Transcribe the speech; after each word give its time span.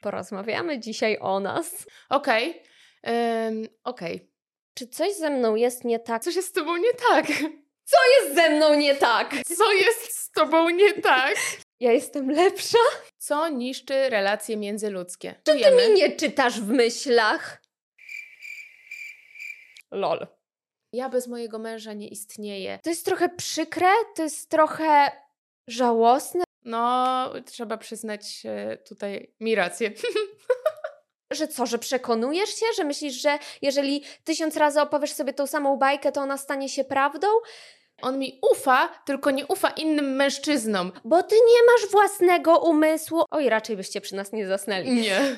Porozmawiamy 0.00 0.78
dzisiaj 0.78 1.18
o 1.20 1.40
nas. 1.40 1.86
Okej, 2.08 2.62
okay. 3.02 3.68
okej. 3.84 4.30
Czy 4.74 4.86
coś 4.86 5.14
ze 5.14 5.30
mną 5.30 5.54
jest 5.54 5.84
nie 5.84 5.98
tak? 5.98 6.22
Coś 6.22 6.36
jest 6.36 6.48
z 6.48 6.52
tobą 6.52 6.76
nie 6.76 6.94
tak. 6.94 7.26
Co 7.84 7.96
jest 8.20 8.34
ze 8.34 8.50
mną 8.50 8.74
nie 8.74 8.94
tak? 8.94 9.34
Co 9.56 9.72
jest 9.72 10.12
z 10.12 10.30
tobą 10.30 10.70
nie 10.70 10.92
tak? 10.92 11.34
Ja 11.80 11.92
jestem 11.92 12.30
lepsza? 12.30 12.78
Co 13.18 13.48
niszczy 13.48 14.10
relacje 14.10 14.56
międzyludzkie? 14.56 15.34
Czy 15.44 15.52
ty 15.52 15.70
mi 15.70 15.94
nie 15.94 16.16
czytasz 16.16 16.60
w 16.60 16.68
myślach? 16.68 17.62
Lol. 19.90 20.26
Ja 20.92 21.08
bez 21.08 21.28
mojego 21.28 21.58
męża 21.58 21.92
nie 21.92 22.08
istnieję. 22.08 22.78
To 22.82 22.90
jest 22.90 23.04
trochę 23.04 23.28
przykre, 23.28 23.88
to 24.16 24.22
jest 24.22 24.50
trochę 24.50 25.10
żałosne. 25.66 26.44
No, 26.64 27.32
trzeba 27.46 27.76
przyznać 27.76 28.42
tutaj 28.88 29.34
mi 29.40 29.54
rację. 29.54 29.90
Że 31.32 31.48
co, 31.48 31.66
że 31.66 31.78
przekonujesz 31.78 32.50
się? 32.50 32.66
Że 32.76 32.84
myślisz, 32.84 33.14
że 33.14 33.38
jeżeli 33.62 34.04
tysiąc 34.24 34.56
razy 34.56 34.80
opowiesz 34.80 35.12
sobie 35.12 35.32
tą 35.32 35.46
samą 35.46 35.76
bajkę, 35.76 36.12
to 36.12 36.20
ona 36.20 36.38
stanie 36.38 36.68
się 36.68 36.84
prawdą? 36.84 37.26
On 38.02 38.18
mi 38.18 38.38
ufa, 38.52 38.88
tylko 39.04 39.30
nie 39.30 39.46
ufa 39.46 39.70
innym 39.70 40.16
mężczyznom. 40.16 40.92
Bo 41.04 41.22
ty 41.22 41.34
nie 41.34 41.72
masz 41.72 41.90
własnego 41.90 42.58
umysłu. 42.58 43.22
Oj, 43.30 43.48
raczej 43.48 43.76
byście 43.76 44.00
przy 44.00 44.16
nas 44.16 44.32
nie 44.32 44.46
zasnęli. 44.46 44.90
Nie. 44.90 45.36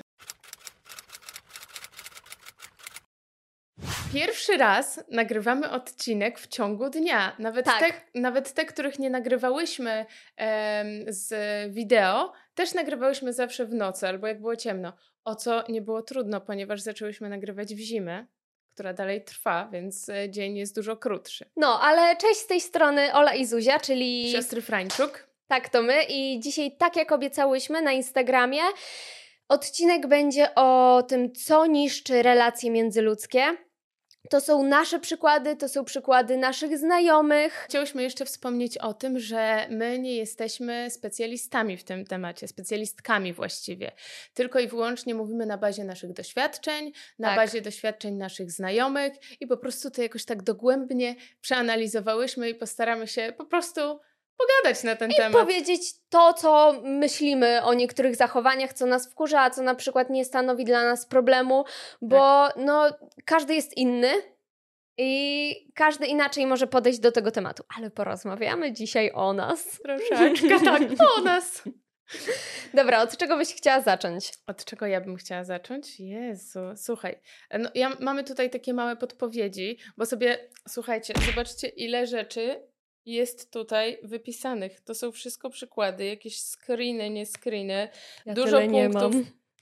Pierwszy 4.12 4.56
raz 4.56 5.04
nagrywamy 5.10 5.70
odcinek 5.70 6.38
w 6.38 6.48
ciągu 6.48 6.90
dnia. 6.90 7.36
Nawet, 7.38 7.66
tak. 7.66 7.80
te, 7.80 8.20
nawet 8.20 8.52
te, 8.52 8.64
których 8.64 8.98
nie 8.98 9.10
nagrywałyśmy 9.10 10.06
em, 10.36 11.04
z 11.08 11.34
wideo, 11.72 12.32
też 12.54 12.74
nagrywałyśmy 12.74 13.32
zawsze 13.32 13.66
w 13.66 13.74
nocy 13.74 14.08
albo 14.08 14.26
jak 14.26 14.40
było 14.40 14.56
ciemno. 14.56 14.92
O 15.24 15.34
co 15.34 15.64
nie 15.68 15.82
było 15.82 16.02
trudno, 16.02 16.40
ponieważ 16.40 16.80
zaczęłyśmy 16.80 17.28
nagrywać 17.28 17.74
w 17.74 17.78
zimę 17.78 18.26
która 18.74 18.92
dalej 18.92 19.24
trwa, 19.24 19.68
więc 19.72 20.08
e, 20.08 20.30
dzień 20.30 20.56
jest 20.56 20.74
dużo 20.74 20.96
krótszy. 20.96 21.50
No, 21.56 21.80
ale 21.80 22.16
cześć 22.16 22.40
z 22.40 22.46
tej 22.46 22.60
strony 22.60 23.14
Ola 23.14 23.34
i 23.34 23.46
Zuzia, 23.46 23.80
czyli... 23.80 24.32
Siostry 24.32 24.62
Frańczuk. 24.62 25.28
Tak, 25.46 25.68
to 25.68 25.82
my 25.82 26.04
i 26.08 26.40
dzisiaj, 26.40 26.76
tak 26.76 26.96
jak 26.96 27.12
obiecałyśmy 27.12 27.82
na 27.82 27.92
Instagramie, 27.92 28.62
odcinek 29.48 30.06
będzie 30.06 30.54
o 30.54 31.02
tym, 31.08 31.32
co 31.32 31.66
niszczy 31.66 32.22
relacje 32.22 32.70
międzyludzkie. 32.70 33.56
To 34.30 34.40
są 34.40 34.62
nasze 34.62 35.00
przykłady, 35.00 35.56
to 35.56 35.68
są 35.68 35.84
przykłady 35.84 36.36
naszych 36.36 36.78
znajomych. 36.78 37.52
Chciałyśmy 37.52 38.02
jeszcze 38.02 38.24
wspomnieć 38.24 38.78
o 38.78 38.94
tym, 38.94 39.18
że 39.18 39.66
my 39.70 39.98
nie 39.98 40.16
jesteśmy 40.16 40.90
specjalistami 40.90 41.76
w 41.76 41.84
tym 41.84 42.04
temacie, 42.04 42.48
specjalistkami 42.48 43.32
właściwie. 43.32 43.92
Tylko 44.34 44.58
i 44.58 44.68
wyłącznie 44.68 45.14
mówimy 45.14 45.46
na 45.46 45.58
bazie 45.58 45.84
naszych 45.84 46.12
doświadczeń, 46.12 46.92
na 47.18 47.28
tak. 47.28 47.36
bazie 47.36 47.62
doświadczeń 47.62 48.14
naszych 48.14 48.50
znajomych 48.50 49.12
i 49.40 49.46
po 49.46 49.56
prostu 49.56 49.90
to 49.90 50.02
jakoś 50.02 50.24
tak 50.24 50.42
dogłębnie 50.42 51.14
przeanalizowałyśmy 51.40 52.50
i 52.50 52.54
postaramy 52.54 53.06
się 53.08 53.32
po 53.36 53.44
prostu 53.44 54.00
pogadać 54.36 54.82
na 54.82 54.96
ten 54.96 55.10
I 55.10 55.14
temat. 55.14 55.42
powiedzieć 55.42 55.80
to, 56.08 56.32
co 56.34 56.80
myślimy 56.82 57.62
o 57.62 57.74
niektórych 57.74 58.16
zachowaniach, 58.16 58.72
co 58.72 58.86
nas 58.86 59.10
wkurza, 59.10 59.40
a 59.40 59.50
co 59.50 59.62
na 59.62 59.74
przykład 59.74 60.10
nie 60.10 60.24
stanowi 60.24 60.64
dla 60.64 60.84
nas 60.84 61.06
problemu, 61.06 61.64
bo 62.02 62.48
tak. 62.48 62.56
no, 62.56 62.90
każdy 63.24 63.54
jest 63.54 63.76
inny. 63.76 64.12
I 64.98 65.72
każdy 65.74 66.06
inaczej 66.06 66.46
może 66.46 66.66
podejść 66.66 66.98
do 66.98 67.12
tego 67.12 67.30
tematu, 67.30 67.64
ale 67.76 67.90
porozmawiamy 67.90 68.72
dzisiaj 68.72 69.10
o 69.14 69.32
nas. 69.32 69.80
Troszeczkę, 69.82 70.60
tak, 70.64 70.82
o 71.16 71.20
nas. 71.20 71.62
Dobra, 72.74 73.02
od 73.02 73.16
czego 73.16 73.36
byś 73.36 73.54
chciała 73.54 73.80
zacząć? 73.80 74.32
Od 74.46 74.64
czego 74.64 74.86
ja 74.86 75.00
bym 75.00 75.16
chciała 75.16 75.44
zacząć? 75.44 76.00
Jezu, 76.00 76.60
słuchaj. 76.76 77.20
No, 77.58 77.70
ja, 77.74 77.96
mamy 78.00 78.24
tutaj 78.24 78.50
takie 78.50 78.74
małe 78.74 78.96
podpowiedzi, 78.96 79.78
bo 79.96 80.06
sobie, 80.06 80.48
słuchajcie, 80.68 81.14
zobaczcie, 81.26 81.68
ile 81.68 82.06
rzeczy 82.06 82.71
jest 83.06 83.50
tutaj 83.50 83.98
wypisanych. 84.02 84.80
To 84.80 84.94
są 84.94 85.12
wszystko 85.12 85.50
przykłady, 85.50 86.04
jakieś 86.04 86.40
screeny, 86.40 87.10
nie 87.10 87.26
screeny. 87.26 87.88
Ja 88.26 88.34
dużo 88.34 88.60
punktów. 88.60 89.14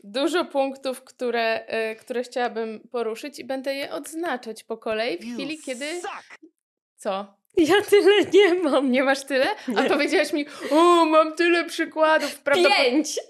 Dużo 0.05 0.45
punktów, 0.45 1.03
które, 1.03 1.67
y, 1.93 1.97
które 1.97 2.23
chciałabym 2.23 2.81
poruszyć 2.93 3.39
i 3.39 3.45
będę 3.45 3.75
je 3.75 3.93
odznaczać 3.93 4.65
po 4.65 4.77
kolei 4.77 5.19
w 5.19 5.35
chwili, 5.35 5.59
kiedy. 5.59 5.87
Co? 6.97 7.35
Ja 7.57 7.83
tyle 7.83 8.25
nie 8.33 8.55
mam. 8.55 8.91
Nie 8.91 9.03
masz 9.03 9.25
tyle? 9.25 9.47
Nie. 9.69 9.79
A 9.79 9.89
powiedziałaś 9.89 10.33
mi, 10.33 10.47
o, 10.71 11.05
mam 11.05 11.37
tyle 11.37 11.65
przykładów. 11.65 12.43
Pięć! 12.55 13.21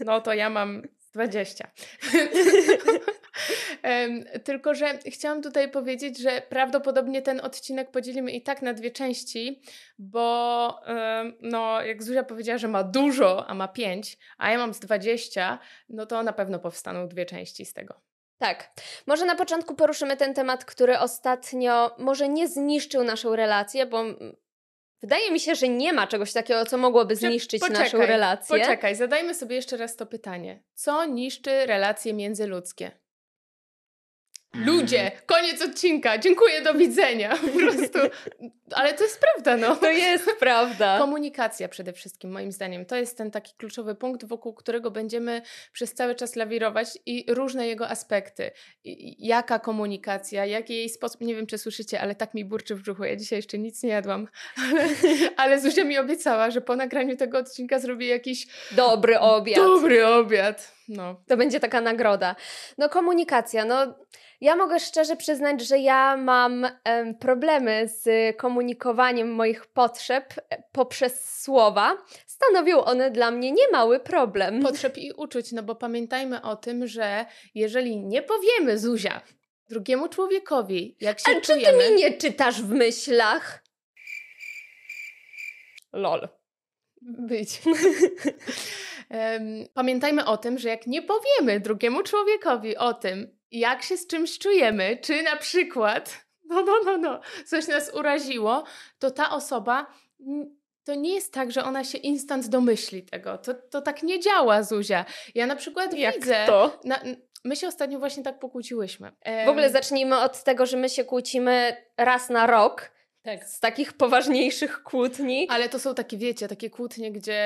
No 0.00 0.20
to 0.20 0.34
ja 0.34 0.50
mam 0.50 0.82
20. 1.12 1.70
Tylko, 4.44 4.74
że 4.74 4.98
chciałam 5.06 5.42
tutaj 5.42 5.70
powiedzieć, 5.70 6.18
że 6.18 6.42
prawdopodobnie 6.48 7.22
ten 7.22 7.40
odcinek 7.40 7.90
podzielimy 7.90 8.30
i 8.30 8.42
tak 8.42 8.62
na 8.62 8.74
dwie 8.74 8.90
części, 8.90 9.62
bo 9.98 10.80
no, 11.40 11.82
jak 11.82 12.02
Zuzia 12.02 12.22
powiedziała, 12.22 12.58
że 12.58 12.68
ma 12.68 12.84
dużo, 12.84 13.46
a 13.46 13.54
ma 13.54 13.68
5, 13.68 14.18
a 14.38 14.50
ja 14.50 14.58
mam 14.58 14.74
z 14.74 14.80
20, 14.80 15.58
no 15.88 16.06
to 16.06 16.22
na 16.22 16.32
pewno 16.32 16.58
powstaną 16.58 17.08
dwie 17.08 17.26
części 17.26 17.64
z 17.64 17.72
tego. 17.72 18.00
Tak. 18.38 18.70
Może 19.06 19.26
na 19.26 19.36
początku 19.36 19.74
poruszymy 19.74 20.16
ten 20.16 20.34
temat, 20.34 20.64
który 20.64 20.98
ostatnio 20.98 21.94
może 21.98 22.28
nie 22.28 22.48
zniszczył 22.48 23.04
naszą 23.04 23.36
relację, 23.36 23.86
bo 23.86 24.04
Wydaje 25.02 25.30
mi 25.30 25.40
się, 25.40 25.54
że 25.54 25.68
nie 25.68 25.92
ma 25.92 26.06
czegoś 26.06 26.32
takiego, 26.32 26.64
co 26.64 26.78
mogłoby 26.78 27.16
zniszczyć 27.16 27.60
poczekaj, 27.60 27.82
naszą 27.84 27.98
relację. 27.98 28.58
Poczekaj, 28.58 28.96
zadajmy 28.96 29.34
sobie 29.34 29.56
jeszcze 29.56 29.76
raz 29.76 29.96
to 29.96 30.06
pytanie. 30.06 30.62
Co 30.74 31.04
niszczy 31.04 31.66
relacje 31.66 32.14
międzyludzkie? 32.14 32.90
Ludzie, 34.54 35.12
koniec 35.26 35.62
odcinka, 35.62 36.18
dziękuję, 36.18 36.62
do 36.62 36.74
widzenia. 36.74 37.36
Po 37.36 37.58
prostu, 37.58 37.98
ale 38.72 38.94
to 38.94 39.04
jest 39.04 39.20
prawda, 39.20 39.56
no. 39.56 39.76
To 39.76 39.90
jest 39.90 40.30
prawda. 40.40 40.98
Komunikacja 40.98 41.68
przede 41.68 41.92
wszystkim, 41.92 42.30
moim 42.30 42.52
zdaniem. 42.52 42.86
To 42.86 42.96
jest 42.96 43.18
ten 43.18 43.30
taki 43.30 43.54
kluczowy 43.56 43.94
punkt, 43.94 44.24
wokół 44.24 44.54
którego 44.54 44.90
będziemy 44.90 45.42
przez 45.72 45.94
cały 45.94 46.14
czas 46.14 46.36
lawirować 46.36 46.98
i 47.06 47.24
różne 47.28 47.66
jego 47.66 47.88
aspekty. 47.88 48.50
I, 48.84 49.26
jaka 49.26 49.58
komunikacja, 49.58 50.46
jaki 50.46 50.76
jej 50.76 50.88
sposób, 50.88 51.20
nie 51.20 51.34
wiem 51.34 51.46
czy 51.46 51.58
słyszycie, 51.58 52.00
ale 52.00 52.14
tak 52.14 52.34
mi 52.34 52.44
burczy 52.44 52.74
w 52.74 52.82
brzuchu, 52.82 53.04
ja 53.04 53.16
dzisiaj 53.16 53.38
jeszcze 53.38 53.58
nic 53.58 53.82
nie 53.82 53.90
jadłam, 53.90 54.28
ale, 54.56 54.88
ale 55.36 55.60
Zuzia 55.60 55.84
mi 55.84 55.98
obiecała, 55.98 56.50
że 56.50 56.60
po 56.60 56.76
nagraniu 56.76 57.16
tego 57.16 57.38
odcinka 57.38 57.78
zrobię 57.78 58.06
jakiś... 58.06 58.46
Dobry 58.72 59.18
obiad. 59.18 59.56
Dobry 59.56 60.06
obiad. 60.06 60.72
No. 60.88 61.22
To 61.28 61.36
będzie 61.36 61.60
taka 61.60 61.80
nagroda. 61.80 62.36
No 62.78 62.88
komunikacja, 62.88 63.64
no 63.64 63.94
ja 64.40 64.56
mogę 64.56 64.80
szczerze 64.80 65.16
przyznać, 65.16 65.60
że 65.60 65.78
ja 65.78 66.16
mam 66.16 66.66
em, 66.84 67.14
problemy 67.14 67.88
z 67.88 68.36
komunikowaniem 68.36 69.32
moich 69.32 69.66
potrzeb 69.66 70.34
e, 70.50 70.62
poprzez 70.72 71.42
słowa. 71.42 71.96
Stanowią 72.26 72.84
one 72.84 73.10
dla 73.10 73.30
mnie 73.30 73.52
niemały 73.52 74.00
problem. 74.00 74.62
Potrzeb 74.62 74.98
i 74.98 75.12
uczuć, 75.12 75.52
no 75.52 75.62
bo 75.62 75.74
pamiętajmy 75.74 76.42
o 76.42 76.56
tym, 76.56 76.86
że 76.86 77.26
jeżeli 77.54 77.96
nie 77.96 78.22
powiemy 78.22 78.78
Zuzia 78.78 79.20
drugiemu 79.68 80.08
człowiekowi, 80.08 80.96
jak 81.00 81.20
się 81.20 81.36
A 81.36 81.40
czujemy... 81.40 81.78
czy 81.78 81.88
ty 81.88 81.90
mi 81.90 81.96
nie 81.96 82.12
czytasz 82.12 82.62
w 82.62 82.68
myślach? 82.68 83.64
Lol. 85.92 86.28
Być. 87.02 87.62
Pamiętajmy 89.74 90.26
o 90.26 90.36
tym, 90.36 90.58
że 90.58 90.68
jak 90.68 90.86
nie 90.86 91.02
powiemy 91.02 91.60
drugiemu 91.60 92.02
człowiekowi 92.02 92.76
o 92.76 92.94
tym, 92.94 93.39
jak 93.50 93.82
się 93.82 93.96
z 93.96 94.06
czymś 94.06 94.38
czujemy, 94.38 94.98
czy 95.02 95.22
na 95.22 95.36
przykład, 95.36 96.24
no, 96.50 96.62
no, 96.62 96.72
no, 96.84 96.98
no, 96.98 97.20
coś 97.46 97.68
nas 97.68 97.94
uraziło, 97.94 98.64
to 98.98 99.10
ta 99.10 99.30
osoba 99.30 99.86
to 100.84 100.94
nie 100.94 101.14
jest 101.14 101.34
tak, 101.34 101.52
że 101.52 101.64
ona 101.64 101.84
się 101.84 101.98
instant 101.98 102.48
domyśli 102.48 103.02
tego. 103.02 103.38
To, 103.38 103.54
to 103.54 103.82
tak 103.82 104.02
nie 104.02 104.20
działa, 104.20 104.62
Zuzia. 104.62 105.04
Ja 105.34 105.46
na 105.46 105.56
przykład 105.56 105.94
Jak 105.94 106.14
widzę. 106.14 106.44
To? 106.46 106.80
Na, 106.84 107.00
my 107.44 107.56
się 107.56 107.68
ostatnio 107.68 107.98
właśnie 107.98 108.22
tak 108.22 108.38
pokłóciłyśmy. 108.38 109.12
W 109.46 109.48
ogóle 109.48 109.70
zacznijmy 109.70 110.18
od 110.18 110.44
tego, 110.44 110.66
że 110.66 110.76
my 110.76 110.88
się 110.88 111.04
kłócimy 111.04 111.76
raz 111.96 112.30
na 112.30 112.46
rok. 112.46 112.90
Tak. 113.22 113.44
Z 113.44 113.60
takich 113.60 113.92
poważniejszych 113.92 114.82
kłótni. 114.82 115.46
Ale 115.50 115.68
to 115.68 115.78
są 115.78 115.94
takie, 115.94 116.16
wiecie, 116.16 116.48
takie 116.48 116.70
kłótnie, 116.70 117.12
gdzie 117.12 117.36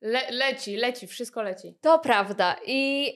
le 0.00 0.30
leci, 0.30 0.76
leci, 0.76 1.06
wszystko 1.06 1.42
leci. 1.42 1.74
To 1.80 1.98
prawda. 1.98 2.56
I 2.66 3.12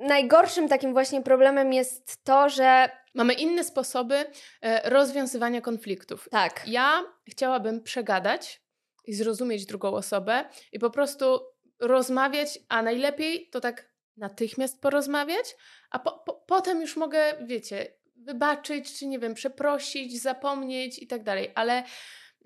najgorszym 0.00 0.68
takim 0.68 0.92
właśnie 0.92 1.22
problemem 1.22 1.72
jest 1.72 2.24
to, 2.24 2.48
że. 2.48 3.00
Mamy 3.14 3.34
inne 3.34 3.64
sposoby 3.64 4.24
e, 4.62 4.90
rozwiązywania 4.90 5.60
konfliktów. 5.60 6.28
Tak. 6.30 6.62
Ja 6.66 7.04
chciałabym 7.30 7.82
przegadać 7.82 8.62
i 9.06 9.14
zrozumieć 9.14 9.66
drugą 9.66 9.92
osobę 9.92 10.44
i 10.72 10.78
po 10.78 10.90
prostu 10.90 11.40
rozmawiać, 11.80 12.58
a 12.68 12.82
najlepiej 12.82 13.48
to 13.52 13.60
tak 13.60 13.90
natychmiast 14.16 14.80
porozmawiać, 14.80 15.56
a 15.90 15.98
po, 15.98 16.12
po, 16.12 16.32
potem 16.32 16.80
już 16.80 16.96
mogę, 16.96 17.22
wiecie, 17.42 17.86
wybaczyć, 18.16 18.98
czy 18.98 19.06
nie 19.06 19.18
wiem, 19.18 19.34
przeprosić, 19.34 20.22
zapomnieć 20.22 20.98
i 20.98 21.06
tak 21.06 21.22
dalej, 21.22 21.52
ale 21.54 21.82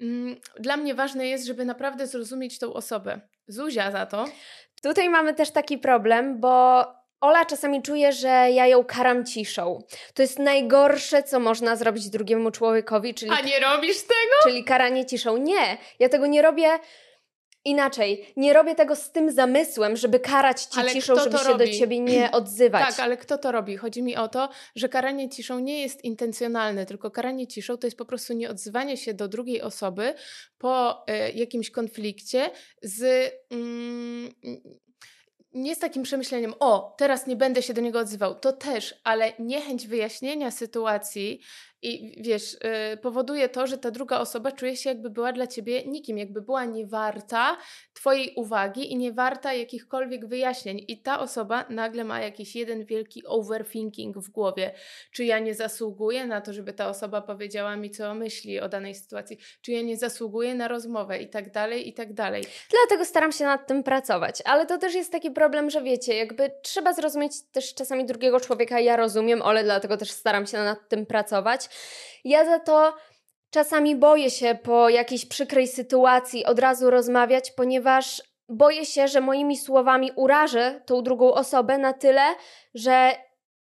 mm, 0.00 0.36
dla 0.58 0.76
mnie 0.76 0.94
ważne 0.94 1.26
jest, 1.26 1.46
żeby 1.46 1.64
naprawdę 1.64 2.06
zrozumieć 2.06 2.58
tą 2.58 2.72
osobę. 2.72 3.20
Zuzia 3.48 3.90
za 3.90 4.06
to 4.06 4.24
Tutaj 4.84 5.08
mamy 5.08 5.34
też 5.34 5.50
taki 5.50 5.78
problem, 5.78 6.40
bo 6.40 6.84
Ola 7.24 7.44
czasami 7.44 7.82
czuje, 7.82 8.12
że 8.12 8.28
ja 8.28 8.66
ją 8.66 8.84
karam 8.84 9.24
ciszą. 9.24 9.82
To 10.14 10.22
jest 10.22 10.38
najgorsze, 10.38 11.22
co 11.22 11.40
można 11.40 11.76
zrobić 11.76 12.10
drugiemu 12.10 12.50
człowiekowi, 12.50 13.14
czyli. 13.14 13.30
A 13.30 13.40
nie 13.40 13.60
robisz 13.60 14.02
tego? 14.02 14.36
Czyli 14.42 14.64
karanie 14.64 15.06
ciszą. 15.06 15.36
Nie, 15.36 15.78
ja 15.98 16.08
tego 16.08 16.26
nie 16.26 16.42
robię 16.42 16.78
Inaczej, 17.66 18.32
nie 18.36 18.52
robię 18.52 18.74
tego 18.74 18.96
z 18.96 19.10
tym 19.10 19.30
zamysłem, 19.30 19.96
żeby 19.96 20.20
karać 20.20 20.62
ci 20.62 20.80
ale 20.80 20.92
ciszą, 20.92 21.16
żeby 21.16 21.38
się 21.38 21.44
robi? 21.44 21.66
do 21.66 21.78
ciebie 21.78 22.00
nie 22.00 22.30
odzywać. 22.40 22.96
Tak, 22.96 23.00
ale 23.00 23.16
kto 23.16 23.38
to 23.38 23.52
robi? 23.52 23.76
Chodzi 23.76 24.02
mi 24.02 24.16
o 24.16 24.28
to, 24.28 24.48
że 24.76 24.88
karanie 24.88 25.28
ciszą 25.28 25.58
nie 25.58 25.82
jest 25.82 26.04
intencjonalne, 26.04 26.86
tylko 26.86 27.10
karanie 27.10 27.46
ciszą 27.46 27.76
to 27.76 27.86
jest 27.86 27.98
po 27.98 28.04
prostu 28.04 28.32
nieodzywanie 28.32 28.96
się 28.96 29.14
do 29.14 29.28
drugiej 29.28 29.62
osoby 29.62 30.14
po 30.58 31.04
y, 31.10 31.32
jakimś 31.32 31.70
konflikcie 31.70 32.50
z. 32.82 33.32
Mm, 33.50 34.34
nie 35.54 35.74
z 35.74 35.78
takim 35.78 36.02
przemyśleniem, 36.02 36.54
o, 36.60 36.94
teraz 36.98 37.26
nie 37.26 37.36
będę 37.36 37.62
się 37.62 37.74
do 37.74 37.80
niego 37.80 37.98
odzywał, 37.98 38.34
to 38.34 38.52
też, 38.52 38.94
ale 39.04 39.32
niechęć 39.38 39.86
wyjaśnienia 39.86 40.50
sytuacji 40.50 41.40
i 41.84 42.22
wiesz, 42.22 42.56
yy, 42.90 42.96
powoduje 42.96 43.48
to, 43.48 43.66
że 43.66 43.78
ta 43.78 43.90
druga 43.90 44.18
osoba 44.18 44.52
czuje 44.52 44.76
się, 44.76 44.90
jakby 44.90 45.10
była 45.10 45.32
dla 45.32 45.46
ciebie 45.46 45.84
nikim, 45.84 46.18
jakby 46.18 46.42
była 46.42 46.64
niewarta 46.64 47.56
twojej 47.94 48.32
uwagi 48.36 48.92
i 48.92 48.96
niewarta 48.96 49.52
jakichkolwiek 49.52 50.26
wyjaśnień. 50.26 50.84
I 50.88 51.02
ta 51.02 51.20
osoba 51.20 51.64
nagle 51.70 52.04
ma 52.04 52.20
jakiś 52.20 52.56
jeden 52.56 52.84
wielki 52.84 53.26
overthinking 53.26 54.18
w 54.18 54.30
głowie. 54.30 54.74
Czy 55.12 55.24
ja 55.24 55.38
nie 55.38 55.54
zasługuję 55.54 56.26
na 56.26 56.40
to, 56.40 56.52
żeby 56.52 56.72
ta 56.72 56.88
osoba 56.88 57.22
powiedziała 57.22 57.76
mi, 57.76 57.90
co 57.90 58.14
myśli 58.14 58.60
o 58.60 58.68
danej 58.68 58.94
sytuacji? 58.94 59.38
Czy 59.62 59.72
ja 59.72 59.82
nie 59.82 59.96
zasługuję 59.96 60.54
na 60.54 60.68
rozmowę 60.68 61.18
i 61.18 61.28
tak 61.28 61.52
dalej, 61.52 61.88
i 61.88 61.92
tak 61.92 62.12
dalej. 62.12 62.44
Dlatego 62.70 63.04
staram 63.04 63.32
się 63.32 63.44
nad 63.44 63.66
tym 63.66 63.82
pracować. 63.82 64.42
Ale 64.44 64.66
to 64.66 64.78
też 64.78 64.94
jest 64.94 65.12
taki 65.12 65.30
problem, 65.30 65.70
że 65.70 65.82
wiecie, 65.82 66.16
jakby 66.16 66.50
trzeba 66.62 66.92
zrozumieć 66.92 67.32
też 67.52 67.74
czasami 67.74 68.04
drugiego 68.04 68.40
człowieka. 68.40 68.80
Ja 68.80 68.96
rozumiem, 68.96 69.42
ale 69.42 69.64
dlatego 69.64 69.96
też 69.96 70.10
staram 70.10 70.46
się 70.46 70.58
nad 70.58 70.88
tym 70.88 71.06
pracować. 71.06 71.68
Ja 72.24 72.44
za 72.44 72.58
to 72.58 72.94
czasami 73.50 73.96
boję 73.96 74.30
się 74.30 74.58
po 74.62 74.88
jakiejś 74.88 75.26
przykrej 75.26 75.68
sytuacji 75.68 76.44
od 76.44 76.58
razu 76.58 76.90
rozmawiać, 76.90 77.50
ponieważ 77.50 78.22
boję 78.48 78.86
się, 78.86 79.08
że 79.08 79.20
moimi 79.20 79.56
słowami 79.56 80.12
urażę 80.16 80.80
tą 80.86 81.02
drugą 81.02 81.34
osobę 81.34 81.78
na 81.78 81.92
tyle, 81.92 82.22
że 82.74 83.12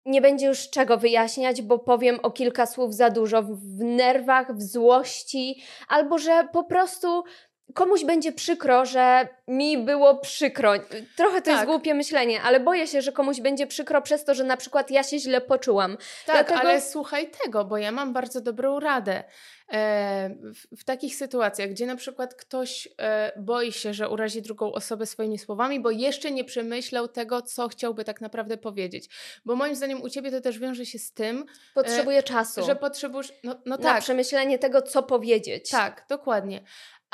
nie 0.05 0.21
będzie 0.21 0.45
już 0.47 0.69
czego 0.69 0.97
wyjaśniać, 0.97 1.61
bo 1.61 1.79
powiem 1.79 2.19
o 2.23 2.31
kilka 2.31 2.65
słów 2.65 2.93
za 2.93 3.09
dużo 3.09 3.43
w 3.43 3.79
nerwach, 3.79 4.55
w 4.55 4.61
złości, 4.61 5.63
albo 5.87 6.17
że 6.17 6.47
po 6.53 6.63
prostu 6.63 7.23
komuś 7.73 8.03
będzie 8.03 8.31
przykro, 8.31 8.85
że 8.85 9.27
mi 9.47 9.77
było 9.77 10.17
przykro. 10.17 10.73
Trochę 11.15 11.41
to 11.41 11.45
tak. 11.45 11.53
jest 11.53 11.65
głupie 11.65 11.93
myślenie, 11.93 12.41
ale 12.41 12.59
boję 12.59 12.87
się, 12.87 13.01
że 13.01 13.11
komuś 13.11 13.41
będzie 13.41 13.67
przykro 13.67 14.01
przez 14.01 14.25
to, 14.25 14.35
że 14.35 14.43
na 14.43 14.57
przykład 14.57 14.91
ja 14.91 15.03
się 15.03 15.19
źle 15.19 15.41
poczułam. 15.41 15.97
Tak, 16.25 16.47
Dlatego... 16.47 16.59
ale 16.59 16.81
słuchaj 16.81 17.31
tego, 17.43 17.65
bo 17.65 17.77
ja 17.77 17.91
mam 17.91 18.13
bardzo 18.13 18.41
dobrą 18.41 18.79
radę. 18.79 19.23
E, 19.71 20.29
w, 20.29 20.81
w, 20.81 20.83
takich 20.83 21.15
sytuacjach, 21.15 21.69
gdzie 21.69 21.85
na 21.85 21.95
przykład 21.95 22.35
ktoś 22.35 22.87
e, 22.97 23.31
boi 23.37 23.71
się, 23.71 23.93
że 23.93 24.09
urazi 24.09 24.41
drugą 24.41 24.73
osobę 24.73 25.05
swoimi 25.05 25.37
słowami, 25.37 25.79
bo 25.79 25.91
jeszcze 25.91 26.31
nie 26.31 26.43
przemyślał 26.43 27.07
tego, 27.07 27.41
co 27.41 27.67
chciałby 27.67 28.03
tak 28.03 28.21
naprawdę 28.21 28.57
powiedzieć. 28.57 29.09
Bo 29.45 29.55
moim 29.55 29.75
zdaniem 29.75 30.01
u 30.01 30.09
ciebie 30.09 30.31
to 30.31 30.41
też 30.41 30.59
wiąże 30.59 30.85
się 30.85 30.99
z 30.99 31.11
tym. 31.11 31.45
Potrzebuje 31.73 32.17
e, 32.17 32.23
czasu. 32.23 32.65
Że 32.65 32.75
potrzebujesz. 32.75 33.33
No, 33.43 33.55
no 33.65 33.77
Na 33.77 33.83
tak. 33.83 34.03
przemyślenie 34.03 34.59
tego, 34.59 34.81
co 34.81 35.03
powiedzieć. 35.03 35.69
Tak, 35.69 36.05
dokładnie 36.09 36.61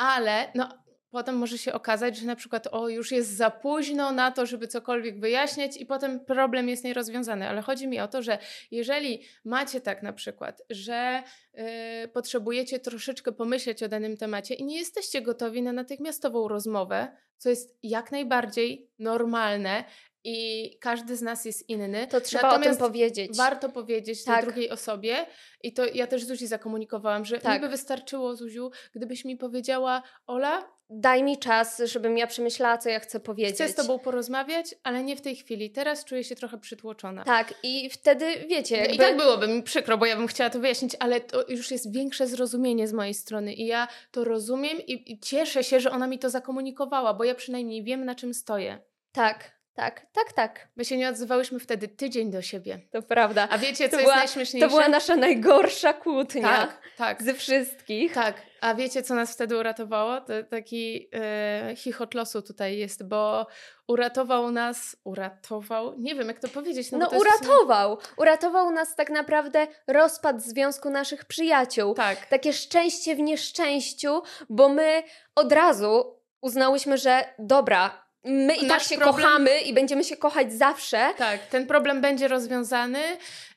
ale 0.01 0.51
no, 0.56 0.69
potem 1.12 1.36
może 1.36 1.57
się 1.57 1.74
okazać, 1.74 2.18
że 2.18 2.27
na 2.27 2.36
przykład 2.36 2.68
o, 2.71 2.89
już 2.89 3.12
jest 3.12 3.30
za 3.30 3.50
późno 3.50 4.12
na 4.12 4.31
to, 4.31 4.45
żeby 4.45 4.68
cokolwiek 4.68 5.19
wyjaśniać 5.19 5.77
i 5.77 5.86
potem 5.86 6.19
problem 6.19 6.69
jest 6.69 6.83
nierozwiązany. 6.83 7.50
Ale 7.50 7.62
chodzi 7.62 7.88
mi 7.88 8.00
o 8.00 8.07
to, 8.07 8.21
że 8.21 8.38
jeżeli 8.71 9.21
macie 9.45 9.81
tak 9.81 10.03
na 10.03 10.13
przykład, 10.13 10.62
że 10.69 11.24
yy, 11.53 11.63
potrzebujecie 12.07 12.80
troszeczkę 12.80 13.31
pomyśleć 13.31 13.83
o 13.83 13.88
danym 13.88 14.18
temacie 14.18 14.53
i 14.53 14.65
nie 14.65 14.77
jesteście 14.77 15.21
gotowi 15.21 15.62
na 15.62 15.74
natychmiastową 15.74 16.48
rozmowę, 16.48 17.18
co 17.38 17.50
jest 17.50 17.77
jak 17.83 18.12
najbardziej 18.12 18.92
normalne, 19.00 19.83
i 20.24 20.70
każdy 20.80 21.16
z 21.16 21.22
nas 21.22 21.46
jest 21.46 21.70
inny. 21.70 22.08
To 22.08 22.22
trzeba 22.22 22.48
Natomiast 22.48 22.82
o 22.82 22.84
tym 22.84 22.92
powiedzieć. 22.92 23.38
Warto 23.38 23.70
powiedzieć 23.70 24.24
tak. 24.24 24.36
tej 24.36 24.46
drugiej 24.46 24.70
osobie 24.70 25.26
i 25.64 25.74
to 25.74 25.86
ja 25.86 26.08
też 26.08 26.26
Zuzi 26.26 26.48
zakomunikowałam, 26.48 27.26
że 27.26 27.40
tak. 27.40 27.54
mi 27.54 27.68
by 27.68 27.72
wystarczyło, 27.72 28.36
Zuziu, 28.36 28.72
gdybyś 28.96 29.26
mi 29.26 29.38
powiedziała, 29.38 30.04
Ola, 30.28 30.72
daj 30.90 31.24
mi 31.24 31.38
czas, 31.38 31.82
żebym 31.86 32.18
ja 32.18 32.28
przemyślała, 32.28 32.78
co 32.78 32.90
ja 32.90 33.00
chcę 33.00 33.20
powiedzieć. 33.20 33.56
Chcę 33.56 33.70
z 33.70 33.76
tobą 33.76 34.00
porozmawiać, 34.00 34.76
ale 34.84 35.04
nie 35.04 35.16
w 35.16 35.22
tej 35.22 35.36
chwili. 35.36 35.72
Teraz 35.72 36.06
czuję 36.06 36.24
się 36.24 36.36
trochę 36.36 36.58
przytłoczona. 36.58 37.24
Tak, 37.24 37.54
i 37.64 37.90
wtedy 37.90 38.26
wiecie. 38.50 38.78
Jakby... 38.78 38.96
I 38.96 38.98
tak 38.98 39.18
byłoby 39.18 39.48
mi 39.48 39.64
przykro, 39.64 39.98
bo 39.98 40.06
ja 40.06 40.16
bym 40.16 40.28
chciała 40.28 40.50
to 40.50 40.60
wyjaśnić, 40.60 40.96
ale 41.00 41.22
to 41.22 41.48
już 41.48 41.72
jest 41.72 41.94
większe 41.94 42.28
zrozumienie 42.28 42.88
z 42.88 42.94
mojej 42.94 43.14
strony 43.14 43.54
i 43.54 43.66
ja 43.66 43.88
to 44.12 44.24
rozumiem 44.24 44.78
i, 44.88 45.12
i 45.12 45.20
cieszę 45.20 45.64
się, 45.64 45.80
że 45.80 45.92
ona 45.92 46.08
mi 46.08 46.20
to 46.20 46.30
zakomunikowała, 46.30 47.14
bo 47.14 47.24
ja 47.24 47.36
przynajmniej 47.36 47.84
wiem, 47.84 48.06
na 48.06 48.16
czym 48.16 48.34
stoję. 48.34 48.80
Tak, 49.12 49.61
tak, 49.81 50.06
tak, 50.13 50.33
tak. 50.33 50.68
My 50.75 50.86
się 50.86 50.98
nie 50.98 51.10
odzywałyśmy 51.10 51.60
wtedy 51.60 51.88
tydzień 51.88 52.31
do 52.31 52.42
siebie. 52.42 52.80
To 52.92 53.01
prawda. 53.01 53.48
A 53.51 53.57
wiecie, 53.57 53.89
co 53.89 53.89
to 53.89 53.95
jest 53.95 54.04
była, 54.04 54.16
najśmieszniejsze? 54.16 54.68
To 54.68 54.75
była 54.75 54.88
nasza 54.88 55.16
najgorsza 55.16 55.94
kłótnia. 55.94 56.42
Tak, 56.42 56.81
tak. 56.98 57.24
Ze 57.24 57.33
wszystkich. 57.33 58.13
Tak. 58.13 58.36
A 58.62 58.75
wiecie, 58.75 59.04
co 59.04 59.16
nas 59.16 59.33
wtedy 59.33 59.57
uratowało? 59.57 60.22
To 60.22 60.33
taki 60.50 61.10
e, 61.13 61.75
chichot 61.75 62.13
losu 62.13 62.42
tutaj 62.42 62.78
jest, 62.78 63.07
bo 63.07 63.48
uratował 63.88 64.51
nas, 64.51 64.95
uratował, 65.04 65.94
nie 65.98 66.16
wiem 66.16 66.27
jak 66.27 66.39
to 66.39 66.48
powiedzieć. 66.48 66.92
No, 66.92 66.98
no 66.98 67.10
uratował. 67.10 68.01
Sumie... 68.01 68.16
Uratował 68.18 68.72
nas 68.72 68.95
tak 68.95 69.10
naprawdę 69.10 69.68
rozpad 69.88 70.42
związku 70.42 70.89
naszych 70.89 71.25
przyjaciół. 71.25 71.94
Tak. 71.94 72.25
Takie 72.25 72.54
szczęście 72.54 73.16
w 73.16 73.19
nieszczęściu, 73.19 74.22
bo 74.50 74.69
my 74.69 75.04
od 75.36 75.51
razu 75.51 76.19
uznałyśmy, 76.42 76.98
że 76.98 77.24
dobra, 77.39 78.11
my 78.24 78.56
i 78.56 78.68
tak 78.68 78.84
się 78.84 78.98
problem... 78.98 79.16
kochamy 79.16 79.62
i 79.62 79.74
będziemy 79.74 80.04
się 80.04 80.18
kochać 80.18 80.54
zawsze. 80.54 81.14
Tak, 81.18 81.48
ten 81.48 81.68
problem 81.68 82.02
będzie 82.02 82.28
rozwiązany, 82.28 83.00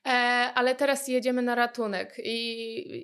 e, 0.07 0.11
ale 0.55 0.75
teraz 0.75 1.09
jedziemy 1.09 1.43
na 1.43 1.55
ratunek. 1.55 2.15
I, 2.19 2.29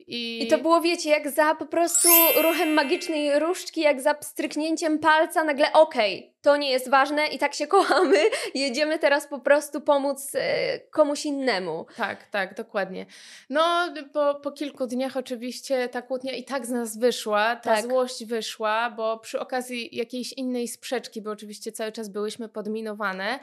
i... 0.06 0.42
I 0.42 0.46
to 0.48 0.58
było, 0.58 0.80
wiecie, 0.80 1.10
jak 1.10 1.30
za 1.30 1.54
po 1.54 1.66
prostu 1.66 2.08
ruchem 2.42 2.72
magicznej 2.72 3.38
różdżki, 3.38 3.80
jak 3.80 4.00
za 4.00 4.14
stryknięciem 4.20 4.98
palca, 4.98 5.44
nagle 5.44 5.72
okej, 5.72 6.18
okay, 6.18 6.30
to 6.42 6.56
nie 6.56 6.70
jest 6.70 6.90
ważne 6.90 7.26
i 7.26 7.38
tak 7.38 7.54
się 7.54 7.66
kochamy, 7.76 8.18
jedziemy 8.54 8.98
teraz 8.98 9.26
po 9.26 9.38
prostu 9.38 9.80
pomóc 9.80 10.32
e, 10.34 10.78
komuś 10.78 11.24
innemu. 11.24 11.86
Tak, 11.96 12.26
tak, 12.30 12.54
dokładnie. 12.54 13.06
No, 13.50 13.94
po, 14.12 14.34
po 14.34 14.52
kilku 14.52 14.86
dniach 14.86 15.16
oczywiście 15.16 15.88
ta 15.88 16.02
kłótnia 16.02 16.32
i 16.32 16.44
tak 16.44 16.66
z 16.66 16.70
nas 16.70 16.98
wyszła, 16.98 17.56
ta 17.56 17.76
tak. 17.76 17.84
złość 17.84 18.24
wyszła, 18.24 18.90
bo 18.90 19.18
przy 19.18 19.40
okazji 19.40 19.96
jakiejś 19.96 20.32
innej 20.32 20.68
sprzeczki, 20.68 21.22
bo 21.22 21.30
oczywiście 21.30 21.72
cały 21.72 21.92
czas 21.92 22.08
byłyśmy 22.08 22.48
podminowane, 22.48 23.38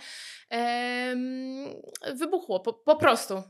wybuchło 2.14 2.60
po, 2.60 2.74
po 2.74 2.96
prostu. 2.96 3.44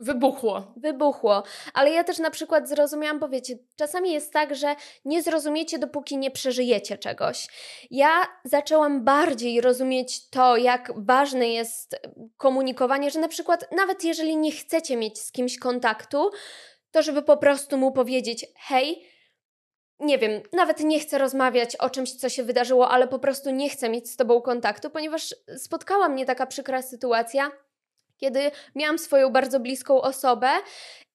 Wybuchło. 0.00 0.74
Wybuchło. 0.76 1.42
Ale 1.74 1.90
ja 1.90 2.04
też 2.04 2.18
na 2.18 2.30
przykład 2.30 2.68
zrozumiałam, 2.68 3.18
bo 3.18 3.28
wiecie, 3.28 3.58
czasami 3.76 4.12
jest 4.12 4.32
tak, 4.32 4.54
że 4.56 4.76
nie 5.04 5.22
zrozumiecie, 5.22 5.78
dopóki 5.78 6.16
nie 6.16 6.30
przeżyjecie 6.30 6.98
czegoś. 6.98 7.48
Ja 7.90 8.10
zaczęłam 8.44 9.04
bardziej 9.04 9.60
rozumieć 9.60 10.28
to, 10.28 10.56
jak 10.56 10.92
ważne 10.96 11.48
jest 11.48 11.96
komunikowanie, 12.36 13.10
że 13.10 13.20
na 13.20 13.28
przykład 13.28 13.72
nawet 13.72 14.04
jeżeli 14.04 14.36
nie 14.36 14.52
chcecie 14.52 14.96
mieć 14.96 15.18
z 15.20 15.32
kimś 15.32 15.58
kontaktu, 15.58 16.30
to 16.90 17.02
żeby 17.02 17.22
po 17.22 17.36
prostu 17.36 17.78
mu 17.78 17.92
powiedzieć: 17.92 18.46
hej, 18.56 19.09
nie 20.00 20.18
wiem, 20.18 20.42
nawet 20.52 20.80
nie 20.80 21.00
chcę 21.00 21.18
rozmawiać 21.18 21.76
o 21.76 21.90
czymś, 21.90 22.12
co 22.12 22.28
się 22.28 22.44
wydarzyło, 22.44 22.88
ale 22.88 23.08
po 23.08 23.18
prostu 23.18 23.50
nie 23.50 23.70
chcę 23.70 23.88
mieć 23.88 24.10
z 24.10 24.16
tobą 24.16 24.40
kontaktu, 24.40 24.90
ponieważ 24.90 25.34
spotkała 25.56 26.08
mnie 26.08 26.26
taka 26.26 26.46
przykra 26.46 26.82
sytuacja 26.82 27.50
kiedy 28.20 28.50
miałam 28.74 28.98
swoją 28.98 29.30
bardzo 29.30 29.60
bliską 29.60 30.00
osobę 30.00 30.48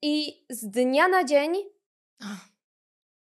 i 0.02 0.44
z 0.50 0.70
dnia 0.70 1.08
na 1.08 1.24
dzień 1.24 1.56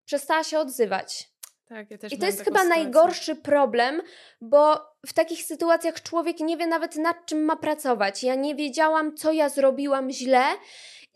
przestała 0.06 0.44
się 0.44 0.60
odzywać. 0.60 1.30
Tak, 1.66 1.92
ja 1.92 1.98
też 1.98 2.14
I 2.14 2.18
to 2.18 2.26
jest 2.26 2.44
chyba 2.44 2.60
sytuację. 2.60 2.84
najgorszy 2.84 3.36
problem, 3.36 4.02
bo 4.42 4.80
w 5.06 5.14
takich 5.14 5.44
sytuacjach 5.44 6.02
człowiek 6.02 6.40
nie 6.40 6.58
wie 6.58 6.68
nawet 6.68 6.96
nad 6.96 7.26
czym 7.26 7.46
ma 7.46 7.56
pracować. 7.56 8.24
Ja 8.24 8.36
nie 8.36 8.56
wiedziałam, 8.56 9.18
co 9.18 9.32
ja 9.32 9.50
zrobiłam 9.50 10.12
źle 10.12 10.44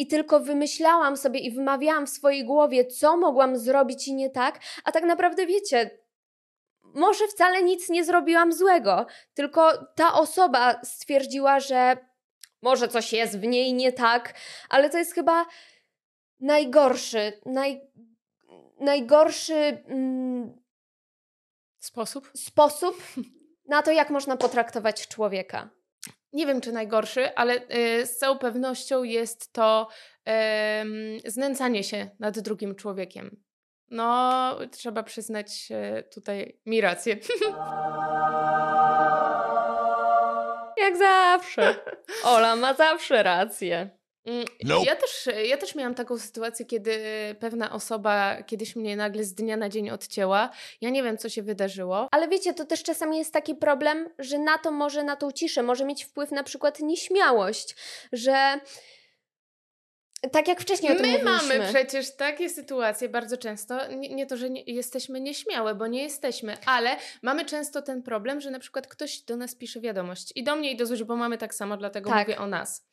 i 0.02 0.08
tylko 0.08 0.40
wymyślałam 0.40 1.18
sobie 1.18 1.40
i 1.40 1.52
wymawiałam 1.52 2.08
w 2.08 2.10
swojej 2.10 2.46
głowie, 2.46 2.86
co 2.86 3.18
mogłam 3.18 3.58
zrobić 3.58 4.08
i 4.08 4.14
nie 4.14 4.30
tak, 4.30 4.60
a 4.84 4.92
tak 4.92 5.04
naprawdę 5.04 5.46
wiecie, 5.46 6.00
może 6.84 7.28
wcale 7.28 7.64
nic 7.64 7.90
nie 7.90 8.04
zrobiłam 8.04 8.54
złego, 8.54 9.06
tylko 9.34 9.86
ta 9.96 10.14
osoba 10.14 10.82
stwierdziła, 10.84 11.60
że 11.60 11.98
może 12.62 12.88
coś 12.88 13.14
jest 13.14 13.40
w 13.40 13.44
niej 13.44 13.74
nie 13.74 13.92
tak, 13.92 14.34
ale 14.70 14.90
to 14.90 14.98
jest 14.98 15.14
chyba 15.14 15.46
najgorszy, 16.40 17.42
naj, 17.46 17.82
najgorszy 18.80 19.84
mm, 19.88 20.62
sposób. 21.80 22.32
Sposób 22.36 23.04
na 23.68 23.82
to, 23.82 23.92
jak 23.92 24.10
można 24.10 24.38
potraktować 24.38 25.08
człowieka. 25.08 25.70
Nie 26.34 26.46
wiem, 26.46 26.62
czy 26.62 26.72
najgorszy, 26.72 27.36
ale 27.36 27.56
y, 27.56 28.06
z 28.06 28.18
całą 28.18 28.38
pewnością 28.38 29.04
jest 29.04 29.54
to 29.54 29.88
znęcanie 31.26 31.84
się 31.84 32.10
nad 32.20 32.40
drugim 32.40 32.76
człowiekiem. 32.76 33.44
No, 33.90 34.58
trzeba 34.72 35.04
przyznać 35.04 35.70
tutaj 36.14 36.60
mi 36.66 36.82
rację. 36.82 37.18
Jak 40.78 40.98
zawsze. 40.98 41.76
Ola 42.24 42.56
ma 42.56 42.74
zawsze 42.74 43.24
rację. 43.24 44.01
No. 44.64 44.84
Ja, 44.86 44.96
też, 44.96 45.30
ja 45.44 45.58
też 45.58 45.76
miałam 45.76 45.96
taką 45.96 46.18
sytuację, 46.18 46.66
kiedy 46.66 47.00
pewna 47.40 47.72
osoba 47.72 48.44
kiedyś 48.44 48.76
mnie 48.76 48.96
nagle 48.96 49.24
z 49.24 49.34
dnia 49.34 49.58
na 49.58 49.70
dzień 49.70 49.90
odcięła. 49.90 50.50
Ja 50.82 50.90
nie 50.90 51.04
wiem, 51.04 51.18
co 51.18 51.30
się 51.30 51.44
wydarzyło. 51.44 52.08
Ale 52.12 52.28
wiecie, 52.28 52.54
to 52.54 52.66
też 52.66 52.84
czasami 52.84 53.18
jest 53.18 53.34
taki 53.34 53.56
problem, 53.56 54.10
że 54.20 54.40
na 54.40 54.58
to 54.58 54.72
może, 54.72 55.04
na 55.04 55.16
tą 55.16 55.32
ciszę 55.32 55.64
może 55.64 55.86
mieć 55.86 56.04
wpływ 56.04 56.32
na 56.32 56.44
przykład 56.44 56.80
nieśmiałość, 56.80 57.76
że 58.12 58.60
tak 60.32 60.48
jak 60.48 60.62
wcześniej 60.62 60.92
o 60.92 60.96
tym 60.96 61.06
My 61.06 61.18
mówiliśmy. 61.18 61.58
mamy 61.58 61.70
przecież 61.70 62.16
takie 62.16 62.50
sytuacje 62.50 63.10
bardzo 63.10 63.38
często, 63.38 63.88
nie, 63.92 64.16
nie 64.16 64.26
to, 64.26 64.38
że 64.38 64.50
nie, 64.50 64.64
jesteśmy 64.64 65.22
nieśmiałe, 65.22 65.76
bo 65.76 65.88
nie 65.88 66.04
jesteśmy, 66.04 66.58
ale 66.66 66.98
mamy 67.22 67.46
często 67.46 67.82
ten 67.82 68.04
problem, 68.04 68.42
że 68.42 68.52
na 68.52 68.60
przykład 68.60 68.88
ktoś 68.88 69.22
do 69.22 69.38
nas 69.38 69.56
pisze 69.56 69.80
wiadomość 69.80 70.32
i 70.36 70.44
do 70.44 70.56
mnie 70.56 70.72
i 70.72 70.78
do 70.78 70.86
Zuzi, 70.86 71.06
bo 71.06 71.16
mamy 71.16 71.38
tak 71.38 71.56
samo, 71.56 71.78
dlatego 71.78 72.10
tak. 72.10 72.28
mówię 72.28 72.40
o 72.40 72.48
nas. 72.48 72.88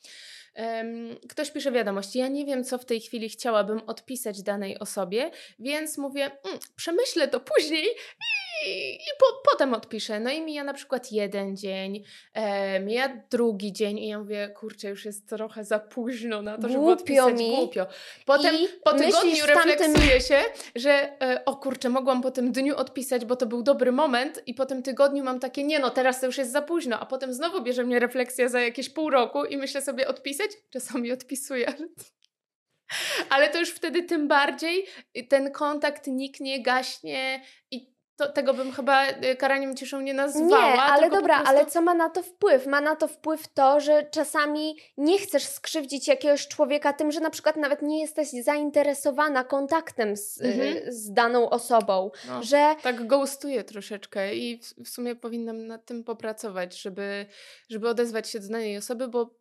Ktoś 1.28 1.50
pisze 1.50 1.72
wiadomość, 1.72 2.16
ja 2.16 2.28
nie 2.28 2.44
wiem, 2.44 2.64
co 2.64 2.78
w 2.78 2.84
tej 2.84 3.00
chwili 3.00 3.28
chciałabym 3.28 3.80
odpisać 3.86 4.42
danej 4.42 4.78
osobie, 4.78 5.30
więc 5.58 5.98
mówię, 5.98 6.24
mm, 6.24 6.58
przemyślę 6.76 7.28
to 7.28 7.40
później 7.40 7.84
i, 7.84 8.37
i 8.66 8.98
po, 9.18 9.50
potem 9.52 9.74
odpiszę. 9.74 10.20
No 10.20 10.30
i 10.30 10.40
mija 10.40 10.64
na 10.64 10.74
przykład 10.74 11.12
jeden 11.12 11.56
dzień, 11.56 12.04
e, 12.34 12.80
mija 12.80 13.22
drugi 13.30 13.72
dzień 13.72 13.98
i 13.98 14.08
ja 14.08 14.18
mówię, 14.18 14.48
kurczę, 14.48 14.88
już 14.88 15.04
jest 15.04 15.28
trochę 15.28 15.64
za 15.64 15.78
późno 15.78 16.42
na 16.42 16.58
to, 16.58 16.68
żeby 16.68 16.74
Głupio 16.74 16.92
odpisać 16.92 17.38
mi. 17.38 17.56
głupio. 17.56 17.86
Potem 18.26 18.54
I 18.54 18.68
po 18.84 18.92
tygodniu 18.92 19.46
refleksuję 19.46 20.20
się, 20.20 20.38
że 20.74 21.22
e, 21.22 21.44
o 21.44 21.56
kurczę, 21.56 21.88
mogłam 21.88 22.22
po 22.22 22.30
tym 22.30 22.52
dniu 22.52 22.76
odpisać, 22.76 23.24
bo 23.24 23.36
to 23.36 23.46
był 23.46 23.62
dobry 23.62 23.92
moment 23.92 24.42
i 24.46 24.54
po 24.54 24.66
tym 24.66 24.82
tygodniu 24.82 25.24
mam 25.24 25.40
takie, 25.40 25.64
nie 25.64 25.78
no, 25.78 25.90
teraz 25.90 26.20
to 26.20 26.26
już 26.26 26.38
jest 26.38 26.52
za 26.52 26.62
późno, 26.62 27.00
a 27.00 27.06
potem 27.06 27.34
znowu 27.34 27.62
bierze 27.62 27.84
mnie 27.84 27.98
refleksja 27.98 28.48
za 28.48 28.60
jakieś 28.60 28.88
pół 28.88 29.10
roku 29.10 29.44
i 29.44 29.56
myślę 29.56 29.82
sobie 29.82 30.08
odpisać, 30.08 30.50
czasami 30.70 31.12
odpisuję, 31.12 31.68
ale... 31.68 31.88
Ale 33.30 33.50
to 33.50 33.58
już 33.58 33.70
wtedy 33.70 34.02
tym 34.02 34.28
bardziej 34.28 34.86
ten 35.28 35.52
kontakt 35.52 36.06
niknie, 36.06 36.62
gaśnie 36.62 37.42
i 37.70 37.97
to, 38.18 38.32
tego 38.32 38.54
bym 38.54 38.72
chyba 38.72 39.08
y, 39.08 39.36
karaniem 39.36 39.76
ciszą 39.76 40.00
nie 40.00 40.14
nazwała. 40.14 40.74
Nie, 40.74 40.82
ale 40.82 41.10
dobra, 41.10 41.34
prostu... 41.34 41.56
ale 41.56 41.66
co 41.66 41.82
ma 41.82 41.94
na 41.94 42.10
to 42.10 42.22
wpływ? 42.22 42.66
Ma 42.66 42.80
na 42.80 42.96
to 42.96 43.08
wpływ 43.08 43.48
to, 43.48 43.80
że 43.80 44.06
czasami 44.10 44.76
nie 44.96 45.18
chcesz 45.18 45.44
skrzywdzić 45.44 46.08
jakiegoś 46.08 46.48
człowieka 46.48 46.92
tym, 46.92 47.12
że 47.12 47.20
na 47.20 47.30
przykład 47.30 47.56
nawet 47.56 47.82
nie 47.82 48.00
jesteś 48.00 48.28
zainteresowana 48.30 49.44
kontaktem 49.44 50.16
z, 50.16 50.40
y, 50.40 50.44
mhm. 50.44 50.92
z 50.92 51.12
daną 51.12 51.50
osobą. 51.50 52.10
No, 52.28 52.42
że... 52.42 52.74
Tak 52.82 53.06
ghostuje 53.06 53.64
troszeczkę 53.64 54.34
i 54.34 54.60
w 54.84 54.88
sumie 54.88 55.16
powinnam 55.16 55.66
nad 55.66 55.86
tym 55.86 56.04
popracować, 56.04 56.80
żeby, 56.80 57.26
żeby 57.68 57.88
odezwać 57.88 58.28
się 58.28 58.40
do 58.40 58.48
danej 58.48 58.76
osoby, 58.76 59.08
bo 59.08 59.34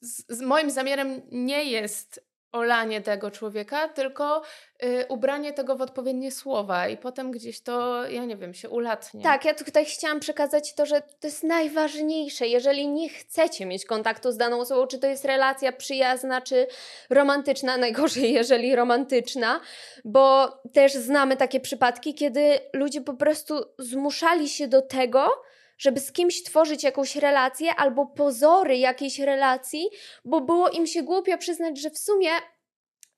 z, 0.00 0.36
z 0.36 0.40
moim 0.40 0.70
zamiarem 0.70 1.22
nie 1.30 1.64
jest 1.64 2.31
olanie 2.52 3.00
tego 3.00 3.30
człowieka, 3.30 3.88
tylko 3.88 4.42
y, 4.82 5.06
ubranie 5.08 5.52
tego 5.52 5.76
w 5.76 5.80
odpowiednie 5.82 6.32
słowa 6.32 6.88
i 6.88 6.96
potem 6.96 7.30
gdzieś 7.30 7.60
to, 7.60 8.06
ja 8.08 8.24
nie 8.24 8.36
wiem, 8.36 8.54
się 8.54 8.68
ulatnie. 8.68 9.22
Tak, 9.22 9.44
ja 9.44 9.54
tutaj 9.54 9.84
chciałam 9.84 10.20
przekazać 10.20 10.74
to, 10.74 10.86
że 10.86 11.00
to 11.00 11.26
jest 11.26 11.42
najważniejsze. 11.42 12.46
Jeżeli 12.46 12.88
nie 12.88 13.08
chcecie 13.08 13.66
mieć 13.66 13.84
kontaktu 13.84 14.32
z 14.32 14.36
daną 14.36 14.60
osobą, 14.60 14.86
czy 14.86 14.98
to 14.98 15.06
jest 15.06 15.24
relacja 15.24 15.72
przyjazna, 15.72 16.40
czy 16.40 16.66
romantyczna, 17.10 17.76
najgorzej 17.86 18.32
jeżeli 18.32 18.76
romantyczna, 18.76 19.60
bo 20.04 20.48
też 20.72 20.92
znamy 20.92 21.36
takie 21.36 21.60
przypadki, 21.60 22.14
kiedy 22.14 22.58
ludzie 22.72 23.00
po 23.00 23.14
prostu 23.14 23.64
zmuszali 23.78 24.48
się 24.48 24.68
do 24.68 24.82
tego, 24.82 25.42
żeby 25.82 26.00
z 26.00 26.12
kimś 26.12 26.42
tworzyć 26.42 26.84
jakąś 26.84 27.16
relację 27.16 27.74
albo 27.74 28.06
pozory 28.06 28.76
jakiejś 28.76 29.18
relacji, 29.18 29.90
bo 30.24 30.40
było 30.40 30.68
im 30.68 30.86
się 30.86 31.02
głupio 31.02 31.38
przyznać, 31.38 31.80
że 31.80 31.90
w 31.90 31.98
sumie 31.98 32.30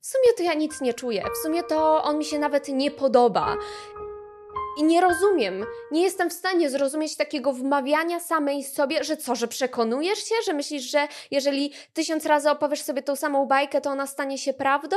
w 0.01 0.07
sumie 0.07 0.33
to 0.37 0.43
ja 0.43 0.55
nic 0.55 0.81
nie 0.81 0.95
czuję, 0.95 1.25
w 1.35 1.43
sumie 1.43 1.63
to 1.63 2.03
on 2.03 2.19
mi 2.19 2.25
się 2.25 2.39
nawet 2.39 2.69
nie 2.69 2.91
podoba. 2.91 3.57
I 4.79 4.85
nie 4.85 5.01
rozumiem, 5.01 5.67
nie 5.91 6.03
jestem 6.03 6.31
w 6.31 6.33
stanie 6.33 6.71
zrozumieć 6.71 7.17
takiego 7.17 7.53
wmawiania 7.53 8.21
samej 8.21 8.65
sobie, 8.65 9.05
że 9.05 9.17
co, 9.17 9.35
że 9.35 9.49
przekonujesz 9.49 10.19
się, 10.19 10.35
że 10.47 10.53
myślisz, 10.53 10.83
że 10.83 11.09
jeżeli 11.31 11.73
tysiąc 11.93 12.27
razy 12.27 12.51
opowiesz 12.51 12.83
sobie 12.83 13.03
tą 13.03 13.17
samą 13.17 13.47
bajkę, 13.47 13.81
to 13.81 13.91
ona 13.91 14.07
stanie 14.07 14.39
się 14.39 14.53
prawdą? 14.53 14.97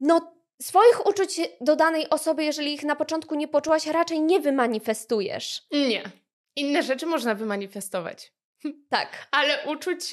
No, 0.00 0.34
swoich 0.62 1.06
uczuć 1.06 1.40
do 1.60 1.76
danej 1.76 2.10
osoby, 2.10 2.44
jeżeli 2.44 2.74
ich 2.74 2.82
na 2.82 2.96
początku 2.96 3.34
nie 3.34 3.48
poczułaś, 3.48 3.86
raczej 3.86 4.20
nie 4.20 4.40
wymanifestujesz. 4.40 5.62
Nie. 5.72 6.10
Inne 6.56 6.82
rzeczy 6.82 7.06
można 7.06 7.34
wymanifestować. 7.34 8.32
Tak. 8.88 9.28
Ale 9.30 9.66
uczuć 9.66 10.12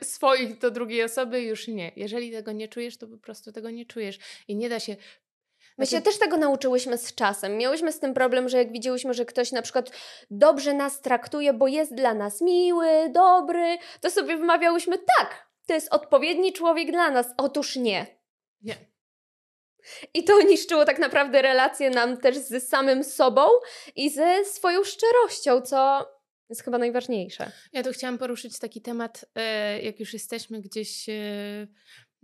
y, 0.00 0.04
swoich 0.04 0.58
do 0.58 0.70
drugiej 0.70 1.02
osoby 1.02 1.42
już 1.42 1.68
nie. 1.68 1.92
Jeżeli 1.96 2.32
tego 2.32 2.52
nie 2.52 2.68
czujesz, 2.68 2.96
to 2.96 3.06
po 3.06 3.18
prostu 3.18 3.52
tego 3.52 3.70
nie 3.70 3.86
czujesz. 3.86 4.18
I 4.48 4.56
nie 4.56 4.68
da 4.68 4.80
się 4.80 4.96
My 5.78 5.86
się 5.86 6.00
też 6.00 6.18
tego 6.18 6.36
nauczyłyśmy 6.36 6.98
z 6.98 7.14
czasem. 7.14 7.56
Miałyśmy 7.56 7.92
z 7.92 8.00
tym 8.00 8.14
problem, 8.14 8.48
że 8.48 8.58
jak 8.58 8.72
widziałyśmy, 8.72 9.14
że 9.14 9.24
ktoś 9.24 9.52
na 9.52 9.62
przykład 9.62 9.90
dobrze 10.30 10.74
nas 10.74 11.00
traktuje, 11.00 11.52
bo 11.52 11.68
jest 11.68 11.94
dla 11.94 12.14
nas 12.14 12.40
miły, 12.40 13.10
dobry, 13.10 13.78
to 14.00 14.10
sobie 14.10 14.36
wymawiałyśmy 14.36 14.98
tak, 15.18 15.48
to 15.66 15.74
jest 15.74 15.94
odpowiedni 15.94 16.52
człowiek 16.52 16.90
dla 16.90 17.10
nas. 17.10 17.26
Otóż 17.36 17.76
nie. 17.76 18.06
Nie. 18.62 18.76
I 20.14 20.24
to 20.24 20.42
niszczyło 20.42 20.84
tak 20.84 20.98
naprawdę 20.98 21.42
relacje 21.42 21.90
nam 21.90 22.16
też 22.16 22.36
ze 22.36 22.60
samym 22.60 23.04
sobą 23.04 23.48
i 23.96 24.10
ze 24.10 24.44
swoją 24.44 24.84
szczerością, 24.84 25.60
co 25.60 26.06
jest 26.48 26.62
chyba 26.62 26.78
najważniejsze. 26.78 27.52
Ja 27.72 27.82
tu 27.82 27.92
chciałam 27.92 28.18
poruszyć 28.18 28.58
taki 28.58 28.80
temat, 28.80 29.24
e, 29.34 29.82
jak 29.82 30.00
już 30.00 30.12
jesteśmy 30.12 30.60
gdzieś 30.60 31.08
e, 31.08 31.12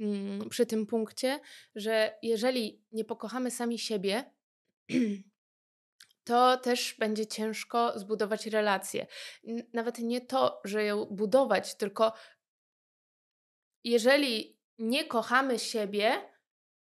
mm, 0.00 0.48
przy 0.48 0.66
tym 0.66 0.86
punkcie, 0.86 1.40
że 1.74 2.18
jeżeli 2.22 2.82
nie 2.92 3.04
pokochamy 3.04 3.50
sami 3.50 3.78
siebie, 3.78 4.24
to 6.24 6.56
też 6.56 6.94
będzie 6.98 7.26
ciężko 7.26 7.98
zbudować 7.98 8.46
relację. 8.46 9.06
Nawet 9.72 9.98
nie 9.98 10.20
to, 10.20 10.60
że 10.64 10.84
ją 10.84 11.06
budować, 11.06 11.74
tylko 11.74 12.12
jeżeli 13.84 14.58
nie 14.78 15.04
kochamy 15.04 15.58
siebie, 15.58 16.31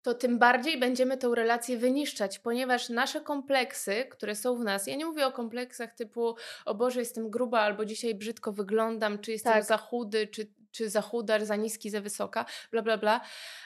to 0.06 0.14
tym 0.14 0.38
bardziej 0.38 0.78
będziemy 0.78 1.16
tę 1.16 1.32
relację 1.34 1.78
wyniszczać, 1.78 2.38
ponieważ 2.38 2.88
nasze 2.88 3.20
kompleksy, 3.20 4.04
które 4.10 4.34
są 4.34 4.56
w 4.56 4.64
nas, 4.64 4.86
ja 4.86 4.96
nie 4.96 5.06
mówię 5.06 5.26
o 5.26 5.32
kompleksach 5.32 5.94
typu 5.94 6.34
o 6.64 6.74
Boże, 6.74 7.00
jestem 7.00 7.30
gruba 7.30 7.60
albo 7.60 7.84
dzisiaj 7.84 8.14
brzydko 8.14 8.52
wyglądam, 8.52 9.18
czy 9.18 9.32
jestem 9.32 9.52
tak. 9.52 9.64
za 9.64 9.76
chudy, 9.76 10.26
czy, 10.26 10.46
czy 10.76 10.90
za 10.90 11.00
chudar, 11.00 11.44
za 11.44 11.56
niski, 11.56 11.90
za 11.90 12.00
wysoka, 12.00 12.44
bla, 12.72 12.82
bla, 12.82 12.98
bla, 12.98 13.20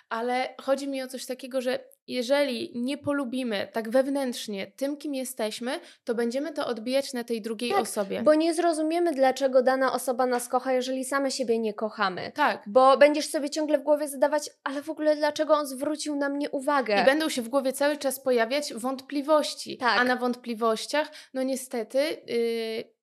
ale 0.09 0.55
chodzi 0.61 0.89
mi 0.89 1.03
o 1.03 1.09
coś 1.09 1.27
takiego, 1.27 1.61
że 1.61 1.79
jeżeli 2.07 2.73
nie 2.75 2.99
polubimy 2.99 3.69
tak 3.73 3.91
wewnętrznie 3.91 4.67
tym, 4.67 4.97
kim 4.97 5.15
jesteśmy, 5.15 5.81
to 6.05 6.15
będziemy 6.15 6.53
to 6.53 6.67
odbijać 6.67 7.13
na 7.13 7.25
tej 7.25 7.43
drugiej 7.43 7.71
tak, 7.71 7.81
osobie. 7.81 8.23
Bo 8.23 8.35
nie 8.35 8.55
zrozumiemy, 8.55 9.15
dlaczego 9.15 9.63
dana 9.63 9.93
osoba 9.93 10.27
nas 10.27 10.49
kocha, 10.49 10.73
jeżeli 10.73 11.05
same 11.05 11.31
siebie 11.31 11.59
nie 11.59 11.75
kochamy. 11.75 12.33
Tak. 12.35 12.63
Bo 12.67 12.97
będziesz 12.97 13.31
sobie 13.31 13.51
ciągle 13.51 13.79
w 13.79 13.83
głowie 13.83 14.09
zadawać, 14.09 14.51
ale 14.65 14.83
w 14.83 14.91
ogóle 14.91 15.17
dlaczego 15.17 15.55
on 15.55 15.67
zwrócił 15.67 16.17
na 16.17 16.29
mnie 16.29 16.51
uwagę? 16.51 17.03
I 17.03 17.05
będą 17.05 17.29
się 17.29 17.43
w 17.43 17.49
głowie 17.49 17.73
cały 17.73 17.97
czas 17.97 18.21
pojawiać 18.21 18.75
wątpliwości. 18.75 19.79
Tak. 19.79 20.01
A 20.01 20.05
na 20.05 20.17
wątpliwościach, 20.17 21.13
no 21.35 21.43
niestety, 21.43 21.99
yy, 21.99 23.01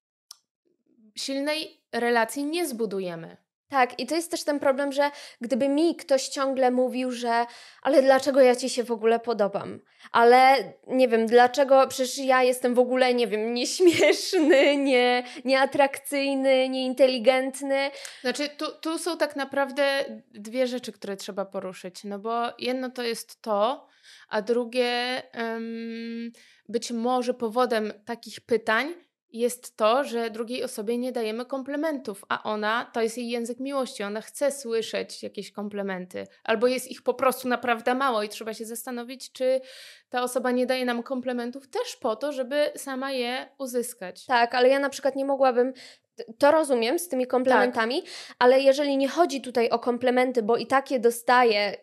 silnej 1.15 1.81
relacji 1.91 2.43
nie 2.43 2.67
zbudujemy. 2.67 3.37
Tak, 3.69 3.99
i 3.99 4.05
to 4.07 4.15
jest 4.15 4.31
też 4.31 4.43
ten 4.43 4.59
problem, 4.59 4.91
że 4.91 5.11
gdyby 5.41 5.69
mi 5.69 5.95
ktoś 5.95 6.27
ciągle 6.27 6.71
mówił, 6.71 7.11
że 7.11 7.45
ale 7.81 8.01
dlaczego 8.01 8.41
ja 8.41 8.55
ci 8.55 8.69
się 8.69 8.83
w 8.83 8.91
ogóle 8.91 9.19
podobam? 9.19 9.79
Ale 10.11 10.73
nie 10.87 11.07
wiem, 11.07 11.25
dlaczego 11.25 11.87
przecież 11.87 12.17
ja 12.17 12.43
jestem 12.43 12.75
w 12.75 12.79
ogóle, 12.79 13.13
nie 13.13 13.27
wiem, 13.27 13.53
nieśmieszny, 13.53 14.77
nie, 14.77 15.23
nieatrakcyjny, 15.45 16.69
nieinteligentny. 16.69 17.91
Znaczy, 18.21 18.49
tu, 18.49 18.65
tu 18.81 18.97
są 18.97 19.17
tak 19.17 19.35
naprawdę 19.35 20.05
dwie 20.31 20.67
rzeczy, 20.67 20.91
które 20.91 21.17
trzeba 21.17 21.45
poruszyć. 21.45 22.03
No 22.03 22.19
bo 22.19 22.43
jedno 22.59 22.89
to 22.89 23.03
jest 23.03 23.41
to, 23.41 23.87
a 24.29 24.41
drugie 24.41 25.23
um, 25.33 26.31
być 26.69 26.91
może 26.91 27.33
powodem 27.33 27.93
takich 28.05 28.41
pytań 28.41 29.06
jest 29.31 29.77
to, 29.77 30.03
że 30.03 30.29
drugiej 30.29 30.63
osobie 30.63 30.97
nie 30.97 31.11
dajemy 31.11 31.45
komplementów, 31.45 32.25
a 32.29 32.43
ona, 32.43 32.91
to 32.93 33.01
jest 33.01 33.17
jej 33.17 33.29
język 33.29 33.59
miłości, 33.59 34.03
ona 34.03 34.21
chce 34.21 34.51
słyszeć 34.51 35.23
jakieś 35.23 35.51
komplementy, 35.51 36.27
albo 36.43 36.67
jest 36.67 36.91
ich 36.91 37.01
po 37.01 37.13
prostu 37.13 37.47
naprawdę 37.47 37.95
mało 37.95 38.23
i 38.23 38.29
trzeba 38.29 38.53
się 38.53 38.65
zastanowić, 38.65 39.31
czy 39.31 39.61
ta 40.09 40.23
osoba 40.23 40.51
nie 40.51 40.65
daje 40.65 40.85
nam 40.85 41.03
komplementów 41.03 41.67
też 41.67 41.95
po 41.95 42.15
to, 42.15 42.31
żeby 42.31 42.71
sama 42.75 43.11
je 43.11 43.49
uzyskać. 43.57 44.25
Tak, 44.25 44.55
ale 44.55 44.69
ja 44.69 44.79
na 44.79 44.89
przykład 44.89 45.15
nie 45.15 45.25
mogłabym 45.25 45.73
to 46.37 46.51
rozumiem 46.51 46.99
z 46.99 47.07
tymi 47.07 47.27
komplementami, 47.27 48.01
tak. 48.01 48.11
ale 48.39 48.59
jeżeli 48.59 48.97
nie 48.97 49.07
chodzi 49.07 49.41
tutaj 49.41 49.69
o 49.69 49.79
komplementy, 49.79 50.43
bo 50.43 50.57
i 50.57 50.67
tak 50.67 50.91
je 50.91 50.99
dostaję, 50.99 51.77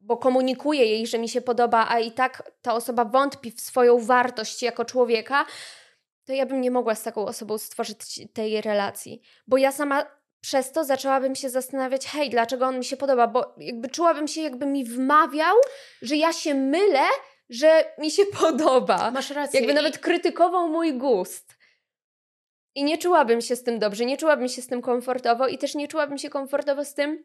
bo 0.00 0.16
komunikuję 0.16 0.86
jej, 0.86 1.06
że 1.06 1.18
mi 1.18 1.28
się 1.28 1.40
podoba, 1.40 1.86
a 1.88 1.98
i 1.98 2.12
tak 2.12 2.52
ta 2.62 2.74
osoba 2.74 3.04
wątpi 3.04 3.50
w 3.50 3.60
swoją 3.60 3.98
wartość 3.98 4.62
jako 4.62 4.84
człowieka, 4.84 5.44
to 6.30 6.34
ja 6.34 6.46
bym 6.46 6.60
nie 6.60 6.70
mogła 6.70 6.94
z 6.94 7.02
taką 7.02 7.26
osobą 7.26 7.58
stworzyć 7.58 7.98
tej 8.32 8.60
relacji. 8.60 9.22
Bo 9.46 9.56
ja 9.56 9.72
sama 9.72 10.06
przez 10.40 10.72
to 10.72 10.84
zaczęłabym 10.84 11.34
się 11.34 11.50
zastanawiać, 11.50 12.06
hej, 12.06 12.30
dlaczego 12.30 12.66
on 12.66 12.78
mi 12.78 12.84
się 12.84 12.96
podoba, 12.96 13.26
bo 13.26 13.54
jakby 13.58 13.88
czułabym 13.88 14.28
się, 14.28 14.40
jakby 14.40 14.66
mi 14.66 14.84
wmawiał, 14.84 15.56
że 16.02 16.16
ja 16.16 16.32
się 16.32 16.54
mylę, 16.54 17.04
że 17.48 17.84
mi 17.98 18.10
się 18.10 18.22
podoba. 18.40 19.10
Masz 19.10 19.30
rację. 19.30 19.60
Jakby 19.60 19.74
nawet 19.74 19.98
krytykował 19.98 20.68
mój 20.68 20.98
gust. 20.98 21.56
I 22.74 22.84
nie 22.84 22.98
czułabym 22.98 23.40
się 23.40 23.56
z 23.56 23.62
tym 23.62 23.78
dobrze, 23.78 24.04
nie 24.04 24.16
czułabym 24.16 24.48
się 24.48 24.62
z 24.62 24.66
tym 24.66 24.82
komfortowo 24.82 25.48
i 25.48 25.58
też 25.58 25.74
nie 25.74 25.88
czułabym 25.88 26.18
się 26.18 26.30
komfortowo 26.30 26.84
z 26.84 26.94
tym, 26.94 27.24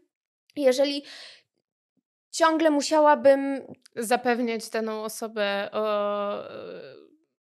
jeżeli 0.56 1.04
ciągle 2.32 2.70
musiałabym 2.70 3.62
zapewniać 3.96 4.70
daną 4.70 5.04
osobę 5.04 5.70
o, 5.72 5.84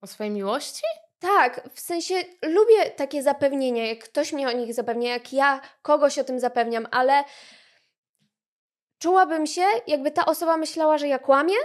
o 0.02 0.08
swojej 0.08 0.34
miłości? 0.34 0.84
Tak, 1.20 1.70
w 1.74 1.80
sensie 1.80 2.16
lubię 2.42 2.92
takie 2.92 3.24
zapewnienia, 3.24 3.86
jak 3.88 4.04
ktoś 4.04 4.34
mnie 4.34 4.48
o 4.48 4.52
nich 4.52 4.74
zapewnia, 4.74 5.14
jak 5.14 5.34
ja 5.34 5.62
kogoś 5.82 6.20
o 6.20 6.24
tym 6.24 6.40
zapewniam, 6.40 6.88
ale 6.92 7.24
czułabym 9.00 9.48
się, 9.48 9.66
jakby 9.88 10.12
ta 10.12 10.26
osoba 10.26 10.58
myślała, 10.58 10.98
że 10.98 11.08
ja 11.08 11.20
kłamię, 11.20 11.56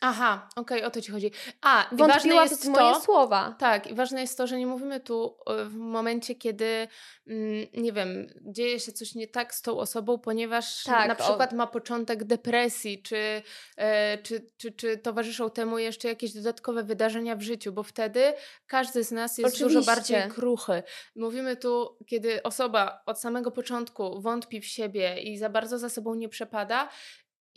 Aha, 0.00 0.48
okej, 0.56 0.78
okay, 0.78 0.88
o 0.88 0.90
to 0.90 1.00
ci 1.00 1.12
chodzi. 1.12 1.30
A, 1.62 1.88
i 1.92 1.96
ważne 1.96 2.34
jest 2.34 2.64
w 2.64 2.68
moje 2.68 2.94
to, 2.94 3.00
słowa. 3.00 3.56
Tak, 3.58 3.86
i 3.86 3.94
ważne 3.94 4.20
jest 4.20 4.38
to, 4.38 4.46
że 4.46 4.58
nie 4.58 4.66
mówimy 4.66 5.00
tu 5.00 5.36
e, 5.46 5.64
w 5.64 5.76
momencie, 5.76 6.34
kiedy, 6.34 6.88
mm, 7.26 7.66
nie 7.74 7.92
wiem, 7.92 8.26
dzieje 8.40 8.80
się 8.80 8.92
coś 8.92 9.14
nie 9.14 9.28
tak 9.28 9.54
z 9.54 9.62
tą 9.62 9.78
osobą, 9.78 10.18
ponieważ 10.18 10.84
tak, 10.84 11.08
na 11.08 11.14
przykład 11.14 11.52
o... 11.52 11.56
ma 11.56 11.66
początek 11.66 12.24
depresji, 12.24 13.02
czy, 13.02 13.42
e, 13.76 14.18
czy, 14.18 14.50
czy, 14.56 14.72
czy 14.72 14.98
towarzyszą 14.98 15.50
temu 15.50 15.78
jeszcze 15.78 16.08
jakieś 16.08 16.32
dodatkowe 16.32 16.82
wydarzenia 16.82 17.36
w 17.36 17.42
życiu, 17.42 17.72
bo 17.72 17.82
wtedy 17.82 18.32
każdy 18.66 19.04
z 19.04 19.12
nas 19.12 19.38
jest 19.38 19.54
Oczywiście. 19.54 19.78
dużo 19.78 19.86
bardziej 19.86 20.28
kruchy. 20.28 20.82
Mówimy 21.16 21.56
tu, 21.56 21.98
kiedy 22.06 22.42
osoba 22.42 23.02
od 23.06 23.20
samego 23.20 23.50
początku 23.50 24.20
wątpi 24.20 24.60
w 24.60 24.66
siebie 24.66 25.20
i 25.22 25.38
za 25.38 25.48
bardzo 25.48 25.78
za 25.78 25.88
sobą 25.88 26.14
nie 26.14 26.28
przepada, 26.28 26.88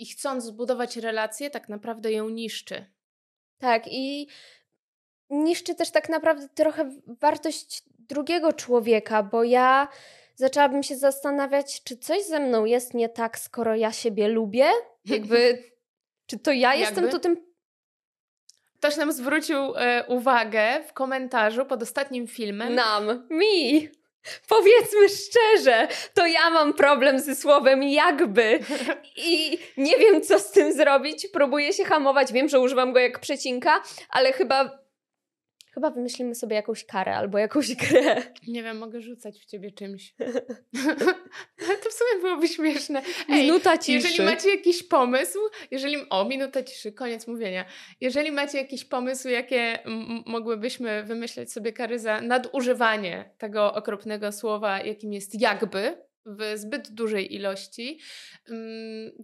i 0.02 0.06
chcąc 0.06 0.44
zbudować 0.44 0.98
relację, 0.98 1.50
tak 1.50 1.70
naprawdę 1.70 2.12
ją 2.12 2.30
niszczy. 2.30 2.86
Tak, 3.58 3.84
i 3.88 4.28
niszczy 5.30 5.76
też 5.76 5.92
tak 5.92 6.10
naprawdę 6.10 6.50
trochę 6.50 6.92
wartość 7.08 7.84
drugiego 8.00 8.54
człowieka, 8.54 9.24
bo 9.24 9.44
ja 9.44 9.88
zaczęłabym 10.36 10.84
się 10.84 10.96
zastanawiać, 10.96 11.84
czy 11.84 11.98
coś 11.98 12.24
ze 12.24 12.40
mną 12.40 12.66
jest 12.66 12.94
nie 12.94 13.10
tak, 13.10 13.40
skoro 13.40 13.76
ja 13.76 13.92
siebie 13.92 14.28
lubię. 14.28 14.70
Jakby, 15.06 15.64
czy 16.28 16.40
to 16.40 16.52
ja 16.52 16.76
Jakby? 16.76 16.80
jestem 16.80 17.10
tu 17.10 17.20
tym. 17.20 17.52
Ktoś 18.76 18.98
nam 18.98 19.12
zwrócił 19.12 19.58
e, 19.76 20.06
uwagę 20.08 20.84
w 20.88 20.94
komentarzu 20.94 21.66
pod 21.66 21.84
ostatnim 21.84 22.28
filmem. 22.28 22.76
Nam, 22.76 23.28
mi. 23.30 23.90
Powiedzmy 24.48 25.10
szczerze, 25.10 25.88
to 26.14 26.28
ja 26.28 26.50
mam 26.50 26.74
problem 26.74 27.20
ze 27.20 27.36
słowem 27.36 27.84
jakby 27.84 28.60
i 29.28 29.60
nie 29.78 29.98
wiem, 29.98 30.22
co 30.22 30.40
z 30.40 30.52
tym 30.52 30.74
zrobić. 30.74 31.28
Próbuję 31.34 31.74
się 31.74 31.86
hamować. 31.86 32.34
Wiem, 32.34 32.50
że 32.50 32.60
używam 32.60 32.94
go 32.94 33.00
jak 33.00 33.20
przecinka, 33.20 33.82
ale 34.10 34.34
chyba 34.34 34.81
Chyba 35.82 35.92
wymyślimy 35.92 36.36
sobie 36.36 36.56
jakąś 36.56 36.86
karę 36.86 37.16
albo 37.16 37.38
jakąś 37.38 37.76
grę. 37.82 38.24
Nie 38.48 38.64
wiem, 38.64 38.78
mogę 38.78 39.02
rzucać 39.02 39.40
w 39.40 39.46
ciebie 39.46 39.72
czymś. 39.72 40.14
to 41.84 41.90
w 41.90 41.94
sumie 41.94 42.22
byłoby 42.22 42.48
śmieszne. 42.48 43.02
Ej, 43.30 43.42
minuta 43.42 43.78
ciszy. 43.78 44.08
Jeżeli 44.08 44.30
macie 44.30 44.50
jakiś 44.50 44.84
pomysł, 44.84 45.40
jeżeli... 45.72 46.10
O, 46.10 46.26
minuta 46.26 46.64
ciszy, 46.64 46.92
koniec 46.92 47.28
mówienia. 47.28 47.66
Jeżeli 48.02 48.32
macie 48.32 48.58
jakiś 48.58 48.86
pomysł, 48.86 49.30
jakie 49.30 49.80
mogłybyśmy 50.26 51.04
wymyśleć 51.04 51.54
sobie 51.54 51.74
kary 51.74 52.00
za 52.00 52.22
nadużywanie 52.22 53.34
tego 53.38 53.74
okropnego 53.74 54.32
słowa, 54.32 54.80
jakim 54.82 55.14
jest 55.14 55.42
jakby, 55.42 55.98
w 56.26 56.54
zbyt 56.56 56.92
dużej 56.92 57.36
ilości, 57.36 58.00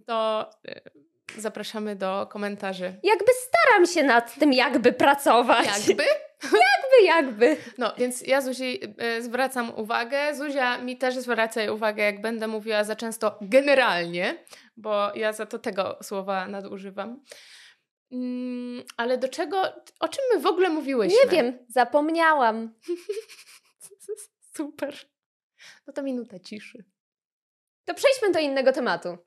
to 0.06 0.50
y, 0.68 1.40
zapraszamy 1.40 1.96
do 1.96 2.26
komentarzy. 2.30 2.84
Jakby 3.02 3.32
staram 3.32 3.86
się 3.86 4.02
nad 4.02 4.38
tym 4.38 4.52
jakby 4.52 4.92
pracować. 4.92 5.88
Jakby? 5.88 6.04
Jakby, 6.42 7.04
jakby. 7.04 7.56
No, 7.78 7.92
więc 7.98 8.20
ja 8.20 8.40
Zuzi 8.40 8.80
y, 9.18 9.22
zwracam 9.22 9.78
uwagę. 9.78 10.34
Zuzia 10.34 10.78
mi 10.78 10.96
też 10.96 11.14
zwraca 11.18 11.72
uwagę, 11.72 12.02
jak 12.02 12.20
będę 12.20 12.48
mówiła 12.48 12.84
za 12.84 12.96
często 12.96 13.38
generalnie, 13.40 14.44
bo 14.76 15.14
ja 15.14 15.32
za 15.32 15.46
to 15.46 15.58
tego 15.58 15.98
słowa 16.02 16.46
nadużywam. 16.46 17.22
Mm, 18.12 18.82
ale 18.96 19.18
do 19.18 19.28
czego, 19.28 19.62
o 20.00 20.08
czym 20.08 20.24
my 20.34 20.40
w 20.40 20.46
ogóle 20.46 20.70
mówiłyśmy? 20.70 21.18
Nie 21.24 21.30
wiem, 21.30 21.58
zapomniałam. 21.68 22.74
Super. 24.56 24.96
No 25.86 25.92
to 25.92 26.02
minuta 26.02 26.38
ciszy. 26.38 26.84
To 27.84 27.94
przejdźmy 27.94 28.30
do 28.30 28.38
innego 28.38 28.72
tematu. 28.72 29.18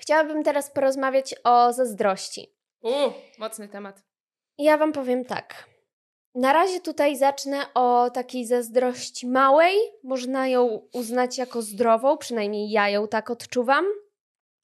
Chciałabym 0.00 0.44
teraz 0.44 0.70
porozmawiać 0.70 1.34
o 1.44 1.72
zazdrości. 1.72 2.54
Uuu, 2.80 3.12
mocny 3.38 3.68
temat. 3.68 4.02
Ja 4.58 4.78
Wam 4.78 4.92
powiem 4.92 5.24
tak. 5.24 5.71
Na 6.34 6.52
razie 6.52 6.80
tutaj 6.80 7.16
zacznę 7.16 7.74
o 7.74 8.10
takiej 8.10 8.46
zazdrości 8.46 9.26
małej. 9.26 9.76
Można 10.04 10.48
ją 10.48 10.88
uznać 10.92 11.38
jako 11.38 11.62
zdrową, 11.62 12.18
przynajmniej 12.18 12.70
ja 12.70 12.88
ją 12.88 13.08
tak 13.08 13.30
odczuwam. 13.30 13.84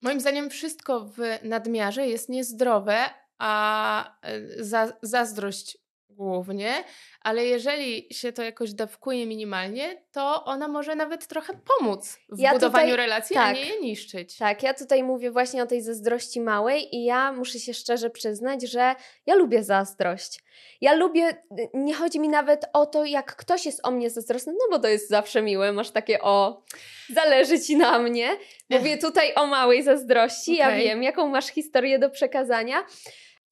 Moim 0.02 0.20
zdaniem 0.20 0.50
wszystko 0.50 1.00
w 1.00 1.18
nadmiarze 1.42 2.06
jest 2.06 2.28
niezdrowe, 2.28 2.96
a 3.38 4.20
e, 4.22 4.64
za, 4.64 4.92
zazdrość 5.02 5.78
głównie, 6.18 6.84
ale 7.20 7.44
jeżeli 7.44 8.06
się 8.14 8.32
to 8.32 8.42
jakoś 8.42 8.72
dawkuje 8.72 9.26
minimalnie, 9.26 10.02
to 10.12 10.44
ona 10.44 10.68
może 10.68 10.94
nawet 10.94 11.26
trochę 11.26 11.52
pomóc 11.78 12.18
w 12.28 12.38
ja 12.38 12.52
budowaniu 12.52 12.90
tutaj, 12.90 12.96
relacji, 12.96 13.34
tak, 13.34 13.46
a 13.46 13.52
nie 13.52 13.66
je 13.66 13.80
niszczyć. 13.80 14.36
Tak, 14.36 14.62
ja 14.62 14.74
tutaj 14.74 15.02
mówię 15.02 15.30
właśnie 15.30 15.62
o 15.62 15.66
tej 15.66 15.82
zazdrości 15.82 16.40
małej 16.40 16.96
i 16.96 17.04
ja 17.04 17.32
muszę 17.32 17.58
się 17.58 17.74
szczerze 17.74 18.10
przyznać, 18.10 18.62
że 18.62 18.94
ja 19.26 19.34
lubię 19.34 19.64
zazdrość. 19.64 20.40
Ja 20.80 20.94
lubię, 20.94 21.42
nie 21.74 21.94
chodzi 21.94 22.20
mi 22.20 22.28
nawet 22.28 22.66
o 22.72 22.86
to, 22.86 23.04
jak 23.04 23.36
ktoś 23.36 23.66
jest 23.66 23.80
o 23.86 23.90
mnie 23.90 24.10
zazdrosny, 24.10 24.52
no 24.52 24.76
bo 24.76 24.82
to 24.82 24.88
jest 24.88 25.08
zawsze 25.08 25.42
miłe, 25.42 25.72
masz 25.72 25.90
takie 25.90 26.20
o, 26.20 26.62
zależy 27.08 27.60
ci 27.60 27.76
na 27.76 27.98
mnie. 27.98 28.36
Mówię 28.70 28.98
tutaj 28.98 29.34
o 29.34 29.46
małej 29.46 29.82
zazdrości, 29.82 30.54
okay. 30.54 30.70
ja 30.70 30.84
wiem, 30.84 31.02
jaką 31.02 31.28
masz 31.28 31.46
historię 31.46 31.98
do 31.98 32.10
przekazania, 32.10 32.84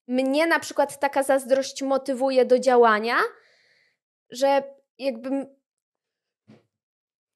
mnie 0.09 0.47
na 0.47 0.61
przykład 0.61 1.01
taka 1.01 1.23
zazdrość 1.23 1.83
motywuje 1.83 2.45
do 2.45 2.59
działania, 2.59 3.17
że 4.31 4.63
jakbym. 4.99 5.57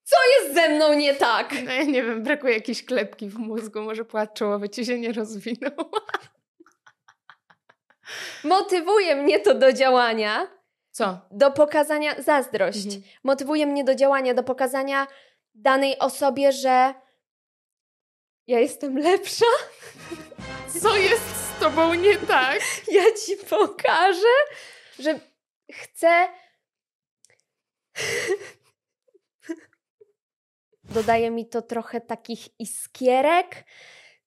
Co 0.03 0.17
jest 0.39 0.55
ze 0.55 0.69
mną 0.69 0.93
nie 0.93 1.15
tak? 1.15 1.53
No 1.65 1.71
ja 1.71 1.83
nie 1.83 2.03
wiem, 2.03 2.23
brakuje 2.23 2.53
jakiejś 2.53 2.85
klepki 2.85 3.29
w 3.29 3.37
mózgu, 3.37 3.81
może 3.81 4.05
płat 4.05 4.33
czołowy 4.33 4.69
ci 4.69 4.85
się 4.85 4.99
nie 4.99 5.13
rozwinął. 5.13 5.71
Motywuje 8.43 9.15
mnie 9.15 9.39
to 9.39 9.53
do 9.53 9.73
działania. 9.73 10.47
Co? 10.91 11.21
Do 11.31 11.51
pokazania 11.51 12.21
zazdrość. 12.21 12.85
Mhm. 12.85 13.03
Motywuje 13.23 13.65
mnie 13.65 13.83
do 13.83 13.95
działania, 13.95 14.33
do 14.33 14.43
pokazania 14.43 15.07
danej 15.55 15.99
osobie, 15.99 16.51
że 16.51 16.93
ja 18.47 18.59
jestem 18.59 18.97
lepsza. 18.97 19.45
Co 20.81 20.97
jest 20.97 21.40
tobą 21.61 21.93
nie 21.93 22.17
tak? 22.17 22.59
Ja 22.97 23.03
ci 23.25 23.37
pokażę, 23.37 24.35
że 24.99 25.19
chcę. 25.71 26.29
Dodaje 30.83 31.31
mi 31.31 31.45
to 31.45 31.61
trochę 31.61 32.01
takich 32.01 32.59
iskierek, 32.59 33.65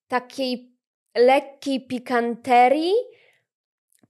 takiej 0.09 0.77
lekkiej 1.17 1.87
pikanterii. 1.87 2.95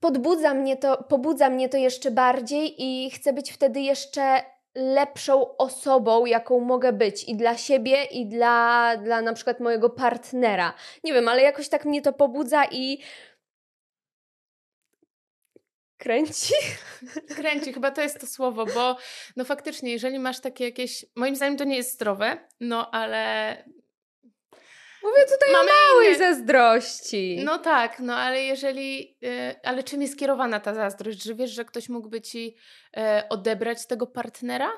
Podbudza 0.00 0.54
mnie 0.54 0.76
to, 0.76 1.04
pobudza 1.04 1.50
mnie 1.50 1.68
to 1.68 1.76
jeszcze 1.76 2.10
bardziej 2.10 2.82
i 2.82 3.10
chcę 3.10 3.32
być 3.32 3.52
wtedy 3.52 3.80
jeszcze 3.80 4.53
lepszą 4.74 5.56
osobą, 5.56 6.26
jaką 6.26 6.60
mogę 6.60 6.92
być 6.92 7.24
i 7.24 7.37
dla 7.37 7.56
siebie, 7.56 8.04
i 8.04 8.26
dla, 8.26 8.96
dla 8.96 9.22
na 9.22 9.32
przykład 9.32 9.60
mojego 9.60 9.90
partnera. 9.90 10.74
Nie 11.04 11.12
wiem, 11.12 11.28
ale 11.28 11.42
jakoś 11.42 11.68
tak 11.68 11.84
mnie 11.84 12.02
to 12.02 12.12
pobudza 12.12 12.64
i 12.64 12.98
Kręci? 15.98 16.54
Kręci, 17.37 17.72
chyba 17.72 17.90
to 17.90 18.02
jest 18.02 18.20
to 18.20 18.26
słowo, 18.26 18.66
bo 18.66 18.96
no 19.37 19.44
faktycznie, 19.44 19.92
jeżeli 19.92 20.18
masz 20.18 20.40
takie 20.40 20.64
jakieś, 20.64 21.06
moim 21.16 21.37
zdaniem 21.37 21.56
to 21.56 21.64
nie 21.64 21.76
jest 21.76 21.92
zdrowe, 21.92 22.48
no 22.60 22.90
ale 22.90 23.56
Mówię 25.04 25.24
tutaj 25.24 25.52
Mamy 25.52 25.70
o 25.70 25.92
małej 25.92 26.08
inne... 26.08 26.18
zazdrości. 26.18 27.40
No 27.44 27.58
tak, 27.58 28.00
no 28.00 28.16
ale 28.16 28.42
jeżeli, 28.42 29.18
yy, 29.20 29.60
ale 29.62 29.82
czym 29.82 30.02
jest 30.02 30.18
kierowana 30.18 30.60
ta 30.60 30.74
zazdrość? 30.74 31.22
Że 31.22 31.34
wiesz, 31.34 31.50
że 31.50 31.64
ktoś 31.64 31.88
mógłby 31.88 32.20
ci 32.20 32.56
yy, 32.96 33.28
odebrać 33.28 33.86
tego 33.86 34.06
partnera? 34.06 34.70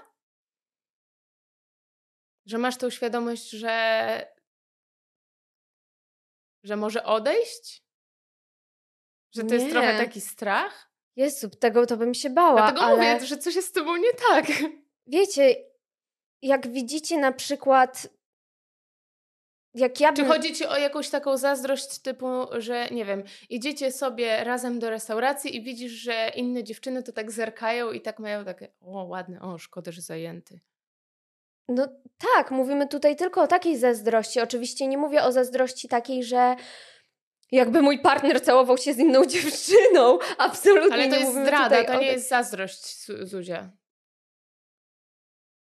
Że 2.46 2.58
masz 2.58 2.76
tą 2.76 2.90
świadomość, 2.90 3.50
że 3.50 4.36
że 6.62 6.76
może 6.76 7.04
odejść? 7.04 7.82
Że 9.34 9.42
to 9.42 9.48
nie. 9.48 9.54
jest 9.54 9.70
trochę 9.70 9.98
taki 9.98 10.20
strach? 10.20 10.90
Jezu, 11.16 11.50
tego 11.50 11.86
to 11.86 11.96
bym 11.96 12.14
się 12.14 12.30
bała. 12.30 12.62
Dlatego 12.62 12.80
ale... 12.80 12.96
mówię, 12.96 13.26
że 13.26 13.38
coś 13.38 13.54
jest 13.54 13.68
z 13.68 13.72
tobą 13.72 13.96
nie 13.96 14.12
tak. 14.28 14.46
Wiecie, 15.06 15.56
jak 16.42 16.72
widzicie 16.72 17.18
na 17.18 17.32
przykład 17.32 18.08
jak 19.76 20.00
ja 20.00 20.12
bym... 20.12 20.16
Czy 20.16 20.32
chodzi 20.32 20.52
ci 20.52 20.66
o 20.66 20.76
jakąś 20.76 21.10
taką 21.10 21.36
zazdrość 21.36 21.98
typu, 21.98 22.26
że 22.58 22.88
nie 22.90 23.04
wiem, 23.04 23.22
idziecie 23.50 23.92
sobie 23.92 24.44
razem 24.44 24.78
do 24.78 24.90
restauracji 24.90 25.56
i 25.56 25.62
widzisz, 25.62 25.92
że 25.92 26.32
inne 26.34 26.64
dziewczyny 26.64 27.02
to 27.02 27.12
tak 27.12 27.32
zerkają 27.32 27.92
i 27.92 28.00
tak 28.00 28.18
mają 28.18 28.44
takie, 28.44 28.68
o 28.80 29.04
ładne, 29.04 29.40
o 29.40 29.58
szkoda, 29.58 29.92
że 29.92 30.02
zajęty. 30.02 30.60
No 31.68 31.88
tak, 32.34 32.50
mówimy 32.50 32.88
tutaj 32.88 33.16
tylko 33.16 33.42
o 33.42 33.46
takiej 33.46 33.78
zazdrości. 33.78 34.40
Oczywiście 34.40 34.86
nie 34.86 34.98
mówię 34.98 35.22
o 35.22 35.32
zazdrości 35.32 35.88
takiej, 35.88 36.24
że 36.24 36.56
jakby 37.52 37.82
mój 37.82 37.98
partner 37.98 38.42
całował 38.42 38.78
się 38.78 38.94
z 38.94 38.98
inną 38.98 39.26
dziewczyną. 39.26 40.18
Absolutnie 40.38 40.94
Ale 40.94 41.08
to 41.08 41.16
jest 41.16 41.32
zdrada, 41.32 41.84
to 41.84 42.00
nie 42.00 42.06
jest 42.06 42.28
zazdrość, 42.28 43.06
Zuzia. 43.22 43.70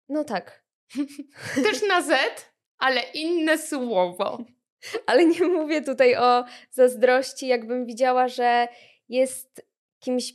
No 0.09 0.25
tak. 0.25 0.65
Też 1.65 1.83
na 1.89 2.03
Z, 2.03 2.52
ale 2.83 3.01
inne 3.15 3.59
słowo. 3.59 4.45
Ale 5.07 5.25
nie 5.25 5.45
mówię 5.45 5.83
tutaj 5.83 6.17
o 6.17 6.45
zazdrości, 6.71 7.47
jakbym 7.47 7.87
widziała, 7.87 8.29
że 8.29 8.69
jest 9.09 9.67
kimś 9.99 10.35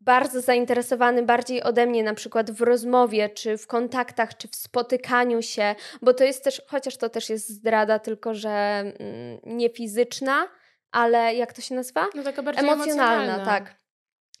bardzo 0.00 0.40
zainteresowany 0.40 1.22
bardziej 1.22 1.62
ode 1.62 1.86
mnie, 1.86 2.02
na 2.02 2.14
przykład 2.14 2.50
w 2.50 2.60
rozmowie, 2.60 3.28
czy 3.28 3.58
w 3.58 3.66
kontaktach, 3.66 4.36
czy 4.36 4.48
w 4.48 4.56
spotykaniu 4.56 5.42
się, 5.42 5.74
bo 6.02 6.14
to 6.14 6.24
jest 6.24 6.44
też, 6.44 6.62
chociaż 6.66 6.96
to 6.96 7.08
też 7.08 7.30
jest 7.30 7.48
zdrada, 7.48 7.98
tylko 7.98 8.34
że 8.34 8.50
mm, 8.50 9.40
nie 9.44 9.68
fizyczna, 9.68 10.48
ale 10.90 11.34
jak 11.34 11.52
to 11.52 11.60
się 11.62 11.74
nazywa? 11.74 12.06
No 12.14 12.22
taka 12.22 12.42
bardziej 12.42 12.64
emocjonalna. 12.64 13.14
emocjonalna. 13.14 13.44
tak. 13.44 13.76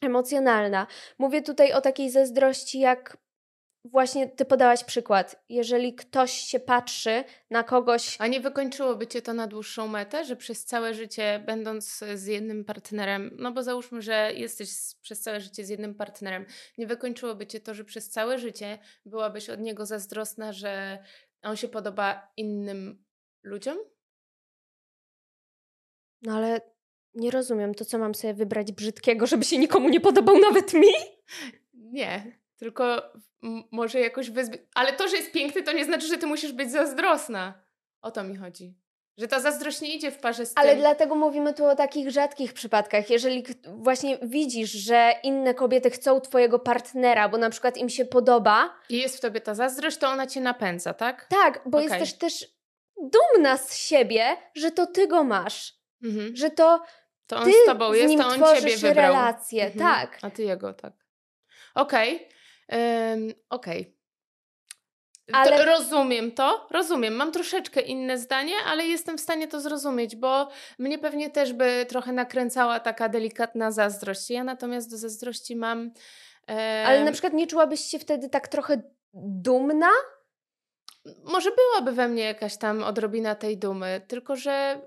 Emocjonalna. 0.02 0.86
Mówię 1.18 1.42
tutaj 1.42 1.72
o 1.72 1.80
takiej 1.80 2.10
zazdrości, 2.10 2.80
jak 2.80 3.16
właśnie 3.90 4.28
ty 4.28 4.44
podałaś 4.44 4.84
przykład. 4.84 5.44
Jeżeli 5.48 5.94
ktoś 5.94 6.32
się 6.32 6.60
patrzy 6.60 7.24
na 7.50 7.62
kogoś. 7.62 8.16
A 8.18 8.26
nie 8.26 8.40
wykończyłoby 8.40 9.06
cię 9.06 9.22
to 9.22 9.34
na 9.34 9.46
dłuższą 9.46 9.88
metę, 9.88 10.24
że 10.24 10.36
przez 10.36 10.64
całe 10.64 10.94
życie, 10.94 11.42
będąc 11.46 12.04
z 12.14 12.26
jednym 12.26 12.64
partnerem, 12.64 13.30
no 13.38 13.52
bo 13.52 13.62
załóżmy, 13.62 14.02
że 14.02 14.32
jesteś 14.34 14.70
przez 15.02 15.20
całe 15.20 15.40
życie 15.40 15.64
z 15.64 15.68
jednym 15.68 15.94
partnerem, 15.94 16.46
nie 16.78 16.86
wykończyłoby 16.86 17.46
cię 17.46 17.60
to, 17.60 17.74
że 17.74 17.84
przez 17.84 18.10
całe 18.10 18.38
życie 18.38 18.78
byłabyś 19.06 19.50
od 19.50 19.60
niego 19.60 19.86
zazdrosna, 19.86 20.52
że 20.52 20.98
on 21.42 21.56
się 21.56 21.68
podoba 21.68 22.32
innym 22.36 23.04
ludziom? 23.42 23.78
No 26.22 26.36
ale 26.36 26.60
nie 27.14 27.30
rozumiem, 27.30 27.74
to 27.74 27.84
co 27.84 27.98
mam 27.98 28.14
sobie 28.14 28.34
wybrać 28.34 28.72
brzydkiego, 28.72 29.26
żeby 29.26 29.44
się 29.44 29.58
nikomu 29.58 29.88
nie 29.88 30.00
podobał, 30.00 30.38
nawet 30.38 30.74
mi? 30.74 30.88
Nie, 31.74 32.38
tylko 32.56 33.12
może 33.70 34.00
jakoś 34.00 34.30
wyzbyć. 34.30 34.60
Ale 34.74 34.92
to, 34.92 35.08
że 35.08 35.16
jest 35.16 35.32
piękny, 35.32 35.62
to 35.62 35.72
nie 35.72 35.84
znaczy, 35.84 36.06
że 36.06 36.18
ty 36.18 36.26
musisz 36.26 36.52
być 36.52 36.70
zazdrosna. 36.70 37.54
O 38.02 38.10
to 38.10 38.24
mi 38.24 38.36
chodzi. 38.36 38.74
Że 39.18 39.28
ta 39.28 39.40
zazdrość 39.40 39.80
nie 39.80 39.94
idzie 39.94 40.10
w 40.10 40.18
parze 40.18 40.46
z 40.46 40.54
tym. 40.54 40.62
Ale 40.62 40.76
dlatego 40.76 41.14
mówimy 41.14 41.54
tu 41.54 41.64
o 41.64 41.76
takich 41.76 42.10
rzadkich 42.10 42.52
przypadkach. 42.52 43.10
Jeżeli 43.10 43.44
właśnie 43.66 44.18
widzisz, 44.22 44.70
że 44.70 45.14
inne 45.22 45.54
kobiety 45.54 45.90
chcą 45.90 46.20
twojego 46.20 46.58
partnera, 46.58 47.28
bo 47.28 47.38
na 47.38 47.50
przykład 47.50 47.76
im 47.76 47.88
się 47.88 48.04
podoba. 48.04 48.74
I 48.88 48.98
jest 48.98 49.16
w 49.16 49.20
tobie 49.20 49.40
ta 49.40 49.54
zazdrość, 49.54 49.96
to 49.96 50.08
ona 50.08 50.26
cię 50.26 50.40
napędza, 50.40 50.94
tak? 50.94 51.26
Tak, 51.30 51.62
bo 51.66 51.78
okay. 51.78 51.98
jest 51.98 52.18
też 52.18 52.46
dumna 52.96 53.56
z 53.56 53.76
siebie, 53.76 54.36
że 54.54 54.70
to 54.70 54.86
ty 54.86 55.08
go 55.08 55.24
masz. 55.24 55.74
Mhm. 56.02 56.36
Że 56.36 56.50
to. 56.50 56.82
To 57.26 57.36
on 57.36 57.44
ty 57.44 57.52
z 57.52 57.66
tobą 57.66 57.92
jest, 57.92 58.18
to 58.18 58.26
on 58.26 58.56
ciebie 58.56 58.76
wybrał. 58.76 58.94
relacje, 58.94 59.64
mhm. 59.64 59.80
tak. 59.80 60.18
A 60.22 60.30
ty 60.30 60.42
jego, 60.42 60.74
tak. 60.74 60.92
Okej. 61.74 62.16
Okay. 62.16 62.35
Um, 62.72 63.32
Okej. 63.50 63.80
Okay. 63.80 63.96
Ale... 65.32 65.64
rozumiem 65.64 66.32
to, 66.32 66.66
rozumiem. 66.70 67.14
Mam 67.14 67.32
troszeczkę 67.32 67.80
inne 67.80 68.18
zdanie, 68.18 68.54
ale 68.66 68.86
jestem 68.86 69.18
w 69.18 69.20
stanie 69.20 69.48
to 69.48 69.60
zrozumieć, 69.60 70.16
bo 70.16 70.48
mnie 70.78 70.98
pewnie 70.98 71.30
też 71.30 71.52
by 71.52 71.86
trochę 71.88 72.12
nakręcała 72.12 72.80
taka 72.80 73.08
delikatna 73.08 73.70
zazdrość. 73.70 74.30
Ja 74.30 74.44
natomiast 74.44 74.90
do 74.90 74.96
zazdrości 74.96 75.56
mam. 75.56 75.90
E... 76.50 76.84
Ale 76.86 77.04
na 77.04 77.12
przykład 77.12 77.32
nie 77.32 77.46
czułabyś 77.46 77.80
się 77.80 77.98
wtedy 77.98 78.28
tak 78.28 78.48
trochę 78.48 78.82
dumna? 79.14 79.90
Może 81.24 81.50
byłaby 81.50 81.92
we 81.92 82.08
mnie 82.08 82.22
jakaś 82.22 82.58
tam 82.58 82.82
odrobina 82.82 83.34
tej 83.34 83.58
dumy, 83.58 84.00
tylko 84.08 84.36
że 84.36 84.80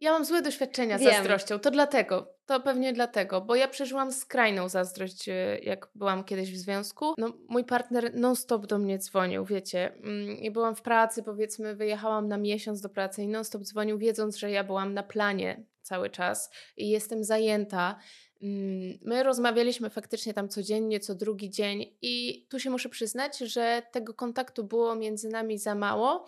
ja 0.00 0.12
mam 0.12 0.24
złe 0.24 0.42
doświadczenia 0.42 0.98
z 0.98 1.02
zazdrością, 1.02 1.58
to 1.58 1.70
dlatego, 1.70 2.34
to 2.46 2.60
pewnie 2.60 2.92
dlatego, 2.92 3.40
bo 3.40 3.54
ja 3.54 3.68
przeżyłam 3.68 4.12
skrajną 4.12 4.68
zazdrość, 4.68 5.28
e, 5.28 5.58
jak 5.62 5.88
byłam 5.94 6.24
kiedyś 6.24 6.52
w 6.52 6.56
związku. 6.56 7.14
No, 7.18 7.32
mój 7.48 7.64
partner 7.64 8.14
non-stop 8.14 8.66
do 8.66 8.78
mnie 8.78 8.98
dzwonił, 8.98 9.44
wiecie. 9.44 9.92
Mm, 10.02 10.38
I 10.38 10.50
byłam 10.50 10.76
w 10.76 10.82
pracy, 10.82 11.22
powiedzmy, 11.22 11.76
wyjechałam 11.76 12.28
na 12.28 12.36
miesiąc 12.36 12.80
do 12.80 12.88
pracy 12.88 13.22
i 13.22 13.28
non-stop 13.28 13.62
dzwonił, 13.62 13.98
wiedząc, 13.98 14.36
że 14.36 14.50
ja 14.50 14.64
byłam 14.64 14.94
na 14.94 15.02
planie 15.02 15.64
cały 15.82 16.10
czas 16.10 16.50
i 16.76 16.90
jestem 16.90 17.24
zajęta. 17.24 17.98
Mm, 18.42 18.98
my 19.02 19.22
rozmawialiśmy 19.22 19.90
faktycznie 19.90 20.34
tam 20.34 20.48
codziennie, 20.48 21.00
co 21.00 21.14
drugi 21.14 21.50
dzień, 21.50 21.96
i 22.02 22.46
tu 22.50 22.60
się 22.60 22.70
muszę 22.70 22.88
przyznać, 22.88 23.38
że 23.38 23.82
tego 23.92 24.14
kontaktu 24.14 24.64
było 24.64 24.94
między 24.94 25.28
nami 25.28 25.58
za 25.58 25.74
mało 25.74 26.26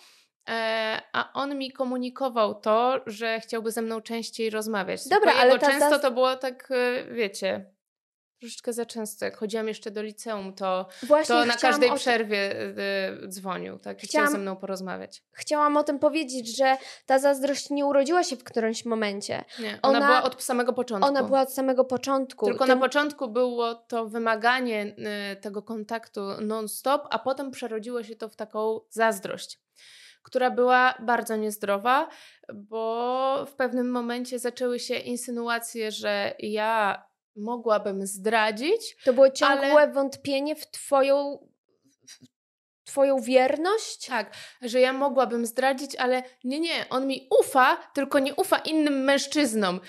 a 1.12 1.32
on 1.34 1.58
mi 1.58 1.72
komunikował 1.72 2.54
to, 2.54 3.00
że 3.06 3.40
chciałby 3.40 3.72
ze 3.72 3.82
mną 3.82 4.00
częściej 4.00 4.50
rozmawiać. 4.50 5.08
Dobra, 5.08 5.32
Tylko 5.32 5.40
ale 5.40 5.58
często 5.58 5.90
zas... 5.90 6.02
to 6.02 6.10
było 6.10 6.36
tak, 6.36 6.68
e, 6.70 7.04
wiecie, 7.14 7.76
troszeczkę 8.40 8.72
za 8.72 8.86
często. 8.86 9.24
Jak 9.24 9.36
chodziłam 9.36 9.68
jeszcze 9.68 9.90
do 9.90 10.02
liceum, 10.02 10.52
to, 10.52 10.88
to 11.28 11.44
na 11.44 11.56
każdej 11.56 11.90
o... 11.90 11.94
przerwie 11.94 12.52
y, 13.24 13.28
dzwonił, 13.28 13.78
tak? 13.78 13.98
Chciałam... 13.98 14.26
Chciał 14.26 14.32
ze 14.32 14.42
mną 14.42 14.56
porozmawiać. 14.56 15.22
Chciałam 15.32 15.76
o 15.76 15.82
tym 15.82 15.98
powiedzieć, 15.98 16.56
że 16.56 16.76
ta 17.06 17.18
zazdrość 17.18 17.70
nie 17.70 17.86
urodziła 17.86 18.24
się 18.24 18.36
w 18.36 18.44
którymś 18.44 18.84
momencie. 18.84 19.44
Nie, 19.58 19.78
ona, 19.82 19.98
ona 19.98 20.06
była 20.06 20.22
od 20.22 20.42
samego 20.42 20.72
początku. 20.72 21.08
Ona 21.08 21.22
była 21.22 21.40
od 21.40 21.52
samego 21.52 21.84
początku. 21.84 22.46
Tylko 22.46 22.66
Tym... 22.66 22.74
na 22.74 22.80
początku 22.80 23.28
było 23.28 23.74
to 23.74 24.06
wymaganie 24.06 24.96
y, 25.32 25.36
tego 25.36 25.62
kontaktu 25.62 26.20
non-stop, 26.40 27.06
a 27.10 27.18
potem 27.18 27.50
przerodziło 27.50 28.02
się 28.02 28.16
to 28.16 28.28
w 28.28 28.36
taką 28.36 28.80
zazdrość 28.90 29.65
która 30.26 30.50
była 30.50 30.94
bardzo 31.00 31.36
niezdrowa, 31.36 32.08
bo 32.54 33.46
w 33.46 33.54
pewnym 33.54 33.90
momencie 33.90 34.38
zaczęły 34.38 34.78
się 34.78 34.94
insynuacje, 34.94 35.90
że 35.92 36.34
ja 36.38 37.02
mogłabym 37.36 38.06
zdradzić. 38.06 38.96
To 39.04 39.12
było 39.12 39.30
ciągłe 39.30 39.72
ale... 39.72 39.92
wątpienie 39.92 40.56
w 40.56 40.70
Twoją 40.70 41.38
Twoją 42.84 43.20
wierność? 43.20 44.06
Tak, 44.06 44.30
że 44.62 44.80
ja 44.80 44.92
mogłabym 44.92 45.46
zdradzić, 45.46 45.96
ale 45.96 46.22
nie, 46.44 46.60
nie, 46.60 46.86
on 46.90 47.06
mi 47.06 47.28
ufa, 47.40 47.76
tylko 47.94 48.18
nie 48.18 48.34
ufa 48.34 48.58
innym 48.58 49.04
mężczyznom. 49.04 49.80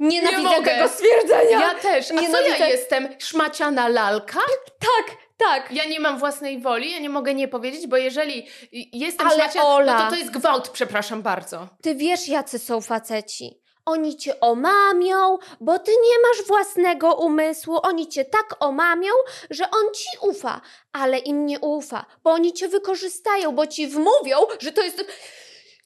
Nienawidzę 0.00 0.42
nie 0.42 0.48
mogę. 0.48 0.74
tego 0.74 0.88
stwierdzenia. 0.88 1.60
Ja 1.60 1.74
też. 1.74 2.10
A 2.10 2.14
Nienawidzę... 2.14 2.56
co 2.56 2.62
ja 2.62 2.68
jestem? 2.68 3.08
Szmaciana 3.18 3.88
lalka? 3.88 4.40
Tak, 4.78 5.16
tak. 5.36 5.72
Ja 5.72 5.84
nie 5.84 6.00
mam 6.00 6.18
własnej 6.18 6.60
woli, 6.60 6.92
ja 6.92 6.98
nie 6.98 7.10
mogę 7.10 7.34
nie 7.34 7.48
powiedzieć, 7.48 7.86
bo 7.86 7.96
jeżeli 7.96 8.46
jestem 8.92 9.26
Ale 9.26 9.48
Ola, 9.62 9.98
no 9.98 10.04
to 10.04 10.10
to 10.10 10.16
jest 10.16 10.30
gwałt, 10.30 10.68
przepraszam 10.68 11.22
bardzo. 11.22 11.68
Ty 11.82 11.94
wiesz, 11.94 12.28
jacy 12.28 12.58
są 12.58 12.80
faceci. 12.80 13.62
Oni 13.84 14.16
cię 14.16 14.40
omamią, 14.40 15.38
bo 15.60 15.78
ty 15.78 15.90
nie 15.90 16.28
masz 16.28 16.46
własnego 16.46 17.14
umysłu. 17.14 17.78
Oni 17.82 18.08
cię 18.08 18.24
tak 18.24 18.56
omamią, 18.60 19.12
że 19.50 19.64
on 19.64 19.94
ci 19.94 20.28
ufa, 20.28 20.60
ale 20.92 21.18
im 21.18 21.46
nie 21.46 21.60
ufa, 21.60 22.06
bo 22.24 22.30
oni 22.30 22.52
cię 22.52 22.68
wykorzystają, 22.68 23.52
bo 23.52 23.66
ci 23.66 23.86
wmówią, 23.86 24.36
że 24.60 24.72
to 24.72 24.82
jest. 24.82 25.04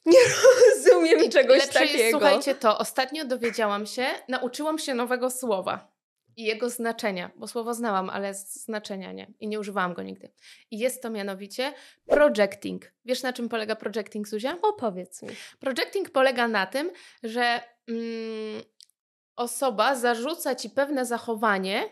Nie 0.07 0.19
rozumiem 0.45 1.25
I 1.25 1.31
czegoś 1.31 1.59
lepsze 1.59 1.79
takiego. 1.79 1.99
Jest, 1.99 2.11
słuchajcie, 2.11 2.55
to 2.55 2.79
ostatnio 2.79 3.25
dowiedziałam 3.25 3.87
się, 3.87 4.07
nauczyłam 4.29 4.79
się 4.79 4.95
nowego 4.95 5.31
słowa 5.31 5.96
i 6.37 6.45
jego 6.45 6.71
znaczenia, 6.71 7.31
bo 7.37 7.49
słowo 7.49 7.75
znałam, 7.75 8.11
ale 8.11 8.35
znaczenia 8.35 9.13
nie 9.13 9.33
i 9.41 9.49
nie 9.49 9.61
używałam 9.61 9.95
go 9.95 10.03
nigdy. 10.03 10.33
I 10.71 10.79
jest 10.79 11.03
to 11.03 11.11
mianowicie 11.11 11.73
projecting. 12.07 12.93
Wiesz 13.05 13.23
na 13.23 13.33
czym 13.33 13.49
polega 13.49 13.77
projecting, 13.77 14.29
Zuzia? 14.29 14.59
Opowiedz 14.63 15.23
mi. 15.23 15.29
Projecting 15.61 16.11
polega 16.11 16.49
na 16.49 16.67
tym, 16.67 16.91
że 17.23 17.61
mm, 17.89 18.63
osoba 19.37 19.97
zarzuca 19.97 20.55
ci 20.55 20.71
pewne 20.71 21.07
zachowanie, 21.07 21.89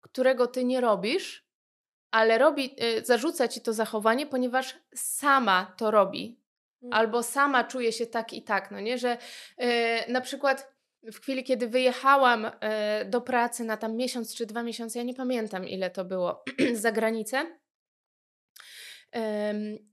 którego 0.00 0.46
ty 0.46 0.64
nie 0.64 0.80
robisz, 0.80 1.44
ale 2.10 2.38
robi, 2.38 2.76
y, 2.98 3.04
zarzuca 3.04 3.48
ci 3.48 3.60
to 3.60 3.72
zachowanie, 3.72 4.26
ponieważ 4.26 4.74
sama 4.94 5.74
to 5.76 5.90
robi. 5.90 6.40
Mm. 6.82 6.92
Albo 6.92 7.22
sama 7.22 7.64
czuje 7.64 7.92
się 7.92 8.06
tak 8.06 8.32
i 8.32 8.42
tak, 8.42 8.70
no 8.70 8.80
nie? 8.80 8.98
Że 8.98 9.18
y, 9.62 10.12
na 10.12 10.20
przykład 10.20 10.73
w 11.12 11.20
chwili, 11.20 11.44
kiedy 11.44 11.68
wyjechałam 11.68 12.44
y, 12.44 12.50
do 13.04 13.20
pracy 13.20 13.64
na 13.64 13.76
tam 13.76 13.96
miesiąc 13.96 14.34
czy 14.34 14.46
dwa 14.46 14.62
miesiące, 14.62 14.98
ja 14.98 15.04
nie 15.04 15.14
pamiętam 15.14 15.68
ile 15.68 15.90
to 15.90 16.04
było, 16.04 16.44
za 16.74 16.92
granicę, 16.92 17.46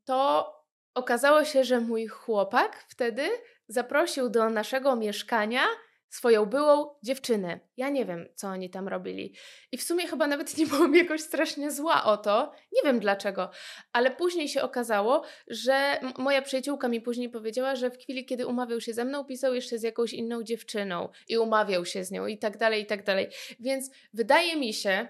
to 0.06 0.52
okazało 0.96 1.46
się, 1.46 1.64
że 1.64 1.80
mój 1.80 2.08
chłopak 2.08 2.86
wtedy 2.90 3.30
zaprosił 3.68 4.30
do 4.30 4.50
naszego 4.50 4.96
mieszkania 4.96 5.64
swoją 6.12 6.46
byłą 6.46 6.96
dziewczynę. 7.04 7.60
Ja 7.78 7.90
nie 7.90 8.06
wiem, 8.06 8.28
co 8.36 8.48
oni 8.48 8.70
tam 8.70 8.88
robili. 8.88 9.36
I 9.72 9.78
w 9.78 9.84
sumie 9.84 10.08
chyba 10.08 10.28
nawet 10.28 10.58
nie 10.58 10.68
byłam 10.68 10.96
jakoś 10.96 11.22
strasznie 11.22 11.72
zła 11.72 12.04
o 12.04 12.18
to. 12.18 12.52
Nie 12.72 12.82
wiem 12.84 13.00
dlaczego. 13.00 13.50
Ale 13.94 14.12
później 14.12 14.48
się 14.48 14.62
okazało, 14.62 15.24
że 15.48 16.00
moja 16.18 16.42
przyjaciółka 16.42 16.88
mi 16.88 17.02
później 17.02 17.30
powiedziała, 17.30 17.76
że 17.76 17.92
w 17.92 17.98
chwili, 17.98 18.26
kiedy 18.26 18.48
umawiał 18.48 18.82
się 18.82 18.94
ze 18.94 19.06
mną, 19.06 19.26
pisał 19.26 19.56
jeszcze 19.56 19.78
z 19.78 19.84
jakąś 19.84 20.14
inną 20.14 20.44
dziewczyną 20.44 21.10
i 21.30 21.38
umawiał 21.38 21.86
się 21.86 22.04
z 22.04 22.12
nią 22.12 22.28
i 22.28 22.38
tak 22.38 22.58
dalej, 22.58 22.82
i 22.82 22.86
tak 22.86 23.04
dalej. 23.04 23.28
Więc 23.60 23.92
wydaje 24.14 24.56
mi 24.56 24.74
się, 24.74 25.08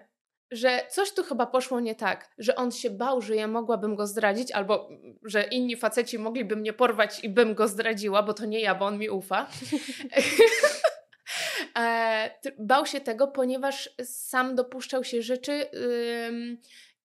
że 0.51 0.81
coś 0.89 1.13
tu 1.13 1.23
chyba 1.23 1.45
poszło 1.45 1.79
nie 1.79 1.95
tak, 1.95 2.29
że 2.37 2.55
on 2.55 2.71
się 2.71 2.89
bał, 2.89 3.21
że 3.21 3.35
ja 3.35 3.47
mogłabym 3.47 3.95
go 3.95 4.07
zdradzić, 4.07 4.51
albo 4.51 4.89
że 5.23 5.43
inni 5.43 5.75
faceci 5.75 6.19
mogliby 6.19 6.55
mnie 6.55 6.73
porwać 6.73 7.23
i 7.23 7.29
bym 7.29 7.55
go 7.55 7.67
zdradziła, 7.67 8.23
bo 8.23 8.33
to 8.33 8.45
nie 8.45 8.59
ja, 8.59 8.75
bo 8.75 8.85
on 8.85 8.97
mi 8.97 9.09
ufa. 9.09 9.47
E, 11.77 12.39
bał 12.59 12.85
się 12.85 13.01
tego, 13.01 13.27
ponieważ 13.27 13.89
sam 14.03 14.55
dopuszczał 14.55 15.03
się 15.03 15.21
rzeczy. 15.21 15.65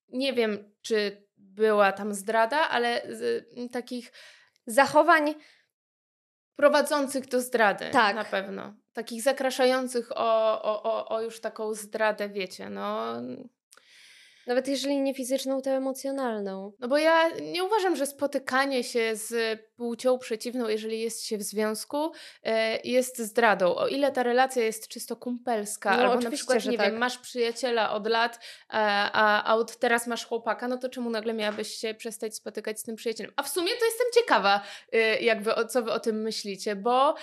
nie 0.08 0.32
wiem, 0.32 0.72
czy 0.82 1.26
była 1.36 1.92
tam 1.92 2.14
zdrada, 2.14 2.68
ale 2.68 3.02
takich 3.72 4.12
zachowań 4.66 5.34
prowadzących 6.56 7.28
do 7.28 7.40
zdrady. 7.40 7.90
Tak. 7.92 8.16
Na 8.16 8.24
pewno. 8.24 8.74
Takich 8.92 9.22
zakraszających 9.22 10.12
o, 10.12 10.62
o, 10.62 10.82
o, 10.82 11.08
o 11.08 11.22
już 11.22 11.40
taką 11.40 11.74
zdradę, 11.74 12.28
wiecie, 12.28 12.70
no 12.70 13.14
nawet 14.46 14.68
jeżeli 14.68 15.00
nie 15.00 15.14
fizyczną, 15.14 15.62
to 15.62 15.70
emocjonalną. 15.70 16.72
No 16.80 16.88
bo 16.88 16.98
ja 16.98 17.28
nie 17.28 17.64
uważam, 17.64 17.96
że 17.96 18.06
spotykanie 18.06 18.84
się 18.84 19.16
z 19.16 19.60
płcią 19.76 20.18
przeciwną, 20.18 20.68
jeżeli 20.68 21.00
jest 21.00 21.24
się 21.24 21.38
w 21.38 21.42
związku, 21.42 22.12
e, 22.42 22.80
jest 22.80 23.18
zdradą. 23.18 23.74
O 23.74 23.88
ile 23.88 24.12
ta 24.12 24.22
relacja 24.22 24.64
jest 24.64 24.88
czysto 24.88 25.16
kumpelska, 25.16 25.96
no, 25.96 26.02
albo 26.02 26.20
na 26.20 26.30
przykład, 26.30 26.64
nie 26.64 26.78
tak. 26.78 26.90
wiem, 26.90 26.98
masz 26.98 27.18
przyjaciela 27.18 27.92
od 27.92 28.06
lat, 28.06 28.38
a, 28.68 29.42
a 29.42 29.54
od 29.54 29.76
teraz 29.76 30.06
masz 30.06 30.26
chłopaka, 30.26 30.68
no 30.68 30.78
to 30.78 30.88
czemu 30.88 31.10
nagle 31.10 31.34
miałabyś 31.34 31.74
się 31.74 31.94
przestać 31.94 32.34
spotykać 32.36 32.80
z 32.80 32.82
tym 32.82 32.96
przyjacielem? 32.96 33.32
A 33.36 33.42
w 33.42 33.48
sumie 33.48 33.68
to 33.68 33.84
jestem 33.84 34.06
ciekawa, 34.14 34.60
e, 34.92 35.20
jakby 35.20 35.50
co 35.68 35.82
wy 35.82 35.92
o 35.92 36.00
tym 36.00 36.22
myślicie, 36.22 36.76
bo 36.76 37.14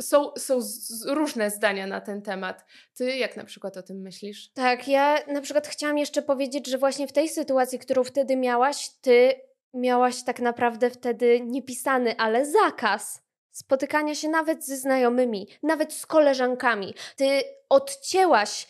są, 0.00 0.30
są 0.36 0.60
różne 1.06 1.50
zdania 1.50 1.86
na 1.86 2.00
ten 2.00 2.22
temat. 2.22 2.64
Ty 2.96 3.16
jak 3.16 3.36
na 3.36 3.44
przykład 3.44 3.76
o 3.76 3.82
tym 3.82 4.00
myślisz? 4.00 4.50
Tak, 4.54 4.88
ja 4.88 5.18
na 5.26 5.40
przykład 5.40 5.68
chciałam 5.68 5.98
jeszcze 5.98 6.22
powiedzieć, 6.22 6.51
że 6.66 6.78
właśnie 6.78 7.06
w 7.06 7.12
tej 7.12 7.28
sytuacji, 7.28 7.78
którą 7.78 8.04
wtedy 8.04 8.36
miałaś, 8.36 8.88
ty 9.00 9.34
miałaś 9.74 10.24
tak 10.24 10.40
naprawdę 10.40 10.90
wtedy 10.90 11.40
niepisany, 11.40 12.16
ale 12.18 12.46
zakaz 12.46 13.22
spotykania 13.50 14.14
się 14.14 14.28
nawet 14.28 14.66
ze 14.66 14.76
znajomymi, 14.76 15.48
nawet 15.62 15.92
z 15.92 16.06
koleżankami. 16.06 16.94
Ty 17.16 17.42
odcięłaś 17.68 18.68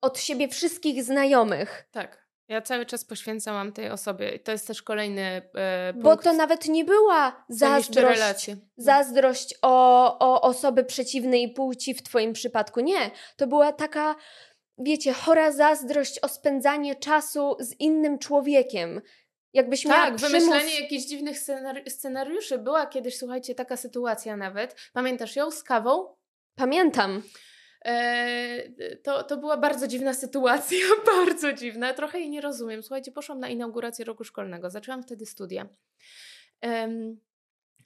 od 0.00 0.18
siebie 0.18 0.48
wszystkich 0.48 1.04
znajomych. 1.04 1.88
Tak. 1.92 2.20
Ja 2.48 2.62
cały 2.62 2.86
czas 2.86 3.04
poświęcałam 3.04 3.72
tej 3.72 3.90
osobie. 3.90 4.30
I 4.30 4.40
to 4.40 4.52
jest 4.52 4.66
też 4.66 4.82
kolejny 4.82 5.42
e, 5.54 5.92
punkt. 5.92 6.04
Bo 6.04 6.16
to 6.16 6.32
nawet 6.32 6.68
nie 6.68 6.84
była 6.84 7.44
zazdrość, 7.48 8.48
no. 8.48 8.54
zazdrość 8.76 9.54
o, 9.62 10.18
o 10.18 10.40
osoby 10.42 10.84
przeciwnej 10.84 11.52
płci 11.52 11.94
w 11.94 12.02
twoim 12.02 12.32
przypadku. 12.32 12.80
Nie. 12.80 13.10
To 13.36 13.46
była 13.46 13.72
taka, 13.72 14.16
wiecie, 14.80 15.12
chora 15.12 15.52
zazdrość 15.52 16.18
o 16.18 16.28
spędzanie 16.28 16.94
czasu 16.94 17.56
z 17.60 17.80
innym 17.80 18.18
człowiekiem. 18.18 19.00
Jakbyś 19.52 19.82
tak, 19.82 19.92
miała 19.92 20.16
przymus... 20.16 20.32
wymyślenie 20.32 20.80
jakichś 20.80 21.04
dziwnych 21.04 21.38
scenari 21.38 21.90
scenariuszy. 21.90 22.58
Była 22.58 22.86
kiedyś, 22.86 23.18
słuchajcie, 23.18 23.54
taka 23.54 23.76
sytuacja 23.76 24.36
nawet. 24.36 24.76
Pamiętasz 24.92 25.36
ją 25.36 25.50
z 25.50 25.62
kawą? 25.62 26.16
Pamiętam. 26.54 27.22
E, 27.84 28.96
to, 29.02 29.22
to 29.24 29.36
była 29.36 29.56
bardzo 29.56 29.88
dziwna 29.88 30.14
sytuacja, 30.14 30.78
bardzo 31.16 31.52
dziwna. 31.52 31.94
Trochę 31.94 32.20
jej 32.20 32.30
nie 32.30 32.40
rozumiem. 32.40 32.82
Słuchajcie, 32.82 33.12
poszłam 33.12 33.40
na 33.40 33.48
inaugurację 33.48 34.04
roku 34.04 34.24
szkolnego. 34.24 34.70
Zaczęłam 34.70 35.02
wtedy 35.02 35.26
studia. 35.26 35.68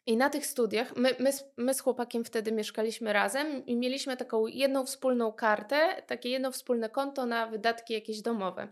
I 0.07 0.17
na 0.17 0.31
tych 0.31 0.47
studiach, 0.47 0.97
my, 0.97 1.17
my, 1.19 1.31
my 1.57 1.75
z 1.75 1.81
chłopakiem 1.81 2.25
wtedy 2.25 2.53
mieszkaliśmy 2.53 3.13
razem 3.13 3.67
i 3.67 3.77
mieliśmy 3.77 4.17
taką 4.17 4.47
jedną 4.47 4.87
wspólną 4.87 5.33
kartę, 5.33 6.03
takie 6.07 6.29
jedno 6.29 6.53
wspólne 6.53 6.89
konto 6.89 7.27
na 7.27 7.47
wydatki 7.47 7.95
jakieś 7.95 8.23
domowe. 8.23 8.69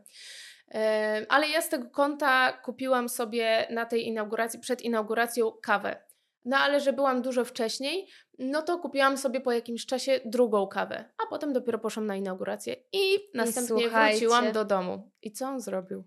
Ale 1.29 1.49
ja 1.49 1.62
z 1.62 1.68
tego 1.68 1.90
konta 1.90 2.53
kupiłam 2.53 3.09
sobie 3.09 3.66
na 3.71 3.87
tej 3.87 4.07
inauguracji, 4.07 4.61
przed 4.61 4.83
inauguracją 4.83 5.53
kawę. 5.62 6.05
No 6.45 6.57
ale 6.57 6.81
że 6.81 6.92
byłam 6.92 7.23
dużo 7.23 7.45
wcześniej, 7.45 8.09
no 8.38 8.62
to 8.62 8.79
kupiłam 8.79 9.18
sobie 9.18 9.40
po 9.40 9.53
jakimś 9.53 9.87
czasie 9.87 10.21
drugą 10.25 10.66
kawę, 10.66 11.05
a 11.25 11.31
potem 11.31 11.53
dopiero 11.53 11.79
poszłam 11.79 12.07
na 12.07 12.16
inaugurację 12.16 12.77
i 12.92 13.31
następnie 13.35 13.85
I 13.85 13.88
wróciłam 13.88 14.53
do 14.53 14.64
domu. 14.64 15.11
I 15.23 15.33
co 15.33 15.47
on 15.47 15.61
zrobił? 15.61 16.05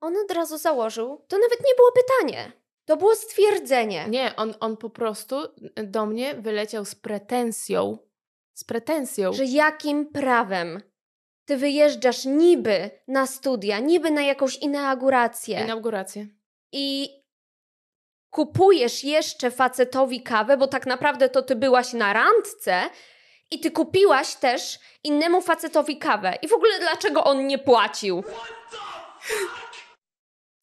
On 0.00 0.16
od 0.16 0.30
razu 0.30 0.58
założył, 0.58 1.24
to 1.28 1.38
nawet 1.38 1.60
nie 1.60 1.74
było 1.76 1.92
pytanie. 1.92 2.63
To 2.84 2.96
było 2.96 3.14
stwierdzenie. 3.14 4.06
Nie, 4.08 4.36
on, 4.36 4.54
on 4.60 4.76
po 4.76 4.90
prostu 4.90 5.36
do 5.76 6.06
mnie 6.06 6.34
wyleciał 6.34 6.84
z 6.84 6.94
pretensją. 6.94 7.98
Z 8.54 8.64
pretensją. 8.64 9.32
Że 9.32 9.44
jakim 9.44 10.06
prawem 10.06 10.82
ty 11.44 11.56
wyjeżdżasz 11.56 12.24
niby 12.24 12.90
na 13.08 13.26
studia, 13.26 13.78
niby 13.78 14.10
na 14.10 14.22
jakąś 14.22 14.56
inaugurację. 14.56 15.60
Inaugurację. 15.60 16.26
I 16.72 17.10
kupujesz 18.30 19.04
jeszcze 19.04 19.50
facetowi 19.50 20.22
kawę, 20.22 20.56
bo 20.56 20.66
tak 20.66 20.86
naprawdę 20.86 21.28
to 21.28 21.42
ty 21.42 21.56
byłaś 21.56 21.92
na 21.92 22.12
randce 22.12 22.82
i 23.50 23.60
ty 23.60 23.70
kupiłaś 23.70 24.34
też 24.34 24.78
innemu 25.04 25.42
facetowi 25.42 25.98
kawę. 25.98 26.38
I 26.42 26.48
w 26.48 26.52
ogóle 26.52 26.78
dlaczego 26.78 27.24
on 27.24 27.46
nie 27.46 27.58
płacił? 27.58 28.24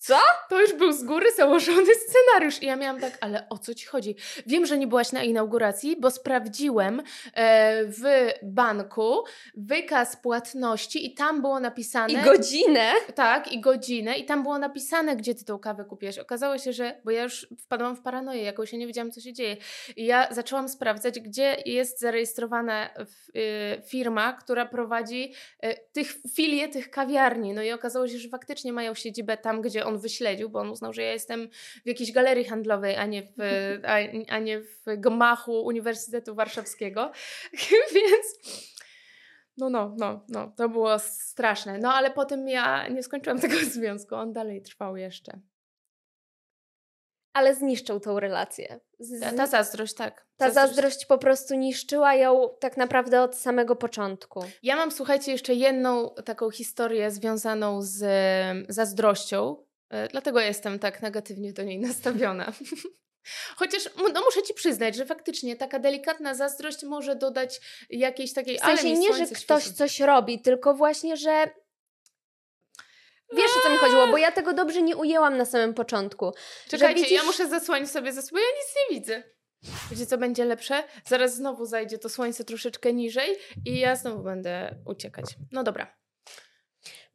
Co? 0.01 0.17
To 0.49 0.61
już 0.61 0.73
był 0.73 0.91
z 0.91 1.03
góry 1.03 1.31
założony 1.37 1.91
scenariusz. 1.95 2.61
I 2.63 2.65
ja 2.65 2.75
miałam 2.75 3.01
tak, 3.01 3.17
ale 3.21 3.49
o 3.49 3.57
co 3.57 3.73
ci 3.73 3.85
chodzi? 3.85 4.15
Wiem, 4.47 4.65
że 4.65 4.77
nie 4.77 4.87
byłaś 4.87 5.11
na 5.11 5.23
inauguracji, 5.23 5.97
bo 5.99 6.11
sprawdziłem 6.11 7.01
e, 7.33 7.85
w 7.85 8.03
banku 8.43 9.23
wykaz 9.57 10.15
płatności 10.15 11.05
i 11.05 11.13
tam 11.13 11.41
było 11.41 11.59
napisane. 11.59 12.13
I 12.13 12.23
godzinę? 12.23 12.91
Tak, 13.15 13.51
i 13.51 13.61
godzinę. 13.61 14.17
I 14.17 14.25
tam 14.25 14.43
było 14.43 14.57
napisane, 14.57 15.15
gdzie 15.15 15.35
ty 15.35 15.45
tą 15.45 15.59
kawę 15.59 15.85
kupiłaś. 15.85 16.19
Okazało 16.19 16.57
się, 16.57 16.73
że, 16.73 17.01
bo 17.05 17.11
ja 17.11 17.23
już 17.23 17.47
wpadłam 17.59 17.95
w 17.95 18.01
paranoję 18.01 18.43
jakąś, 18.43 18.73
ja 18.73 18.79
nie 18.79 18.87
wiedziałam, 18.87 19.11
co 19.11 19.21
się 19.21 19.33
dzieje. 19.33 19.57
I 19.95 20.05
ja 20.05 20.27
zaczęłam 20.31 20.69
sprawdzać, 20.69 21.19
gdzie 21.19 21.57
jest 21.65 21.99
zarejestrowana 21.99 22.89
w, 22.97 23.37
y, 23.37 23.81
firma, 23.87 24.33
która 24.33 24.65
prowadzi 24.65 25.33
y, 25.65 25.75
tych 25.93 26.13
filie 26.35 26.69
tych 26.69 26.91
kawiarni. 26.91 27.53
No 27.53 27.63
i 27.63 27.71
okazało 27.71 28.07
się, 28.07 28.17
że 28.17 28.29
faktycznie 28.29 28.73
mają 28.73 28.93
siedzibę 28.95 29.37
tam, 29.37 29.61
gdzie 29.61 29.85
on 29.90 29.90
on 29.91 29.99
wyśledził, 29.99 30.49
bo 30.49 30.59
on 30.59 30.69
uznał, 30.69 30.93
że 30.93 31.01
ja 31.01 31.11
jestem 31.11 31.49
w 31.83 31.87
jakiejś 31.87 32.11
galerii 32.11 32.45
handlowej, 32.45 32.95
a 32.95 33.05
nie 33.05 33.23
w, 33.23 33.37
a, 33.83 33.95
a 34.29 34.39
nie 34.39 34.59
w 34.61 34.83
gmachu 34.97 35.61
Uniwersytetu 35.65 36.35
Warszawskiego. 36.35 37.11
Więc 37.95 38.25
no, 39.57 39.69
no, 39.69 39.95
no, 39.97 40.25
no, 40.29 40.53
to 40.57 40.69
było 40.69 40.99
straszne. 40.99 41.77
No, 41.77 41.93
ale 41.93 42.11
potem 42.11 42.47
ja 42.47 42.87
nie 42.87 43.03
skończyłam 43.03 43.39
tego 43.39 43.55
związku, 43.73 44.15
on 44.15 44.33
dalej 44.33 44.61
trwał 44.61 44.97
jeszcze. 44.97 45.39
Ale 47.33 47.55
zniszczył 47.55 47.99
tą 47.99 48.19
relację. 48.19 48.79
Z... 48.99 49.21
Ta, 49.21 49.31
ta 49.31 49.47
zazdrość, 49.47 49.93
tak. 49.93 50.25
Ta 50.37 50.51
zazdrość. 50.51 50.75
zazdrość 50.75 51.05
po 51.05 51.17
prostu 51.17 51.55
niszczyła 51.55 52.15
ją 52.15 52.49
tak 52.59 52.77
naprawdę 52.77 53.21
od 53.21 53.35
samego 53.35 53.75
początku. 53.75 54.43
Ja 54.63 54.75
mam, 54.75 54.91
słuchajcie, 54.91 55.31
jeszcze 55.31 55.53
jedną 55.53 56.09
taką 56.25 56.51
historię 56.51 57.11
związaną 57.11 57.81
z 57.81 58.05
zazdrością. 58.69 59.63
E, 59.91 60.07
dlatego 60.07 60.39
jestem 60.39 60.79
tak 60.79 61.01
negatywnie 61.01 61.53
do 61.53 61.63
niej 61.63 61.79
nastawiona. 61.87 62.53
Chociaż 63.55 63.89
no, 64.13 64.21
muszę 64.21 64.43
ci 64.43 64.53
przyznać, 64.53 64.95
że 64.95 65.05
faktycznie 65.05 65.55
taka 65.55 65.79
delikatna 65.79 66.35
zazdrość 66.35 66.83
może 66.83 67.15
dodać 67.15 67.61
jakiejś 67.89 68.33
takiej... 68.33 68.57
W 68.57 68.61
sensie 68.61 68.93
nie, 68.93 69.13
że 69.13 69.25
ktoś 69.25 69.63
coś 69.63 69.99
robi, 69.99 70.41
tylko 70.41 70.73
właśnie, 70.73 71.17
że 71.17 71.49
Wiesz, 73.35 73.51
o 73.57 73.63
co 73.63 73.69
mi 73.69 73.77
chodziło, 73.77 74.07
bo 74.07 74.17
ja 74.17 74.31
tego 74.31 74.53
dobrze 74.53 74.81
nie 74.81 74.97
ujęłam 74.97 75.37
na 75.37 75.45
samym 75.45 75.73
początku. 75.73 76.33
Czekajcie, 76.69 76.95
widzisz... 76.95 77.11
ja 77.11 77.23
muszę 77.23 77.47
zasłonić 77.47 77.91
sobie 77.91 78.13
zasłonę, 78.13 78.43
ja 78.43 78.49
nic 78.49 78.75
nie 78.75 78.99
widzę. 78.99 79.23
Wiecie, 79.91 80.05
co 80.05 80.17
będzie 80.17 80.45
lepsze? 80.45 80.83
Zaraz 81.05 81.35
znowu 81.35 81.65
zajdzie 81.65 81.97
to 81.97 82.09
słońce 82.09 82.43
troszeczkę 82.43 82.93
niżej 82.93 83.37
i 83.65 83.79
ja 83.79 83.95
znowu 83.95 84.23
będę 84.23 84.75
uciekać. 84.85 85.25
No 85.51 85.63
dobra. 85.63 86.00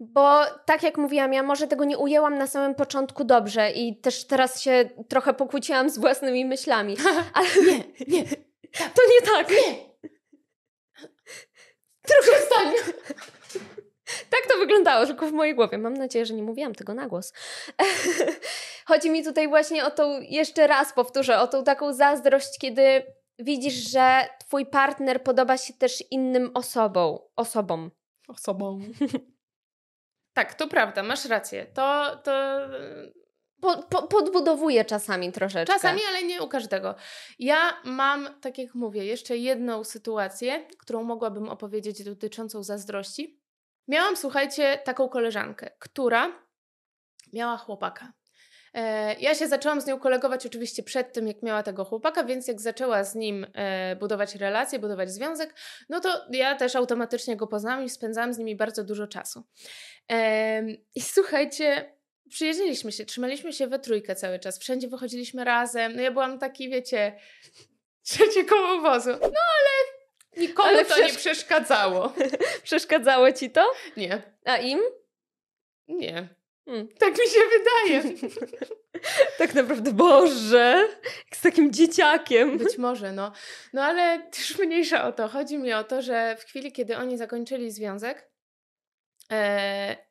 Bo 0.00 0.44
tak 0.66 0.82
jak 0.82 0.98
mówiłam, 0.98 1.32
ja 1.32 1.42
może 1.42 1.66
tego 1.66 1.84
nie 1.84 1.98
ujęłam 1.98 2.38
na 2.38 2.46
samym 2.46 2.74
początku 2.74 3.24
dobrze 3.24 3.70
i 3.70 4.00
też 4.00 4.26
teraz 4.26 4.60
się 4.60 4.90
trochę 5.08 5.34
pokłóciłam 5.34 5.90
z 5.90 5.98
własnymi 5.98 6.44
myślami. 6.44 6.96
Ale 7.34 7.48
nie, 7.66 7.78
nie. 8.08 8.24
To 8.94 9.02
nie 9.10 9.26
tak. 9.32 9.50
Nie. 9.50 9.96
Trochę 12.02 12.40
stań. 12.40 12.72
Tak 14.30 14.40
to 14.52 14.58
wyglądało, 14.58 15.06
tylko 15.06 15.26
w 15.26 15.32
mojej 15.32 15.54
głowie. 15.54 15.78
Mam 15.78 15.94
nadzieję, 15.94 16.26
że 16.26 16.34
nie 16.34 16.42
mówiłam 16.42 16.74
tego 16.74 16.94
na 16.94 17.08
głos. 17.08 17.32
Chodzi 18.86 19.10
mi 19.10 19.24
tutaj 19.24 19.48
właśnie 19.48 19.84
o 19.84 19.90
tą, 19.90 20.20
jeszcze 20.20 20.66
raz 20.66 20.92
powtórzę, 20.92 21.38
o 21.40 21.46
tą 21.46 21.64
taką 21.64 21.92
zazdrość, 21.92 22.58
kiedy 22.60 23.02
widzisz, 23.38 23.74
że 23.74 24.28
twój 24.38 24.66
partner 24.66 25.22
podoba 25.22 25.56
się 25.56 25.74
też 25.74 26.04
innym 26.10 26.50
osobom. 26.54 27.18
Osobom. 27.36 27.90
Osobom. 28.28 28.80
Tak, 30.36 30.54
to 30.54 30.68
prawda, 30.68 31.02
masz 31.02 31.24
rację. 31.24 31.66
To, 31.66 32.16
to 32.24 32.32
po, 33.60 33.82
po, 33.82 34.02
podbudowuje 34.02 34.84
czasami 34.84 35.32
troszeczkę. 35.32 35.74
Czasami, 35.74 36.00
ale 36.08 36.22
nie 36.22 36.42
u 36.42 36.48
każdego. 36.48 36.94
Ja 37.38 37.80
mam, 37.84 38.28
tak 38.40 38.58
jak 38.58 38.74
mówię, 38.74 39.04
jeszcze 39.04 39.36
jedną 39.36 39.84
sytuację, 39.84 40.68
którą 40.78 41.02
mogłabym 41.02 41.48
opowiedzieć 41.48 42.04
dotyczącą 42.04 42.62
zazdrości. 42.62 43.40
Miałam, 43.88 44.16
słuchajcie, 44.16 44.78
taką 44.84 45.08
koleżankę, 45.08 45.70
która 45.78 46.32
miała 47.32 47.56
chłopaka. 47.56 48.12
E, 48.74 49.14
ja 49.20 49.34
się 49.34 49.48
zaczęłam 49.48 49.80
z 49.80 49.86
nią 49.86 49.98
kolegować 49.98 50.46
oczywiście 50.46 50.82
przed 50.82 51.12
tym, 51.12 51.28
jak 51.28 51.42
miała 51.42 51.62
tego 51.62 51.84
chłopaka, 51.84 52.24
więc 52.24 52.48
jak 52.48 52.60
zaczęła 52.60 53.04
z 53.04 53.14
nim 53.14 53.46
e, 53.54 53.96
budować 53.96 54.34
relacje, 54.34 54.78
budować 54.78 55.10
związek, 55.10 55.54
no 55.88 56.00
to 56.00 56.26
ja 56.30 56.54
też 56.54 56.76
automatycznie 56.76 57.36
go 57.36 57.46
poznałam 57.46 57.84
i 57.84 57.90
spędzałam 57.90 58.34
z 58.34 58.38
nimi 58.38 58.56
bardzo 58.56 58.84
dużo 58.84 59.06
czasu. 59.06 59.44
I 60.94 61.00
słuchajcie, 61.14 61.96
przyjeździliśmy 62.28 62.92
się, 62.92 63.04
trzymaliśmy 63.04 63.52
się 63.52 63.66
we 63.66 63.78
trójkę 63.78 64.16
cały 64.16 64.38
czas, 64.38 64.58
wszędzie 64.58 64.88
wychodziliśmy 64.88 65.44
razem. 65.44 65.96
No 65.96 66.02
ja 66.02 66.10
byłam 66.10 66.38
taki, 66.38 66.70
wiecie, 66.70 67.18
trzecie 68.08 68.44
koło 68.44 68.80
wozu. 68.80 69.10
No 69.10 69.40
ale 69.56 69.96
nikomu 70.36 70.68
ale 70.68 70.84
to 70.84 70.94
przesz... 70.94 71.12
nie 71.12 71.18
przeszkadzało. 71.18 72.12
Przeszkadzało 72.62 73.32
ci 73.32 73.50
to? 73.50 73.72
Nie. 73.96 74.22
A 74.44 74.56
im? 74.56 74.80
Nie. 75.88 76.28
Hmm. 76.66 76.88
Tak 76.98 77.10
mi 77.10 77.26
się 77.26 77.40
wydaje. 77.58 78.16
tak 79.38 79.54
naprawdę, 79.54 79.92
Boże, 79.92 80.88
jak 81.02 81.36
z 81.36 81.40
takim 81.40 81.72
dzieciakiem. 81.72 82.58
Być 82.58 82.78
może, 82.78 83.12
no. 83.12 83.32
No 83.72 83.82
ale 83.82 84.22
też 84.30 84.58
mniejsza 84.58 85.08
o 85.08 85.12
to. 85.12 85.28
Chodzi 85.28 85.58
mi 85.58 85.72
o 85.72 85.84
to, 85.84 86.02
że 86.02 86.36
w 86.38 86.44
chwili, 86.44 86.72
kiedy 86.72 86.96
oni 86.96 87.18
zakończyli 87.18 87.70
związek, 87.70 88.30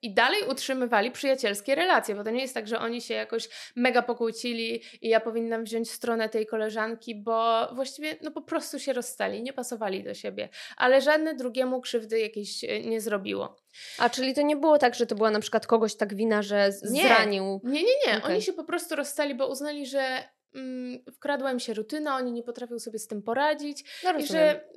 I 0.02 0.14
dalej 0.14 0.42
utrzymywali 0.50 1.12
przyjacielskie 1.12 1.76
relacje, 1.76 2.16
bo 2.16 2.24
to 2.24 2.30
nie 2.30 2.42
jest 2.42 2.54
tak, 2.54 2.68
że 2.68 2.80
oni 2.80 3.02
się 3.02 3.14
jakoś 3.14 3.50
mega 3.76 4.02
pokłócili 4.02 4.82
i 5.02 5.10
ja 5.10 5.20
powinnam 5.20 5.64
wziąć 5.64 5.92
stronę 5.92 6.30
tej 6.30 6.46
koleżanki, 6.46 7.16
bo 7.24 7.68
właściwie 7.74 8.18
no 8.22 8.32
po 8.32 8.42
prostu 8.42 8.80
się 8.80 8.94
rozstali, 8.94 9.44
nie 9.44 9.54
pasowali 9.54 10.04
do 10.04 10.14
siebie, 10.14 10.50
ale 10.78 11.02
żadne 11.02 11.36
drugiemu 11.36 11.82
krzywdy 11.82 12.20
jakiejś 12.20 12.64
e, 12.64 12.80
nie 12.80 13.02
zrobiło. 13.02 13.56
A 13.98 14.10
czyli 14.10 14.34
to 14.34 14.42
nie 14.42 14.56
było 14.56 14.78
tak, 14.78 14.96
że 14.96 15.06
to 15.06 15.16
była 15.16 15.32
na 15.32 15.40
przykład 15.40 15.68
kogoś 15.68 15.96
tak 15.96 16.16
wina, 16.16 16.42
że 16.42 16.72
zranił? 16.72 17.62
Nie, 17.64 17.84
nie, 17.84 17.96
nie. 18.08 18.18
Okay. 18.18 18.32
Oni 18.32 18.42
się 18.42 18.54
po 18.54 18.64
prostu 18.64 18.96
rozstali, 18.96 19.36
bo 19.36 19.48
uznali, 19.48 19.86
że 19.86 20.24
mm, 20.56 21.04
wkradła 21.14 21.52
im 21.52 21.60
się 21.60 21.74
rutyna, 21.74 22.16
oni 22.16 22.32
nie 22.32 22.44
potrafią 22.44 22.80
sobie 22.80 23.00
z 23.00 23.08
tym 23.08 23.22
poradzić 23.22 24.02
no, 24.04 24.18
i 24.20 24.26
że 24.26 24.70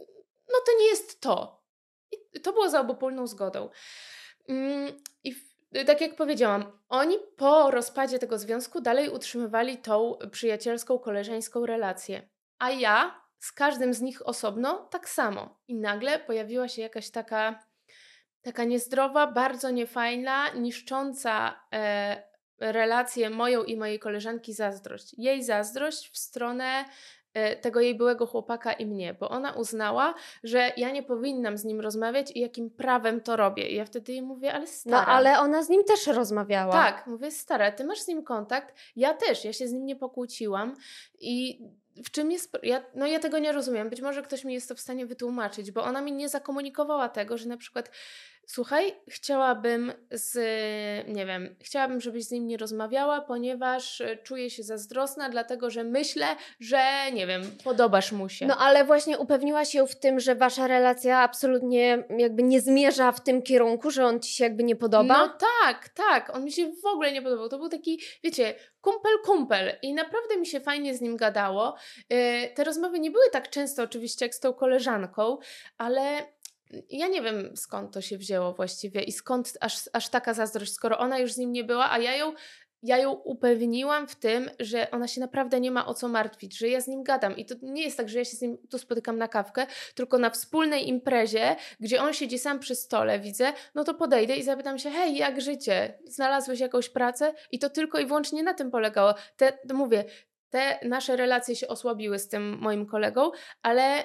no 0.49 0.59
to 0.67 0.79
nie 0.81 0.87
jest 0.87 1.21
to. 1.21 1.63
I 2.35 2.41
to 2.41 2.53
było 2.53 2.69
za 2.69 2.81
obopólną 2.81 3.27
zgodą. 3.27 3.69
Mm, 4.49 4.93
I 5.25 5.35
tak 5.87 6.01
jak 6.01 6.17
powiedziałam, 6.17 6.65
oni 6.89 7.17
po 7.37 7.71
rozpadzie 7.71 8.19
tego 8.19 8.39
związku 8.39 8.81
dalej 8.81 9.11
utrzymywali 9.11 9.79
tą 9.79 10.19
przyjacielską, 10.31 10.99
koleżeńską 10.99 11.67
relację. 11.67 12.29
A 12.59 12.71
ja 12.71 13.21
z 13.39 13.53
każdym 13.53 13.95
z 13.95 14.01
nich 14.01 14.29
osobno 14.29 14.89
tak 14.91 15.09
samo. 15.09 15.59
I 15.69 15.75
nagle 15.75 16.19
pojawiła 16.19 16.69
się 16.69 16.83
jakaś 16.83 17.11
taka, 17.11 17.65
taka 18.43 18.65
niezdrowa, 18.65 19.27
bardzo 19.27 19.71
niefajna, 19.71 20.49
niszcząca 20.53 21.61
e, 21.73 22.23
relację 22.59 23.31
moją 23.31 23.65
i 23.65 23.77
mojej 23.77 23.99
koleżanki 23.99 24.53
zazdrość. 24.53 25.15
Jej 25.19 25.45
zazdrość 25.45 26.11
w 26.11 26.19
stronę 26.19 26.85
tego 27.61 27.81
jej 27.81 27.95
byłego 27.95 28.27
chłopaka 28.27 28.73
i 28.73 28.87
mnie, 28.87 29.15
bo 29.15 29.29
ona 29.29 29.53
uznała, 29.53 30.15
że 30.45 30.73
ja 30.77 30.91
nie 30.91 31.03
powinnam 31.03 31.59
z 31.59 31.65
nim 31.65 31.81
rozmawiać 31.81 32.31
i 32.31 32.41
jakim 32.41 32.71
prawem 32.71 33.21
to 33.21 33.37
robię. 33.37 33.69
I 33.69 33.75
ja 33.75 33.85
wtedy 33.85 34.13
jej 34.13 34.23
mówię, 34.23 34.53
ale 34.53 34.67
stara. 34.67 35.01
No 35.01 35.07
ale 35.07 35.39
ona 35.39 35.63
z 35.63 35.69
nim 35.69 35.85
też 35.85 36.07
rozmawiała. 36.07 36.73
Tak, 36.73 37.07
mówię, 37.07 37.31
stara, 37.31 37.73
ty 37.73 37.85
masz 37.85 38.01
z 38.01 38.09
nim 38.09 38.23
kontakt, 38.23 38.75
ja 38.97 39.15
też, 39.15 39.45
ja 39.45 39.53
się 39.53 39.69
z 39.69 39.73
nim 39.73 39.87
nie 39.87 39.97
pokłóciłam 39.97 40.75
i 41.21 41.63
w 42.05 42.11
czym 42.11 42.33
jest. 42.33 42.59
Ja, 42.63 42.85
no 42.95 43.07
ja 43.07 43.19
tego 43.19 43.39
nie 43.39 43.53
rozumiem. 43.53 43.91
Być 43.91 44.01
może 44.01 44.23
ktoś 44.23 44.45
mi 44.45 44.55
jest 44.55 44.69
to 44.69 44.75
w 44.75 44.81
stanie 44.81 45.07
wytłumaczyć, 45.07 45.73
bo 45.73 45.83
ona 45.85 46.03
mi 46.03 46.13
nie 46.13 46.29
zakomunikowała 46.29 47.09
tego, 47.09 47.39
że 47.39 47.49
na 47.49 47.57
przykład 47.57 47.91
słuchaj, 48.49 48.95
chciałabym 49.09 49.93
z, 50.11 50.37
nie 51.09 51.27
wiem, 51.27 51.57
chciałabym, 51.61 52.01
żebyś 52.01 52.25
z 52.25 52.31
nim 52.31 52.47
nie 52.47 52.57
rozmawiała, 52.57 53.21
ponieważ 53.21 54.01
e, 54.01 54.17
czuję 54.17 54.51
się 54.51 54.63
zazdrosna, 54.63 55.29
dlatego 55.29 55.71
że 55.71 55.85
myślę, 55.85 56.27
że, 56.61 56.83
nie 57.13 57.27
wiem, 57.27 57.43
podobasz 57.65 58.13
mu 58.13 58.29
się. 58.29 58.47
No 58.47 58.57
ale 58.57 58.85
właśnie 58.85 59.19
upewniłaś 59.19 59.69
się 59.69 59.87
w 59.87 59.97
tym, 59.97 60.21
że 60.21 60.35
wasza 60.35 60.67
relacja 60.67 61.19
absolutnie 61.19 62.05
jakby 62.19 62.43
nie 62.43 62.61
zmierza 62.61 63.13
w 63.13 63.21
tym 63.21 63.43
kierunku, 63.43 63.91
że 63.91 64.07
on 64.07 64.21
ci 64.21 64.33
się 64.33 64.45
jakby 64.45 64.65
nie 64.65 64.77
podoba? 64.77 65.19
No 65.19 65.37
tak, 65.63 65.89
tak, 65.89 66.37
on 66.37 66.45
mi 66.45 66.53
się 66.53 66.73
w 66.83 66.87
ogóle 66.87 67.13
nie 67.13 67.23
podobał. 67.23 67.49
To 67.49 67.59
był 67.59 67.69
taki, 67.69 68.01
wiecie, 68.25 68.55
kumpel, 68.81 69.13
kumpel 69.25 69.79
i 69.83 69.95
naprawdę 69.95 70.37
mi 70.37 70.47
się 70.47 70.61
fajnie 70.61 70.95
z 70.95 71.01
nim 71.01 71.17
gadało. 71.17 71.77
E, 72.09 72.49
te 72.49 72.65
rozmowy 72.65 73.01
nie 73.01 73.11
były 73.11 73.31
tak 73.33 73.51
często 73.51 73.83
oczywiście 73.83 74.25
jak 74.25 74.35
z 74.35 74.41
tą 74.41 74.53
koleżanką, 74.53 75.39
ale 75.79 76.27
ja 76.91 77.09
nie 77.09 77.23
wiem 77.23 77.57
skąd 77.57 77.95
to 77.95 78.01
się 78.01 78.19
wzięło 78.19 78.53
właściwie 78.53 79.03
i 79.03 79.13
skąd 79.13 79.59
aż, 79.61 79.91
aż 79.93 80.09
taka 80.09 80.35
zazdrość, 80.35 80.73
skoro 80.73 80.99
ona 80.99 81.19
już 81.19 81.33
z 81.33 81.39
nim 81.39 81.53
nie 81.53 81.65
była, 81.65 81.91
a 81.91 81.99
ja 81.99 82.17
ją, 82.17 82.33
ja 82.83 82.99
ją 82.99 83.13
upewniłam 83.13 84.09
w 84.09 84.17
tym, 84.17 84.51
że 84.61 84.91
ona 84.91 85.09
się 85.09 85.21
naprawdę 85.21 85.61
nie 85.61 85.71
ma 85.71 85.87
o 85.87 85.95
co 85.95 86.09
martwić, 86.09 86.59
że 86.59 86.69
ja 86.69 86.81
z 86.81 86.89
nim 86.89 87.03
gadam. 87.03 87.37
I 87.37 87.45
to 87.45 87.55
nie 87.63 87.83
jest 87.83 87.97
tak, 87.97 88.09
że 88.09 88.19
ja 88.19 88.25
się 88.25 88.37
z 88.37 88.43
nim 88.43 88.59
tu 88.71 88.79
spotykam 88.79 89.19
na 89.19 89.29
kawkę, 89.29 89.67
tylko 89.95 90.19
na 90.19 90.31
wspólnej 90.31 90.89
imprezie, 90.89 91.57
gdzie 91.81 92.03
on 92.03 92.13
siedzi 92.13 92.39
sam 92.39 92.59
przy 92.59 92.75
stole, 92.75 93.21
widzę, 93.21 93.53
no 93.75 93.85
to 93.85 93.95
podejdę 93.95 94.37
i 94.37 94.43
zapytam 94.43 94.79
się, 94.79 94.91
hej, 94.91 95.17
jak 95.17 95.41
życie? 95.41 95.99
Znalazłeś 96.05 96.61
jakąś 96.61 96.89
pracę? 96.89 97.35
I 97.51 97.59
to 97.59 97.71
tylko 97.71 97.99
i 97.99 98.07
wyłącznie 98.07 98.43
na 98.43 98.55
tym 98.55 98.71
polegało. 98.71 99.15
Te, 99.37 99.59
mówię, 99.75 100.05
te 100.51 100.79
nasze 100.83 101.17
relacje 101.17 101.57
się 101.57 101.69
osłabiły 101.69 102.19
z 102.19 102.29
tym 102.29 102.59
moim 102.59 102.87
kolegą, 102.87 103.31
ale, 103.63 104.05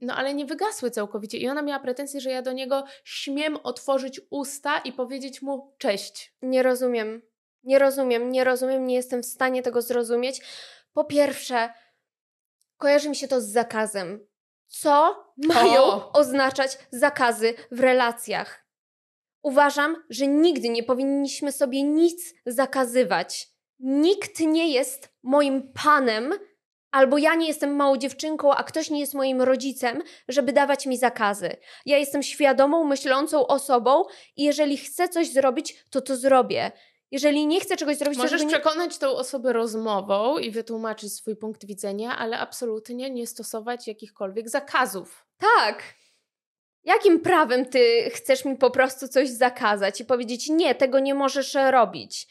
no, 0.00 0.14
ale 0.14 0.34
nie 0.34 0.46
wygasły 0.46 0.90
całkowicie. 0.90 1.38
I 1.38 1.48
ona 1.48 1.62
miała 1.62 1.80
pretensję, 1.80 2.20
że 2.20 2.30
ja 2.30 2.42
do 2.42 2.52
niego 2.52 2.84
śmiem 3.04 3.56
otworzyć 3.56 4.20
usta 4.30 4.78
i 4.78 4.92
powiedzieć 4.92 5.42
mu 5.42 5.74
cześć. 5.78 6.34
Nie 6.42 6.62
rozumiem. 6.62 7.22
Nie 7.64 7.78
rozumiem, 7.78 8.30
nie 8.30 8.44
rozumiem, 8.44 8.86
nie 8.86 8.94
jestem 8.94 9.22
w 9.22 9.26
stanie 9.26 9.62
tego 9.62 9.82
zrozumieć. 9.82 10.40
Po 10.92 11.04
pierwsze, 11.04 11.72
kojarzy 12.76 13.08
mi 13.08 13.16
się 13.16 13.28
to 13.28 13.40
z 13.40 13.48
zakazem. 13.48 14.26
Co 14.66 15.24
mają 15.36 15.82
o. 15.82 16.12
oznaczać 16.12 16.78
zakazy 16.90 17.54
w 17.70 17.80
relacjach? 17.80 18.66
Uważam, 19.42 20.04
że 20.10 20.26
nigdy 20.26 20.68
nie 20.68 20.82
powinniśmy 20.82 21.52
sobie 21.52 21.82
nic 21.82 22.34
zakazywać 22.46 23.51
nikt 23.82 24.40
nie 24.40 24.72
jest 24.72 25.08
moim 25.22 25.72
panem, 25.72 26.34
albo 26.90 27.18
ja 27.18 27.34
nie 27.34 27.48
jestem 27.48 27.76
małą 27.76 27.96
dziewczynką, 27.96 28.54
a 28.54 28.64
ktoś 28.64 28.90
nie 28.90 29.00
jest 29.00 29.14
moim 29.14 29.42
rodzicem, 29.42 30.02
żeby 30.28 30.52
dawać 30.52 30.86
mi 30.86 30.98
zakazy. 30.98 31.56
Ja 31.86 31.98
jestem 31.98 32.22
świadomą, 32.22 32.84
myślącą 32.84 33.46
osobą 33.46 34.04
i 34.36 34.44
jeżeli 34.44 34.76
chcę 34.76 35.08
coś 35.08 35.32
zrobić, 35.32 35.84
to 35.90 36.00
to 36.00 36.16
zrobię. 36.16 36.72
Jeżeli 37.10 37.46
nie 37.46 37.60
chcę 37.60 37.76
czegoś 37.76 37.96
zrobić, 37.96 38.18
Możesz 38.18 38.40
to 38.40 38.46
nie... 38.46 38.52
przekonać 38.52 38.98
tą 38.98 39.10
osobę 39.10 39.52
rozmową 39.52 40.38
i 40.38 40.50
wytłumaczyć 40.50 41.12
swój 41.12 41.36
punkt 41.36 41.66
widzenia, 41.66 42.18
ale 42.18 42.38
absolutnie 42.38 43.10
nie 43.10 43.26
stosować 43.26 43.88
jakichkolwiek 43.88 44.48
zakazów. 44.48 45.26
Tak. 45.38 45.82
Jakim 46.84 47.20
prawem 47.20 47.66
ty 47.66 48.10
chcesz 48.10 48.44
mi 48.44 48.56
po 48.56 48.70
prostu 48.70 49.08
coś 49.08 49.28
zakazać 49.28 50.00
i 50.00 50.04
powiedzieć, 50.04 50.48
nie, 50.48 50.74
tego 50.74 50.98
nie 50.98 51.14
możesz 51.14 51.54
robić? 51.70 52.26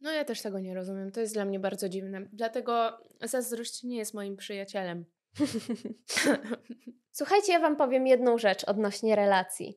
No 0.00 0.12
ja 0.12 0.24
też 0.24 0.42
tego 0.42 0.58
nie 0.58 0.74
rozumiem. 0.74 1.12
To 1.12 1.20
jest 1.20 1.34
dla 1.34 1.44
mnie 1.44 1.60
bardzo 1.60 1.88
dziwne. 1.88 2.20
Dlatego 2.32 2.98
zazdrość 3.22 3.82
nie 3.82 3.96
jest 3.96 4.14
moim 4.14 4.36
przyjacielem. 4.36 5.04
Słuchajcie, 7.12 7.52
ja 7.52 7.60
Wam 7.60 7.76
powiem 7.76 8.06
jedną 8.06 8.38
rzecz 8.38 8.64
odnośnie 8.64 9.16
relacji. 9.16 9.76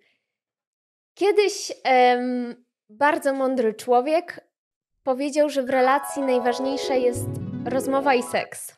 Kiedyś 1.14 1.72
em, 1.84 2.66
bardzo 2.90 3.34
mądry 3.34 3.74
człowiek 3.74 4.48
powiedział, 5.04 5.50
że 5.50 5.64
w 5.64 5.70
relacji 5.70 6.22
najważniejsze 6.22 7.00
jest 7.00 7.26
Rozmowa 7.66 8.16
i 8.16 8.24
seks. 8.24 8.76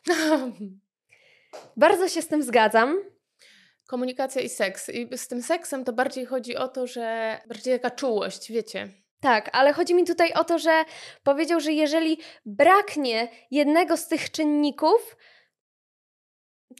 Bardzo 1.76 2.08
się 2.08 2.22
z 2.22 2.28
tym 2.28 2.42
zgadzam. 2.42 2.98
Komunikacja 3.86 4.42
i 4.42 4.48
seks. 4.48 4.88
I 4.88 5.18
z 5.18 5.28
tym 5.28 5.42
seksem 5.42 5.84
to 5.84 5.92
bardziej 5.92 6.26
chodzi 6.26 6.56
o 6.56 6.68
to, 6.68 6.86
że 6.86 7.38
bardziej 7.48 7.72
jaka 7.72 7.90
czułość, 7.90 8.52
wiecie. 8.52 9.01
Tak, 9.22 9.50
ale 9.52 9.72
chodzi 9.72 9.94
mi 9.94 10.04
tutaj 10.04 10.32
o 10.32 10.44
to, 10.44 10.58
że 10.58 10.84
powiedział, 11.22 11.60
że 11.60 11.72
jeżeli 11.72 12.18
braknie 12.46 13.28
jednego 13.50 13.96
z 13.96 14.08
tych 14.08 14.30
czynników, 14.30 15.16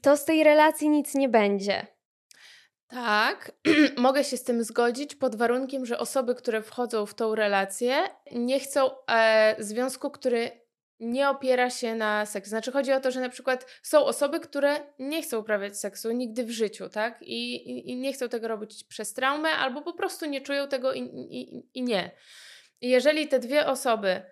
to 0.02 0.16
z 0.16 0.24
tej 0.24 0.44
relacji 0.44 0.88
nic 0.88 1.14
nie 1.14 1.28
będzie. 1.28 1.86
Tak, 2.88 3.52
mogę 3.96 4.24
się 4.24 4.36
z 4.36 4.44
tym 4.44 4.64
zgodzić 4.64 5.14
pod 5.14 5.36
warunkiem, 5.36 5.86
że 5.86 5.98
osoby, 5.98 6.34
które 6.34 6.62
wchodzą 6.62 7.06
w 7.06 7.14
tą 7.14 7.34
relację, 7.34 7.96
nie 8.32 8.60
chcą 8.60 8.90
e, 9.10 9.56
związku, 9.58 10.10
który 10.10 10.61
nie 11.02 11.28
opiera 11.28 11.70
się 11.70 11.94
na 11.94 12.26
seks. 12.26 12.48
Znaczy 12.48 12.72
chodzi 12.72 12.92
o 12.92 13.00
to, 13.00 13.10
że 13.10 13.20
na 13.20 13.28
przykład 13.28 13.66
są 13.82 14.04
osoby, 14.04 14.40
które 14.40 14.76
nie 14.98 15.22
chcą 15.22 15.38
uprawiać 15.38 15.78
seksu 15.78 16.12
nigdy 16.12 16.44
w 16.44 16.50
życiu, 16.50 16.88
tak? 16.88 17.22
I, 17.22 17.54
i, 17.54 17.90
i 17.90 17.96
nie 17.96 18.12
chcą 18.12 18.28
tego 18.28 18.48
robić 18.48 18.84
przez 18.84 19.14
traumę, 19.14 19.48
albo 19.48 19.82
po 19.82 19.92
prostu 19.92 20.26
nie 20.26 20.40
czują 20.40 20.68
tego 20.68 20.92
i, 20.92 21.00
i, 21.74 21.82
nie. 21.82 22.10
Jeżeli 22.80 23.28
te 23.28 23.38
dwie 23.38 23.66
osoby 23.66 24.22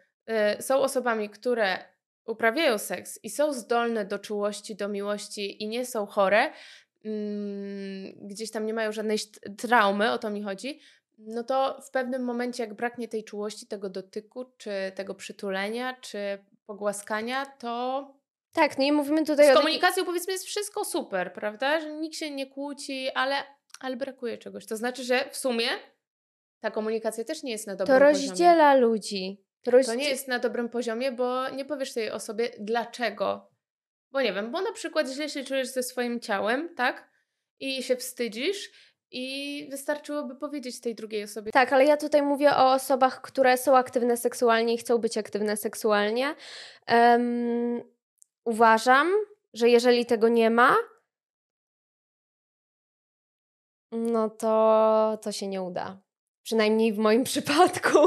y, 0.58 0.62
są 0.62 0.78
osobami, 0.78 1.30
które 1.30 1.78
uprawiają 2.24 2.78
seks 2.78 3.24
i 3.24 3.30
są 3.30 3.52
zdolne 3.52 4.04
do 4.04 4.18
czułości, 4.18 4.76
do 4.76 4.88
miłości 4.88 5.62
i 5.62 5.68
nie 5.68 5.86
są 5.86 6.06
chore, 6.06 6.52
mm, 7.04 8.12
gdzieś 8.22 8.50
tam 8.50 8.66
nie 8.66 8.74
mają 8.74 8.92
żadnej 8.92 9.18
traumy, 9.58 10.12
o 10.12 10.18
to 10.18 10.30
mi 10.30 10.42
chodzi, 10.42 10.80
no 11.26 11.44
to 11.44 11.80
w 11.82 11.90
pewnym 11.90 12.24
momencie, 12.24 12.62
jak 12.62 12.74
braknie 12.74 13.08
tej 13.08 13.24
czułości, 13.24 13.66
tego 13.66 13.88
dotyku, 13.88 14.44
czy 14.56 14.70
tego 14.94 15.14
przytulenia, 15.14 15.96
czy 16.00 16.38
pogłaskania, 16.70 17.46
to. 17.46 18.14
Tak, 18.52 18.78
nie 18.78 18.92
mówimy 18.92 19.24
tutaj 19.24 19.46
Z 19.46 19.50
o. 19.50 19.54
komunikacją 19.54 20.04
powiedzmy 20.04 20.32
jest 20.32 20.44
wszystko 20.44 20.84
super, 20.84 21.32
prawda? 21.32 21.80
Że 21.80 21.92
nikt 21.92 22.16
się 22.16 22.30
nie 22.30 22.46
kłóci, 22.46 23.08
ale, 23.14 23.36
ale 23.80 23.96
brakuje 23.96 24.38
czegoś. 24.38 24.66
To 24.66 24.76
znaczy, 24.76 25.04
że 25.04 25.30
w 25.30 25.36
sumie 25.36 25.68
ta 26.60 26.70
komunikacja 26.70 27.24
też 27.24 27.42
nie 27.42 27.52
jest 27.52 27.66
na 27.66 27.76
dobrym 27.76 27.98
poziomie. 27.98 28.14
To 28.14 28.28
rozdziela 28.28 28.72
poziomie. 28.72 28.86
ludzi. 28.86 29.44
To, 29.62 29.70
rozdzie... 29.70 29.92
to 29.92 29.98
nie 29.98 30.08
jest 30.08 30.28
na 30.28 30.38
dobrym 30.38 30.68
poziomie, 30.68 31.12
bo 31.12 31.48
nie 31.48 31.64
powiesz 31.64 31.92
tej 31.92 32.10
osobie 32.10 32.50
dlaczego. 32.58 33.50
Bo 34.10 34.22
nie 34.22 34.32
wiem, 34.32 34.50
bo 34.50 34.60
na 34.60 34.72
przykład 34.72 35.08
źle 35.08 35.28
się 35.28 35.44
czujesz 35.44 35.68
ze 35.68 35.82
swoim 35.82 36.20
ciałem, 36.20 36.74
tak? 36.74 37.10
I 37.60 37.82
się 37.82 37.96
wstydzisz 37.96 38.70
i 39.10 39.66
wystarczyłoby 39.70 40.34
powiedzieć 40.34 40.80
tej 40.80 40.94
drugiej 40.94 41.24
osobie. 41.24 41.52
Tak, 41.52 41.72
ale 41.72 41.84
ja 41.84 41.96
tutaj 41.96 42.22
mówię 42.22 42.56
o 42.56 42.72
osobach, 42.72 43.20
które 43.20 43.56
są 43.56 43.76
aktywne 43.76 44.16
seksualnie 44.16 44.74
i 44.74 44.78
chcą 44.78 44.98
być 44.98 45.18
aktywne 45.18 45.56
seksualnie. 45.56 46.34
Um, 46.88 47.82
uważam, 48.44 49.12
że 49.54 49.68
jeżeli 49.68 50.06
tego 50.06 50.28
nie 50.28 50.50
ma, 50.50 50.76
no 53.92 54.30
to 54.30 55.18
to 55.22 55.32
się 55.32 55.46
nie 55.46 55.62
uda. 55.62 56.00
Przynajmniej 56.42 56.92
w 56.92 56.98
moim 56.98 57.24
przypadku, 57.30 57.98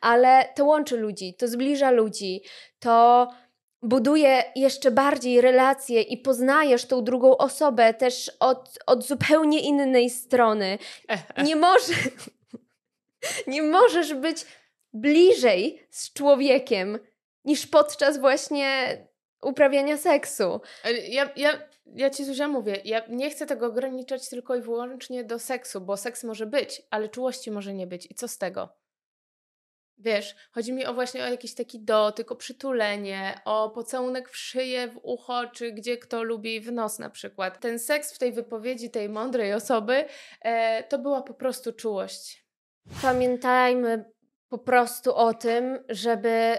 ale 0.00 0.52
to 0.56 0.64
łączy 0.64 0.96
ludzi, 0.96 1.34
to 1.34 1.48
zbliża 1.48 1.90
ludzi, 1.90 2.42
to 2.78 3.28
buduje 3.82 4.44
jeszcze 4.56 4.90
bardziej 4.90 5.40
relacje 5.40 6.02
i 6.02 6.18
poznajesz 6.18 6.84
tą 6.84 7.04
drugą 7.04 7.36
osobę 7.36 7.94
też 7.94 8.32
od, 8.40 8.78
od 8.86 9.04
zupełnie 9.04 9.60
innej 9.60 10.10
strony. 10.10 10.78
Nie, 11.44 11.56
może, 11.56 11.92
nie 13.46 13.62
możesz 13.62 14.14
być 14.14 14.46
bliżej 14.92 15.86
z 15.90 16.12
człowiekiem 16.12 16.98
niż 17.44 17.66
podczas 17.66 18.18
właśnie 18.18 18.98
uprawiania 19.42 19.96
seksu. 19.96 20.60
Ja, 21.08 21.30
ja, 21.36 21.58
ja 21.86 22.10
ci 22.10 22.24
Zuzia 22.24 22.48
mówię, 22.48 22.80
ja 22.84 23.02
nie 23.08 23.30
chcę 23.30 23.46
tego 23.46 23.66
ograniczać 23.66 24.28
tylko 24.28 24.56
i 24.56 24.60
wyłącznie 24.60 25.24
do 25.24 25.38
seksu, 25.38 25.80
bo 25.80 25.96
seks 25.96 26.24
może 26.24 26.46
być, 26.46 26.82
ale 26.90 27.08
czułości 27.08 27.50
może 27.50 27.74
nie 27.74 27.86
być. 27.86 28.10
I 28.10 28.14
co 28.14 28.28
z 28.28 28.38
tego? 28.38 28.79
Wiesz, 30.02 30.34
chodzi 30.52 30.72
mi 30.72 30.86
o 30.86 30.94
właśnie 30.94 31.24
o 31.24 31.28
jakiś 31.28 31.54
taki 31.54 31.84
dotyk, 31.84 32.32
o 32.32 32.36
przytulenie, 32.36 33.40
o 33.44 33.70
pocałunek 33.70 34.30
w 34.30 34.36
szyję, 34.36 34.88
w 34.88 35.00
ucho, 35.02 35.46
czy 35.46 35.72
gdzie 35.72 35.98
kto 35.98 36.22
lubi 36.22 36.60
w 36.60 36.72
nos 36.72 36.98
na 36.98 37.10
przykład. 37.10 37.60
Ten 37.60 37.78
seks 37.78 38.14
w 38.14 38.18
tej 38.18 38.32
wypowiedzi 38.32 38.90
tej 38.90 39.08
mądrej 39.08 39.54
osoby 39.54 40.04
e, 40.40 40.84
to 40.84 40.98
była 40.98 41.22
po 41.22 41.34
prostu 41.34 41.72
czułość. 41.72 42.46
Pamiętajmy 43.02 44.04
po 44.48 44.58
prostu 44.58 45.14
o 45.14 45.34
tym, 45.34 45.84
żeby 45.88 46.58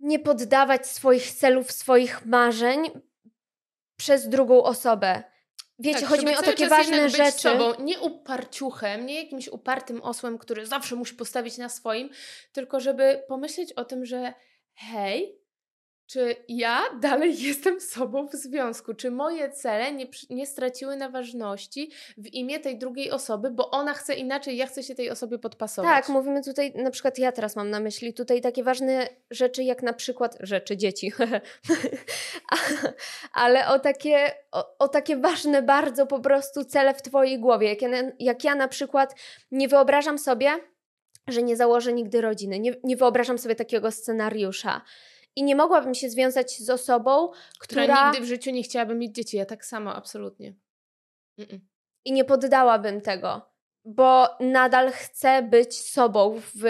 nie 0.00 0.18
poddawać 0.18 0.86
swoich 0.86 1.30
celów, 1.32 1.72
swoich 1.72 2.26
marzeń 2.26 2.90
przez 3.98 4.28
drugą 4.28 4.62
osobę. 4.62 5.22
Wiecie, 5.78 6.00
tak, 6.00 6.08
chodzi 6.08 6.26
mi 6.26 6.36
o 6.36 6.42
takie 6.42 6.68
ważne 6.68 7.10
rzeczy. 7.10 7.38
Sobą, 7.38 7.72
nie 7.78 8.00
uparciuchem, 8.00 9.06
nie 9.06 9.22
jakimś 9.22 9.48
upartym 9.48 10.02
osłem, 10.02 10.38
który 10.38 10.66
zawsze 10.66 10.96
musi 10.96 11.14
postawić 11.14 11.58
na 11.58 11.68
swoim, 11.68 12.10
tylko 12.52 12.80
żeby 12.80 13.22
pomyśleć 13.28 13.72
o 13.72 13.84
tym, 13.84 14.06
że 14.06 14.34
hej, 14.74 15.38
czy 16.06 16.36
ja 16.48 16.82
dalej 17.00 17.42
jestem 17.42 17.80
sobą 17.80 18.28
w 18.28 18.32
związku? 18.32 18.94
Czy 18.94 19.10
moje 19.10 19.50
cele 19.50 19.92
nie, 19.92 20.06
nie 20.30 20.46
straciły 20.46 20.96
na 20.96 21.08
ważności 21.08 21.90
w 22.16 22.26
imię 22.26 22.60
tej 22.60 22.78
drugiej 22.78 23.10
osoby, 23.10 23.50
bo 23.50 23.70
ona 23.70 23.94
chce 23.94 24.14
inaczej, 24.14 24.56
ja 24.56 24.66
chcę 24.66 24.82
się 24.82 24.94
tej 24.94 25.10
osobie 25.10 25.38
podpasować? 25.38 25.90
Tak, 25.90 26.08
mówimy 26.08 26.42
tutaj, 26.42 26.72
na 26.74 26.90
przykład 26.90 27.18
ja 27.18 27.32
teraz 27.32 27.56
mam 27.56 27.70
na 27.70 27.80
myśli 27.80 28.14
tutaj 28.14 28.40
takie 28.40 28.64
ważne 28.64 29.08
rzeczy, 29.30 29.62
jak 29.62 29.82
na 29.82 29.92
przykład 29.92 30.36
rzeczy 30.40 30.76
dzieci, 30.76 31.12
ale 33.32 33.68
o 33.68 33.78
takie, 33.78 34.32
o, 34.52 34.78
o, 34.78 34.88
takie 34.88 35.16
ważne 35.16 35.62
bardzo 35.62 36.06
po 36.06 36.20
prostu 36.20 36.64
cele 36.64 36.94
w 36.94 37.02
Twojej 37.02 37.38
głowie. 37.38 37.68
Jak 37.68 37.82
ja, 37.82 37.88
jak 38.18 38.44
ja 38.44 38.54
na 38.54 38.68
przykład 38.68 39.14
nie 39.50 39.68
wyobrażam 39.68 40.18
sobie, 40.18 40.50
że 41.28 41.42
nie 41.42 41.56
założę 41.56 41.92
nigdy 41.92 42.20
rodziny, 42.20 42.58
nie, 42.58 42.74
nie 42.84 42.96
wyobrażam 42.96 43.38
sobie 43.38 43.54
takiego 43.54 43.90
scenariusza 43.90 44.80
i 45.36 45.42
nie 45.42 45.56
mogłabym 45.56 45.94
się 45.94 46.10
związać 46.10 46.58
z 46.58 46.70
osobą, 46.70 47.30
która... 47.58 47.82
która 47.82 48.10
nigdy 48.10 48.24
w 48.24 48.28
życiu 48.28 48.50
nie 48.50 48.62
chciałaby 48.62 48.94
mieć 48.94 49.14
dzieci. 49.14 49.36
Ja 49.36 49.46
tak 49.46 49.64
samo, 49.64 49.94
absolutnie. 49.94 50.54
Mm-mm. 51.38 51.58
I 52.04 52.12
nie 52.12 52.24
poddałabym 52.24 53.00
tego, 53.00 53.56
bo 53.84 54.28
nadal 54.40 54.92
chcę 54.92 55.42
być 55.42 55.80
sobą 55.80 56.40
w, 56.54 56.62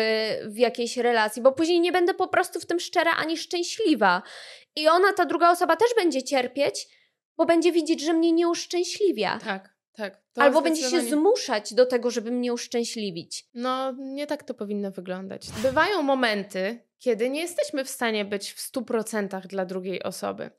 w 0.47 0.59
jakiejś 0.59 0.97
relacji, 0.97 1.43
bo 1.43 1.53
później 1.53 1.81
nie 1.81 1.93
będę 1.93 2.15
po 2.15 2.29
prostu 2.29 2.61
w 2.61 2.67
tym 2.67 2.81
szczera 2.81 3.11
ani 3.11 3.37
szczęśliwa. 3.37 4.23
I 4.77 4.89
ona, 4.89 5.13
ta 5.13 5.25
druga 5.25 5.51
osoba 5.51 5.77
też 5.77 5.89
będzie 5.97 6.23
cierpieć, 6.23 6.89
bo 7.37 7.47
będzie 7.47 7.73
widzieć, 7.73 8.01
że 8.05 8.13
mnie 8.13 8.33
nie 8.33 8.49
uszczęśliwia. 8.49 9.39
Tak. 9.39 9.77
Tak. 9.93 10.23
Albo 10.37 10.63
będzie 10.63 10.91
się 10.91 11.01
zmuszać 11.01 11.75
do 11.75 11.87
tego, 11.87 12.11
żeby 12.11 12.31
mnie 12.31 12.53
uszczęśliwić. 12.53 13.49
No, 13.55 13.93
nie 13.93 14.27
tak 14.27 14.43
to 14.43 14.55
powinno 14.55 14.91
wyglądać. 14.91 15.43
Bywają 15.63 16.03
momenty, 16.03 16.86
kiedy 16.99 17.31
nie 17.31 17.41
jesteśmy 17.41 17.85
w 17.85 17.91
stanie 17.91 18.25
być 18.25 18.53
w 18.53 18.73
100% 18.73 19.47
dla 19.47 19.65
drugiej 19.65 20.03
osoby. 20.03 20.51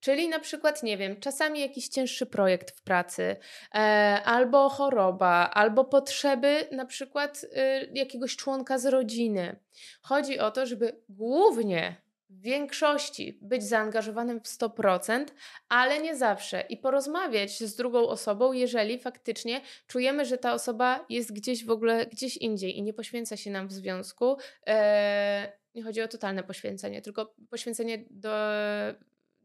Czyli 0.00 0.28
na 0.28 0.38
przykład, 0.38 0.82
nie 0.82 0.96
wiem, 0.96 1.20
czasami 1.20 1.60
jakiś 1.60 1.88
cięższy 1.88 2.26
projekt 2.26 2.70
w 2.78 2.82
pracy, 2.82 3.36
e, 3.74 3.78
albo 4.24 4.68
choroba, 4.68 5.50
albo 5.54 5.84
potrzeby 5.84 6.68
na 6.72 6.86
przykład 6.86 7.46
e, 7.52 7.84
jakiegoś 7.84 8.36
członka 8.36 8.78
z 8.78 8.86
rodziny. 8.86 9.56
Chodzi 10.02 10.38
o 10.38 10.50
to, 10.50 10.66
żeby 10.66 11.02
głównie 11.08 11.96
w 12.30 12.40
większości 12.40 13.38
być 13.42 13.64
zaangażowanym 13.64 14.40
w 14.40 14.48
100%, 14.48 15.24
ale 15.68 16.00
nie 16.00 16.16
zawsze 16.16 16.60
i 16.60 16.76
porozmawiać 16.76 17.58
z 17.58 17.76
drugą 17.76 18.08
osobą, 18.08 18.52
jeżeli 18.52 18.98
faktycznie 18.98 19.60
czujemy, 19.86 20.24
że 20.24 20.38
ta 20.38 20.52
osoba 20.52 21.06
jest 21.08 21.32
gdzieś 21.32 21.64
w 21.64 21.70
ogóle 21.70 22.06
gdzieś 22.06 22.36
indziej 22.36 22.78
i 22.78 22.82
nie 22.82 22.92
poświęca 22.92 23.36
się 23.36 23.50
nam 23.50 23.68
w 23.68 23.72
związku. 23.72 24.36
E, 24.66 25.59
nie 25.74 25.82
chodzi 25.82 26.02
o 26.02 26.08
totalne 26.08 26.42
poświęcenie, 26.42 27.02
tylko 27.02 27.34
poświęcenie 27.50 28.04
do, 28.10 28.30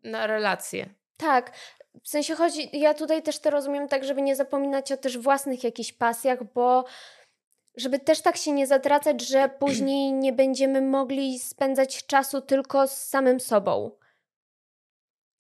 na 0.04 0.28
relacje. 0.28 0.90
Tak. 1.18 1.52
W 2.04 2.10
sensie 2.10 2.36
chodzi, 2.36 2.80
ja 2.80 2.94
tutaj 2.94 3.24
też 3.24 3.40
to 3.40 3.50
rozumiem 3.50 3.88
tak, 3.88 4.04
żeby 4.04 4.22
nie 4.22 4.36
zapominać 4.36 4.92
o 4.92 4.98
też 4.98 5.18
własnych 5.18 5.64
jakichś 5.64 5.94
pasjach, 5.94 6.54
bo 6.54 6.86
żeby 7.78 8.00
też 8.00 8.22
tak 8.22 8.38
się 8.38 8.52
nie 8.52 8.68
zatracać, 8.68 9.28
że 9.28 9.50
później 9.60 10.14
nie 10.14 10.34
będziemy 10.34 10.82
mogli 10.82 11.40
spędzać 11.40 12.06
czasu 12.06 12.42
tylko 12.42 12.88
z 12.88 12.98
samym 12.98 13.40
sobą. 13.40 13.92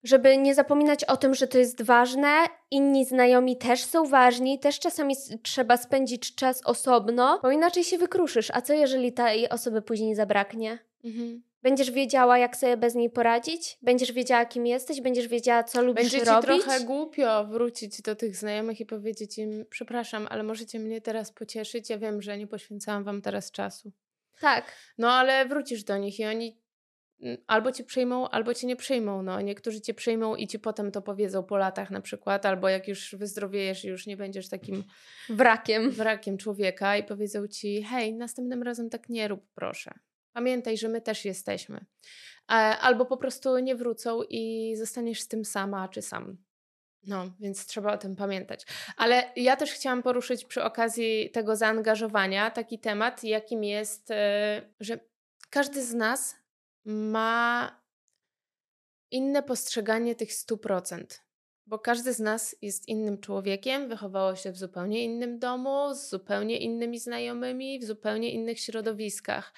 Żeby 0.06 0.38
nie 0.38 0.56
zapominać 0.56 1.04
o 1.04 1.18
tym, 1.18 1.36
że 1.36 1.48
to 1.48 1.58
jest 1.58 1.82
ważne, 1.82 2.36
inni 2.72 3.06
znajomi 3.06 3.58
też 3.58 3.84
są 3.84 4.06
ważni, 4.06 4.60
też 4.60 4.80
czasami 4.80 5.16
trzeba 5.44 5.78
spędzić 5.78 6.36
czas 6.36 6.62
osobno, 6.66 7.40
bo 7.44 7.52
inaczej 7.52 7.84
się 7.84 7.98
wykruszysz. 7.98 8.52
A 8.54 8.62
co 8.62 8.74
jeżeli 8.74 9.14
tej 9.14 9.50
osoby 9.50 9.82
później 9.82 10.16
zabraknie? 10.16 10.80
Mhm. 11.04 11.44
Będziesz 11.62 11.92
wiedziała, 11.92 12.38
jak 12.38 12.58
sobie 12.58 12.78
bez 12.78 12.96
niej 12.96 13.10
poradzić? 13.10 13.78
Będziesz 13.82 14.12
wiedziała, 14.12 14.46
kim 14.46 14.68
jesteś? 14.68 15.02
Będziesz 15.02 15.28
wiedziała, 15.28 15.64
co 15.64 15.82
lubisz 15.82 16.12
Będzie 16.12 16.32
robić? 16.32 16.52
Ci 16.52 16.64
trochę 16.64 16.80
głupio 16.80 17.46
wrócić 17.46 18.02
do 18.02 18.16
tych 18.16 18.36
znajomych 18.36 18.80
i 18.80 18.86
powiedzieć 18.86 19.38
im, 19.38 19.66
przepraszam, 19.70 20.28
ale 20.30 20.44
możecie 20.44 20.80
mnie 20.80 21.02
teraz 21.02 21.32
pocieszyć? 21.32 21.90
Ja 21.90 21.98
wiem, 21.98 22.22
że 22.22 22.38
nie 22.38 22.48
poświęcałam 22.48 23.04
wam 23.04 23.22
teraz 23.22 23.52
czasu. 23.52 23.92
Tak. 24.42 24.66
No 24.98 25.12
ale 25.12 25.46
wrócisz 25.46 25.84
do 25.84 25.98
nich 25.98 26.20
i 26.20 26.26
oni 26.26 26.65
albo 27.48 27.72
cię 27.72 27.84
przyjmą, 27.84 28.30
albo 28.30 28.54
cię 28.54 28.68
nie 28.68 28.76
przyjmą. 28.76 29.22
No, 29.24 29.42
niektórzy 29.42 29.82
cię 29.82 29.94
przyjmą 29.94 30.36
i 30.36 30.48
ci 30.48 30.60
potem 30.60 30.92
to 30.92 31.02
powiedzą 31.02 31.44
po 31.44 31.58
latach 31.58 31.92
na 31.92 32.02
przykład, 32.02 32.46
albo 32.46 32.70
jak 32.70 32.88
już 32.88 33.16
wyzdrowiejesz 33.16 33.86
i 33.86 33.88
już 33.88 34.08
nie 34.08 34.18
będziesz 34.18 34.50
takim 34.50 34.84
wrakiem. 35.30 35.92
wrakiem 35.92 36.38
człowieka 36.38 36.98
i 36.98 37.04
powiedzą 37.04 37.48
ci, 37.48 37.84
hej, 37.84 38.14
następnym 38.14 38.64
razem 38.64 38.90
tak 38.90 39.10
nie 39.10 39.28
rób, 39.28 39.48
proszę. 39.56 40.00
Pamiętaj, 40.34 40.78
że 40.78 40.90
my 40.90 41.02
też 41.02 41.26
jesteśmy. 41.26 41.86
Albo 42.82 43.06
po 43.06 43.18
prostu 43.18 43.60
nie 43.60 43.76
wrócą 43.76 44.22
i 44.30 44.74
zostaniesz 44.76 45.22
z 45.22 45.28
tym 45.28 45.46
sama 45.46 45.88
czy 45.88 46.02
sam. 46.02 46.38
No, 47.08 47.32
więc 47.40 47.66
trzeba 47.66 47.94
o 47.94 47.98
tym 47.98 48.16
pamiętać. 48.16 48.66
Ale 48.98 49.32
ja 49.36 49.56
też 49.56 49.72
chciałam 49.72 50.04
poruszyć 50.04 50.46
przy 50.46 50.64
okazji 50.64 51.32
tego 51.32 51.56
zaangażowania 51.56 52.52
taki 52.52 52.80
temat, 52.80 53.24
jakim 53.24 53.64
jest, 53.64 54.12
e, 54.12 54.62
że 54.80 55.00
każdy 55.50 55.86
z 55.86 55.94
nas 55.94 56.45
ma 56.86 57.82
inne 59.12 59.44
postrzeganie 59.44 60.16
tych 60.16 60.30
100%. 60.30 61.06
Bo 61.68 61.80
każdy 61.80 62.14
z 62.14 62.20
nas 62.20 62.56
jest 62.62 62.88
innym 62.88 63.22
człowiekiem, 63.22 63.90
wychowało 63.90 64.36
się 64.36 64.52
w 64.52 64.58
zupełnie 64.58 65.04
innym 65.04 65.40
domu, 65.40 65.94
z 65.96 66.10
zupełnie 66.10 66.58
innymi 66.58 67.00
znajomymi, 67.00 67.80
w 67.80 67.84
zupełnie 67.84 68.32
innych 68.32 68.60
środowiskach. 68.60 69.54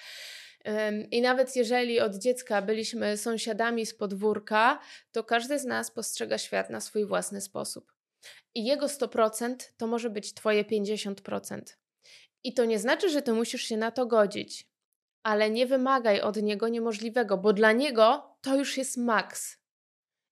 I 1.10 1.20
nawet 1.22 1.56
jeżeli 1.56 2.00
od 2.00 2.16
dziecka 2.16 2.62
byliśmy 2.62 3.16
sąsiadami 3.16 3.86
z 3.86 3.94
podwórka, 3.94 4.80
to 5.12 5.24
każdy 5.24 5.58
z 5.58 5.64
nas 5.64 5.90
postrzega 5.90 6.38
świat 6.38 6.70
na 6.70 6.80
swój 6.80 7.06
własny 7.06 7.40
sposób. 7.40 7.92
I 8.54 8.64
jego 8.64 8.86
100% 8.86 9.56
to 9.76 9.86
może 9.86 10.10
być 10.10 10.34
Twoje 10.34 10.64
50%. 10.64 11.60
I 12.44 12.54
to 12.54 12.64
nie 12.64 12.78
znaczy, 12.78 13.10
że 13.10 13.22
Ty 13.22 13.32
musisz 13.32 13.62
się 13.62 13.76
na 13.76 13.90
to 13.90 14.06
godzić, 14.06 14.66
ale 15.22 15.50
nie 15.50 15.66
wymagaj 15.66 16.20
od 16.20 16.36
niego 16.42 16.68
niemożliwego, 16.68 17.38
bo 17.38 17.52
dla 17.52 17.72
niego 17.72 18.36
to 18.40 18.56
już 18.56 18.78
jest 18.78 18.96
maks. 18.96 19.58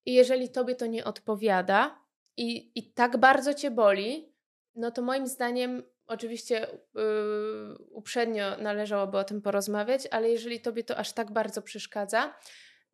I 0.06 0.14
jeżeli 0.14 0.48
Tobie 0.48 0.74
to 0.74 0.86
nie 0.86 1.04
odpowiada 1.04 2.00
i, 2.36 2.72
i 2.78 2.92
tak 2.92 3.16
bardzo 3.16 3.54
Cię 3.54 3.70
boli, 3.70 4.32
no 4.74 4.90
to 4.90 5.02
moim 5.02 5.26
zdaniem 5.26 5.82
Oczywiście 6.06 6.66
yy, 6.94 7.76
uprzednio 7.90 8.56
należałoby 8.56 9.18
o 9.18 9.24
tym 9.24 9.42
porozmawiać, 9.42 10.08
ale 10.10 10.30
jeżeli 10.30 10.60
tobie 10.60 10.84
to 10.84 10.96
aż 10.96 11.12
tak 11.12 11.32
bardzo 11.32 11.62
przeszkadza, 11.62 12.34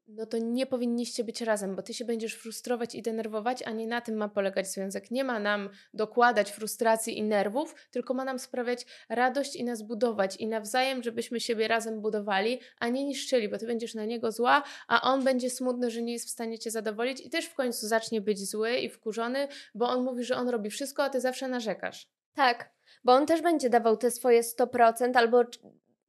no 0.09 0.27
to 0.27 0.39
nie 0.39 0.67
powinniście 0.67 1.25
być 1.25 1.41
razem, 1.41 1.77
bo 1.77 1.83
ty 1.83 1.95
się 1.95 2.05
będziesz 2.05 2.35
frustrować 2.35 2.95
i 2.95 3.03
denerwować, 3.03 3.63
a 3.63 3.71
nie 3.71 3.87
na 3.87 4.01
tym 4.01 4.17
ma 4.17 4.29
polegać 4.29 4.69
związek. 4.69 5.11
Nie 5.11 5.25
ma 5.25 5.39
nam 5.39 5.71
dokładać 5.95 6.53
frustracji 6.53 7.19
i 7.19 7.23
nerwów, 7.23 7.75
tylko 7.91 8.15
ma 8.15 8.25
nam 8.25 8.39
sprawiać 8.39 8.87
radość 9.09 9.57
i 9.57 9.65
nas 9.65 9.83
budować 9.83 10.37
i 10.37 10.47
nawzajem, 10.47 11.03
żebyśmy 11.03 11.41
siebie 11.41 11.69
razem 11.69 12.01
budowali, 12.01 12.61
a 12.79 12.89
nie 12.89 13.05
niszczyli, 13.05 13.49
bo 13.49 13.59
ty 13.59 13.67
będziesz 13.67 13.95
na 13.95 14.05
niego 14.05 14.33
zła, 14.33 14.63
a 14.89 15.03
on 15.03 15.25
będzie 15.25 15.51
smutny, 15.51 15.91
że 15.91 16.03
nie 16.03 16.13
jest 16.13 16.27
w 16.27 16.31
stanie 16.31 16.59
cię 16.59 16.71
zadowolić 16.71 17.21
i 17.21 17.31
też 17.31 17.47
w 17.47 17.55
końcu 17.55 17.87
zacznie 17.87 18.21
być 18.21 18.51
zły 18.51 18.77
i 18.77 18.89
wkurzony, 18.89 19.49
bo 19.75 19.89
on 19.89 20.05
mówi, 20.05 20.25
że 20.25 20.37
on 20.37 20.49
robi 20.49 20.71
wszystko, 20.71 21.05
a 21.05 21.11
ty 21.11 21.21
zawsze 21.21 21.49
narzekasz. 21.49 22.09
Tak 22.35 22.73
bo 23.05 23.13
on 23.13 23.27
też 23.27 23.43
będzie 23.43 23.71
dawał 23.71 23.97
te 23.97 24.11
swoje 24.11 24.43
100% 24.43 25.17
albo 25.17 25.45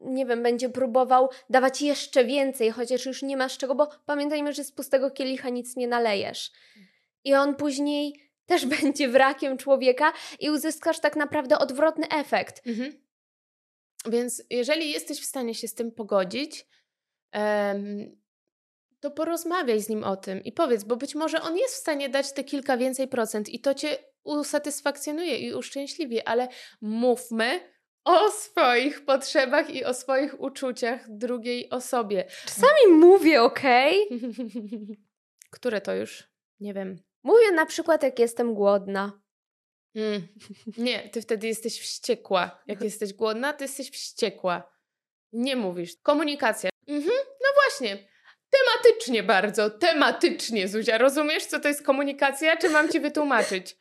nie 0.06 0.26
wiem, 0.26 0.44
będzie 0.44 0.70
próbował 0.70 1.30
dawać 1.50 1.82
jeszcze 1.82 2.26
więcej, 2.26 2.72
chociaż 2.72 3.06
już 3.06 3.22
nie 3.22 3.38
masz 3.38 3.58
czego, 3.58 3.76
bo 3.76 3.88
pamiętajmy, 4.06 4.54
że 4.54 4.64
z 4.64 4.72
pustego 4.72 5.12
kielicha 5.12 5.50
nic 5.50 5.76
nie 5.76 5.88
nalejesz. 5.88 6.52
I 7.24 7.34
on 7.34 7.56
później 7.56 8.14
też 8.46 8.66
będzie 8.66 9.10
wrakiem 9.10 9.58
człowieka 9.58 10.14
i 10.40 10.50
uzyskasz 10.50 11.00
tak 11.00 11.16
naprawdę 11.16 11.60
odwrotny 11.60 12.08
efekt. 12.10 12.68
Mhm. 12.68 13.04
Więc 14.06 14.44
jeżeli 14.50 14.92
jesteś 14.92 15.22
w 15.22 15.26
stanie 15.26 15.56
się 15.56 15.68
z 15.68 15.74
tym 15.74 15.92
pogodzić, 15.92 16.66
to 19.00 19.12
porozmawiaj 19.12 19.80
z 19.80 19.90
nim 19.90 20.04
o 20.04 20.18
tym 20.18 20.44
i 20.44 20.52
powiedz, 20.52 20.84
bo 20.84 20.96
być 20.96 21.16
może 21.16 21.42
on 21.42 21.58
jest 21.58 21.76
w 21.76 21.78
stanie 21.78 22.10
dać 22.10 22.34
te 22.34 22.44
kilka 22.44 22.78
więcej 22.78 23.08
procent 23.08 23.50
i 23.50 23.60
to 23.60 23.74
cię 23.74 23.98
usatysfakcjonuje 24.24 25.38
i 25.38 25.54
uszczęśliwi, 25.54 26.22
ale 26.22 26.48
mówmy 26.82 27.73
o 28.06 28.32
swoich 28.32 29.06
potrzebach 29.06 29.70
i 29.70 29.86
o 29.86 29.94
swoich 29.94 30.42
uczuciach 30.42 31.06
drugiej 31.10 31.70
osobie. 31.70 32.26
Czasami 32.46 32.88
mówię, 32.92 33.44
okej? 33.44 34.08
Okay? 34.08 34.20
Które 35.56 35.82
to 35.82 35.96
już? 35.96 36.24
Nie 36.60 36.74
wiem. 36.74 37.04
Mówię 37.24 37.52
na 37.52 37.66
przykład, 37.66 38.04
jak 38.04 38.20
jestem 38.20 38.54
głodna. 38.54 39.22
Mm. 39.96 40.28
Nie, 40.78 41.10
ty 41.10 41.22
wtedy 41.22 41.48
jesteś 41.48 41.80
wściekła. 41.80 42.64
Jak 42.68 42.82
jesteś 42.92 43.14
głodna, 43.14 43.54
ty 43.54 43.64
jesteś 43.64 43.92
wściekła. 43.92 44.74
Nie 45.34 45.56
mówisz. 45.56 45.92
Komunikacja. 46.04 46.70
Mhm, 46.88 47.18
no 47.42 47.50
właśnie. 47.56 48.08
Tematycznie 48.50 49.24
bardzo, 49.24 49.70
tematycznie, 49.70 50.68
Zuzia. 50.68 50.98
Rozumiesz, 50.98 51.46
co 51.46 51.60
to 51.60 51.68
jest 51.68 51.86
komunikacja, 51.86 52.58
czy 52.58 52.70
mam 52.70 52.90
ci 52.90 53.00
wytłumaczyć? 53.00 53.78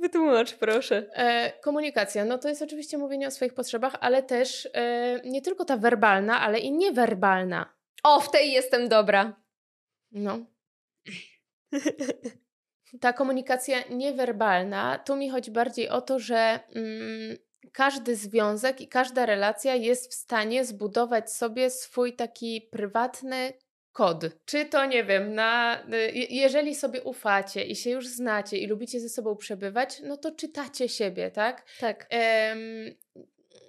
Wytłumacz, 0.00 0.54
proszę. 0.54 1.10
E, 1.12 1.52
komunikacja, 1.60 2.24
no 2.24 2.38
to 2.38 2.48
jest 2.48 2.62
oczywiście 2.62 2.98
mówienie 2.98 3.28
o 3.28 3.30
swoich 3.30 3.54
potrzebach, 3.54 3.96
ale 4.00 4.22
też 4.22 4.68
e, 4.74 5.20
nie 5.24 5.42
tylko 5.42 5.64
ta 5.64 5.76
werbalna, 5.76 6.40
ale 6.40 6.58
i 6.58 6.72
niewerbalna. 6.72 7.74
O, 8.02 8.20
w 8.20 8.30
tej 8.30 8.52
jestem 8.52 8.88
dobra. 8.88 9.42
No. 10.12 10.38
ta 13.00 13.12
komunikacja 13.12 13.78
niewerbalna, 13.90 14.98
tu 14.98 15.16
mi 15.16 15.30
chodzi 15.30 15.50
bardziej 15.50 15.88
o 15.88 16.00
to, 16.00 16.18
że 16.18 16.60
mm, 16.74 17.36
każdy 17.72 18.16
związek 18.16 18.80
i 18.80 18.88
każda 18.88 19.26
relacja 19.26 19.74
jest 19.74 20.12
w 20.12 20.14
stanie 20.14 20.64
zbudować 20.64 21.32
sobie 21.32 21.70
swój 21.70 22.16
taki 22.16 22.68
prywatny 22.72 23.52
kod. 23.96 24.24
Czy 24.44 24.64
to 24.64 24.86
nie 24.86 25.04
wiem, 25.04 25.34
na, 25.34 25.82
y, 25.94 26.12
jeżeli 26.30 26.74
sobie 26.74 27.02
ufacie 27.02 27.64
i 27.64 27.76
się 27.76 27.90
już 27.90 28.06
znacie 28.06 28.58
i 28.58 28.66
lubicie 28.66 29.00
ze 29.00 29.08
sobą 29.08 29.36
przebywać, 29.36 30.00
no 30.00 30.16
to 30.16 30.32
czytacie 30.32 30.88
siebie, 30.88 31.30
tak? 31.30 31.64
Tak. 31.80 32.08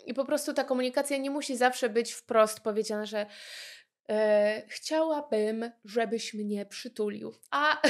I 0.05 0.13
po 0.13 0.25
prostu 0.25 0.53
ta 0.53 0.63
komunikacja 0.63 1.17
nie 1.17 1.31
musi 1.31 1.57
zawsze 1.57 1.89
być 1.89 2.13
wprost 2.13 2.59
powiedziana, 2.59 3.05
że 3.05 3.25
e, 4.09 4.63
chciałabym, 4.67 5.71
żebyś 5.85 6.33
mnie 6.33 6.65
przytulił. 6.65 7.33
A. 7.51 7.81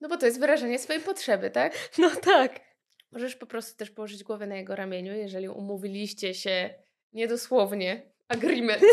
no 0.00 0.08
bo 0.08 0.16
to 0.16 0.26
jest 0.26 0.40
wyrażenie 0.40 0.78
swojej 0.78 1.02
potrzeby, 1.02 1.50
tak? 1.50 1.90
No 1.98 2.10
tak. 2.10 2.60
Możesz 3.12 3.36
po 3.36 3.46
prostu 3.46 3.76
też 3.76 3.90
położyć 3.90 4.24
głowę 4.24 4.46
na 4.46 4.56
jego 4.56 4.76
ramieniu, 4.76 5.14
jeżeli 5.14 5.48
umówiliście 5.48 6.34
się 6.34 6.74
niedosłownie 7.12 8.02
agreement. 8.28 8.82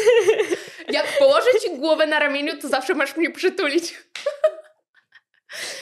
Jak 0.96 1.20
położę 1.20 1.50
ci 1.62 1.78
głowę 1.78 2.08
na 2.08 2.20
ramieniu, 2.20 2.58
to 2.62 2.68
zawsze 2.68 2.94
masz 2.94 3.18
mnie 3.18 3.32
przytulić. 3.32 3.98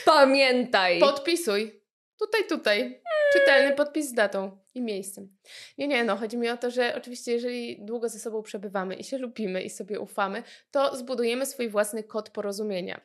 Pamiętaj. 0.04 1.00
Podpisuj. 1.00 1.80
Tutaj, 2.18 2.46
tutaj. 2.48 3.02
Czytelny 3.32 3.76
podpis 3.76 4.08
z 4.08 4.12
datą 4.12 4.58
i 4.74 4.82
miejscem. 4.82 5.36
Nie, 5.78 5.88
nie, 5.88 6.04
no 6.04 6.16
chodzi 6.16 6.36
mi 6.36 6.48
o 6.48 6.56
to, 6.56 6.70
że 6.70 6.94
oczywiście 6.96 7.32
jeżeli 7.32 7.84
długo 7.84 8.08
ze 8.08 8.18
sobą 8.18 8.42
przebywamy 8.42 8.94
i 8.94 9.04
się 9.04 9.18
lubimy 9.18 9.62
i 9.62 9.70
sobie 9.70 10.00
ufamy, 10.00 10.42
to 10.70 10.96
zbudujemy 10.96 11.46
swój 11.46 11.68
własny 11.68 12.04
kod 12.04 12.30
porozumienia. 12.30 13.00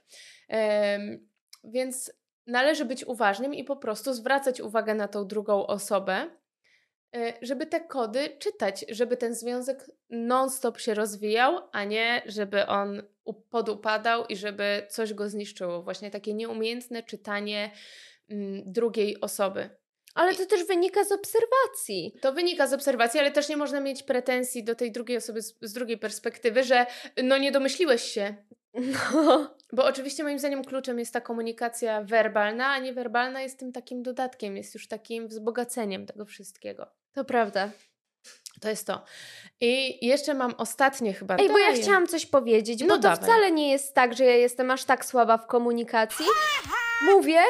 Um, 0.49 1.29
więc 1.63 2.13
należy 2.47 2.85
być 2.85 3.05
uważnym 3.05 3.53
i 3.53 3.63
po 3.63 3.75
prostu 3.75 4.13
zwracać 4.13 4.61
uwagę 4.61 4.95
na 4.95 5.07
tą 5.07 5.27
drugą 5.27 5.67
osobę, 5.67 6.29
żeby 7.41 7.65
te 7.65 7.79
kody 7.79 8.29
czytać, 8.39 8.85
żeby 8.89 9.17
ten 9.17 9.35
związek 9.35 9.91
non-stop 10.09 10.79
się 10.79 10.93
rozwijał, 10.93 11.59
a 11.71 11.83
nie 11.83 12.21
żeby 12.25 12.65
on 12.65 13.03
podupadał 13.49 14.25
i 14.25 14.35
żeby 14.35 14.87
coś 14.89 15.13
go 15.13 15.29
zniszczyło. 15.29 15.83
Właśnie 15.83 16.11
takie 16.11 16.33
nieumiejętne 16.33 17.03
czytanie 17.03 17.71
mm, 18.29 18.63
drugiej 18.65 19.21
osoby. 19.21 19.69
Ale 20.15 20.35
to 20.35 20.45
też 20.45 20.63
wynika 20.67 21.03
z 21.03 21.11
obserwacji. 21.11 22.15
To 22.21 22.33
wynika 22.33 22.67
z 22.67 22.73
obserwacji, 22.73 23.19
ale 23.19 23.31
też 23.31 23.49
nie 23.49 23.57
można 23.57 23.79
mieć 23.79 24.03
pretensji 24.03 24.63
do 24.63 24.75
tej 24.75 24.91
drugiej 24.91 25.17
osoby 25.17 25.41
z, 25.41 25.55
z 25.61 25.73
drugiej 25.73 25.97
perspektywy, 25.97 26.63
że 26.63 26.85
no 27.23 27.37
nie 27.37 27.51
domyśliłeś 27.51 28.03
się. 28.03 28.35
No. 28.73 29.55
Bo 29.73 29.85
oczywiście 29.85 30.23
moim 30.23 30.39
zdaniem 30.39 30.63
kluczem 30.63 30.99
jest 30.99 31.13
ta 31.13 31.21
komunikacja 31.21 32.03
werbalna, 32.03 32.67
a 32.67 32.79
niewerbalna 32.79 33.41
jest 33.41 33.59
tym 33.59 33.71
takim 33.71 34.03
dodatkiem, 34.03 34.57
jest 34.57 34.73
już 34.73 34.87
takim 34.87 35.27
wzbogaceniem 35.27 36.05
tego 36.05 36.25
wszystkiego. 36.25 36.98
To 37.13 37.25
prawda. 37.25 37.69
To 38.61 38.69
jest 38.69 38.87
to. 38.87 39.03
I 39.61 40.05
jeszcze 40.07 40.33
mam 40.33 40.53
ostatnie 40.57 41.13
chyba. 41.13 41.35
Ej, 41.35 41.49
bo 41.49 41.57
ja 41.57 41.73
chciałam 41.73 42.07
coś 42.07 42.25
powiedzieć, 42.25 42.81
no 42.81 42.87
bo 42.87 42.93
to 42.95 42.99
dawaj. 42.99 43.17
wcale 43.23 43.51
nie 43.51 43.71
jest 43.71 43.95
tak, 43.95 44.17
że 44.17 44.25
ja 44.25 44.35
jestem 44.35 44.71
aż 44.71 44.83
tak 44.83 45.05
słaba 45.05 45.37
w 45.37 45.47
komunikacji. 45.47 46.25
Mówię, 47.01 47.41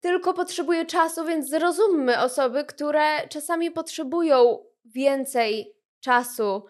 tylko 0.00 0.34
potrzebuję 0.34 0.86
czasu, 0.86 1.24
więc 1.24 1.48
zrozummy 1.48 2.20
osoby, 2.20 2.64
które 2.64 3.28
czasami 3.28 3.70
potrzebują 3.70 4.64
więcej 4.84 5.74
czasu 6.00 6.64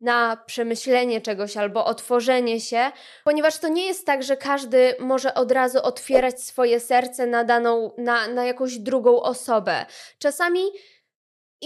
na 0.00 0.36
przemyślenie 0.46 1.20
czegoś 1.20 1.56
albo 1.56 1.84
otworzenie 1.84 2.60
się, 2.60 2.92
ponieważ 3.24 3.58
to 3.58 3.68
nie 3.68 3.86
jest 3.86 4.06
tak, 4.06 4.22
że 4.22 4.36
każdy 4.36 4.94
może 5.00 5.34
od 5.34 5.52
razu 5.52 5.78
otwierać 5.82 6.42
swoje 6.42 6.80
serce 6.80 7.26
na 7.26 7.44
daną, 7.44 7.94
na, 7.98 8.28
na 8.28 8.44
jakąś 8.44 8.78
drugą 8.78 9.22
osobę. 9.22 9.86
Czasami 10.18 10.60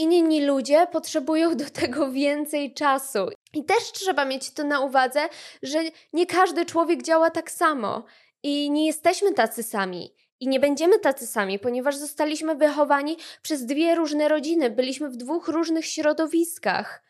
inni 0.03 0.47
ludzie 0.47 0.87
potrzebują 0.93 1.57
do 1.57 1.71
tego 1.71 2.11
więcej 2.11 2.75
czasu. 2.75 3.19
I 3.55 3.65
też 3.65 3.93
trzeba 3.93 4.25
mieć 4.25 4.51
to 4.51 4.65
na 4.65 4.81
uwadze, 4.81 5.21
że 5.63 5.79
nie 6.13 6.27
każdy 6.27 6.67
człowiek 6.67 7.03
działa 7.03 7.31
tak 7.31 7.51
samo 7.51 8.05
i 8.43 8.71
nie 8.71 8.87
jesteśmy 8.87 9.33
tacy 9.35 9.63
sami. 9.63 10.15
I 10.41 10.49
nie 10.49 10.61
będziemy 10.61 10.99
tacy 10.99 11.27
sami, 11.27 11.59
ponieważ 11.59 11.97
zostaliśmy 11.97 12.55
wychowani 12.55 13.17
przez 13.43 13.67
dwie 13.67 13.95
różne 13.95 14.29
rodziny, 14.29 14.71
byliśmy 14.71 15.11
w 15.11 15.17
dwóch 15.17 15.49
różnych 15.49 15.87
środowiskach. 15.87 17.03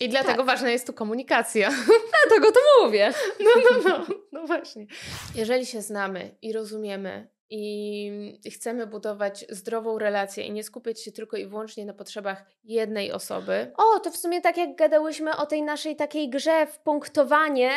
I 0.00 0.08
dlatego 0.08 0.36
tak. 0.36 0.46
ważna 0.46 0.70
jest 0.70 0.86
tu 0.86 0.92
komunikacja. 0.92 1.70
Dlatego 2.26 2.52
to 2.52 2.60
mówię. 2.84 3.12
No, 3.40 3.50
no, 3.70 3.88
no, 3.88 4.06
no 4.32 4.46
właśnie. 4.46 4.86
Jeżeli 5.34 5.66
się 5.66 5.82
znamy 5.82 6.34
i 6.42 6.52
rozumiemy 6.52 7.28
i 7.54 8.50
chcemy 8.50 8.86
budować 8.86 9.44
zdrową 9.48 9.98
relację 9.98 10.44
i 10.44 10.52
nie 10.52 10.64
skupiać 10.64 11.02
się 11.02 11.12
tylko 11.12 11.36
i 11.36 11.46
wyłącznie 11.46 11.86
na 11.86 11.92
potrzebach 11.92 12.44
jednej 12.64 13.12
osoby. 13.12 13.72
O, 13.76 14.00
to 14.00 14.10
w 14.10 14.16
sumie 14.16 14.40
tak 14.40 14.56
jak 14.56 14.76
gadałyśmy 14.76 15.36
o 15.36 15.46
tej 15.46 15.62
naszej 15.62 15.96
takiej 15.96 16.30
grze 16.30 16.66
w 16.66 16.78
punktowanie, 16.78 17.70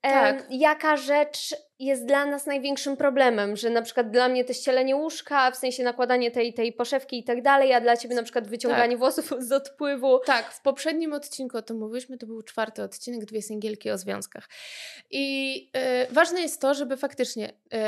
tak. 0.00 0.46
jaka 0.50 0.96
rzecz 0.96 1.54
jest 1.78 2.06
dla 2.06 2.26
nas 2.26 2.46
największym 2.46 2.96
problemem, 2.96 3.56
że 3.56 3.70
na 3.70 3.82
przykład 3.82 4.10
dla 4.10 4.28
mnie 4.28 4.44
to 4.44 4.52
ścielenie 4.52 4.96
łóżka, 4.96 5.50
w 5.50 5.56
sensie 5.56 5.82
nakładanie 5.82 6.30
tej, 6.30 6.54
tej 6.54 6.72
poszewki 6.72 7.18
i 7.18 7.24
tak 7.24 7.42
dalej, 7.42 7.74
a 7.74 7.80
dla 7.80 7.96
Ciebie 7.96 8.14
na 8.14 8.22
przykład 8.22 8.48
wyciąganie 8.48 8.92
tak. 8.92 8.98
włosów 8.98 9.34
z 9.38 9.52
odpływu. 9.52 10.20
Tak, 10.26 10.52
w 10.52 10.62
poprzednim 10.62 11.12
odcinku 11.12 11.56
o 11.56 11.62
tym 11.62 11.78
mówiliśmy, 11.78 12.18
to 12.18 12.26
był 12.26 12.42
czwarty 12.42 12.82
odcinek, 12.82 13.24
dwie 13.24 13.42
singielki 13.42 13.90
o 13.90 13.98
związkach. 13.98 14.48
I 15.10 15.54
yy, 15.74 16.14
ważne 16.14 16.40
jest 16.40 16.60
to, 16.60 16.74
żeby 16.74 16.96
faktycznie 16.96 17.52
yy, 17.72 17.78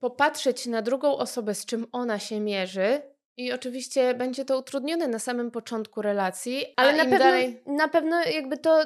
popatrzeć 0.00 0.66
na 0.66 0.82
drugą 0.82 1.16
osobę, 1.16 1.54
z 1.54 1.66
czym 1.66 1.86
ona 1.92 2.18
się 2.18 2.40
mierzy. 2.40 3.02
I 3.36 3.52
oczywiście 3.52 4.14
będzie 4.14 4.44
to 4.44 4.58
utrudnione 4.58 5.08
na 5.08 5.18
samym 5.18 5.50
początku 5.50 6.02
relacji, 6.02 6.66
ale 6.76 6.92
na 6.92 7.04
pewno, 7.04 7.18
dalej... 7.18 7.62
na 7.66 7.88
pewno 7.88 8.24
jakby 8.24 8.58
to 8.58 8.82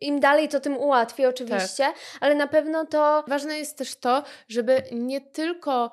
im 0.00 0.20
dalej, 0.20 0.48
to 0.48 0.60
tym 0.60 0.76
ułatwi 0.76 1.26
oczywiście, 1.26 1.84
tak. 1.84 1.96
ale 2.20 2.34
na 2.34 2.46
pewno 2.46 2.86
to. 2.86 3.24
Ważne 3.28 3.58
jest 3.58 3.78
też 3.78 3.96
to, 3.96 4.22
żeby 4.48 4.82
nie 4.92 5.20
tylko 5.20 5.90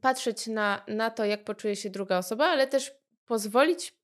patrzeć 0.00 0.46
na, 0.46 0.84
na 0.88 1.10
to, 1.10 1.24
jak 1.24 1.44
poczuje 1.44 1.76
się 1.76 1.90
druga 1.90 2.18
osoba, 2.18 2.46
ale 2.46 2.66
też 2.66 2.92
pozwolić 3.26 3.99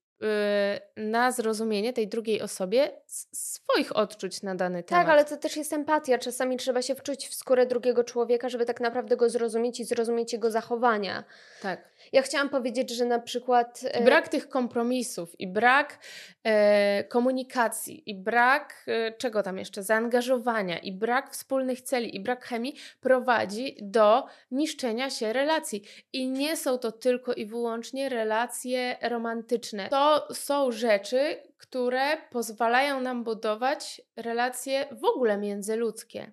na 0.96 1.32
zrozumienie 1.32 1.92
tej 1.92 2.08
drugiej 2.08 2.42
osobie 2.42 2.90
swoich 3.32 3.96
odczuć 3.96 4.42
na 4.42 4.54
dany 4.54 4.82
tak, 4.82 4.88
temat. 4.88 5.04
Tak, 5.04 5.12
ale 5.12 5.24
to 5.24 5.36
też 5.36 5.56
jest 5.56 5.72
empatia. 5.72 6.18
Czasami 6.18 6.56
trzeba 6.56 6.82
się 6.82 6.94
wczuć 6.94 7.28
w 7.28 7.34
skórę 7.34 7.66
drugiego 7.66 8.04
człowieka, 8.04 8.48
żeby 8.48 8.64
tak 8.66 8.80
naprawdę 8.80 9.16
go 9.16 9.30
zrozumieć 9.30 9.80
i 9.80 9.84
zrozumieć 9.84 10.32
jego 10.32 10.50
zachowania. 10.50 11.24
Tak. 11.62 11.80
Ja 12.12 12.22
chciałam 12.22 12.48
powiedzieć, 12.48 12.90
że 12.90 13.04
na 13.04 13.18
przykład. 13.18 13.80
E, 13.84 14.04
brak 14.04 14.28
tych 14.28 14.48
kompromisów 14.48 15.40
i 15.40 15.46
brak 15.46 15.98
e, 16.44 17.04
komunikacji, 17.04 18.10
i 18.10 18.14
brak 18.14 18.84
e, 18.86 19.12
czego 19.12 19.42
tam 19.42 19.58
jeszcze? 19.58 19.82
Zaangażowania, 19.82 20.78
i 20.78 20.92
brak 20.92 21.32
wspólnych 21.32 21.80
celi, 21.80 22.16
i 22.16 22.20
brak 22.20 22.44
chemii 22.44 22.74
prowadzi 23.00 23.76
do 23.82 24.26
niszczenia 24.50 25.10
się 25.10 25.32
relacji. 25.32 25.82
I 26.12 26.28
nie 26.28 26.56
są 26.56 26.78
to 26.78 26.92
tylko 26.92 27.32
i 27.32 27.46
wyłącznie 27.46 28.08
relacje 28.08 28.96
romantyczne. 29.02 29.88
To 29.88 30.28
są 30.34 30.72
rzeczy, 30.72 31.42
które 31.56 32.16
pozwalają 32.30 33.00
nam 33.00 33.24
budować 33.24 34.00
relacje 34.16 34.86
w 34.92 35.04
ogóle 35.04 35.38
międzyludzkie. 35.38 36.32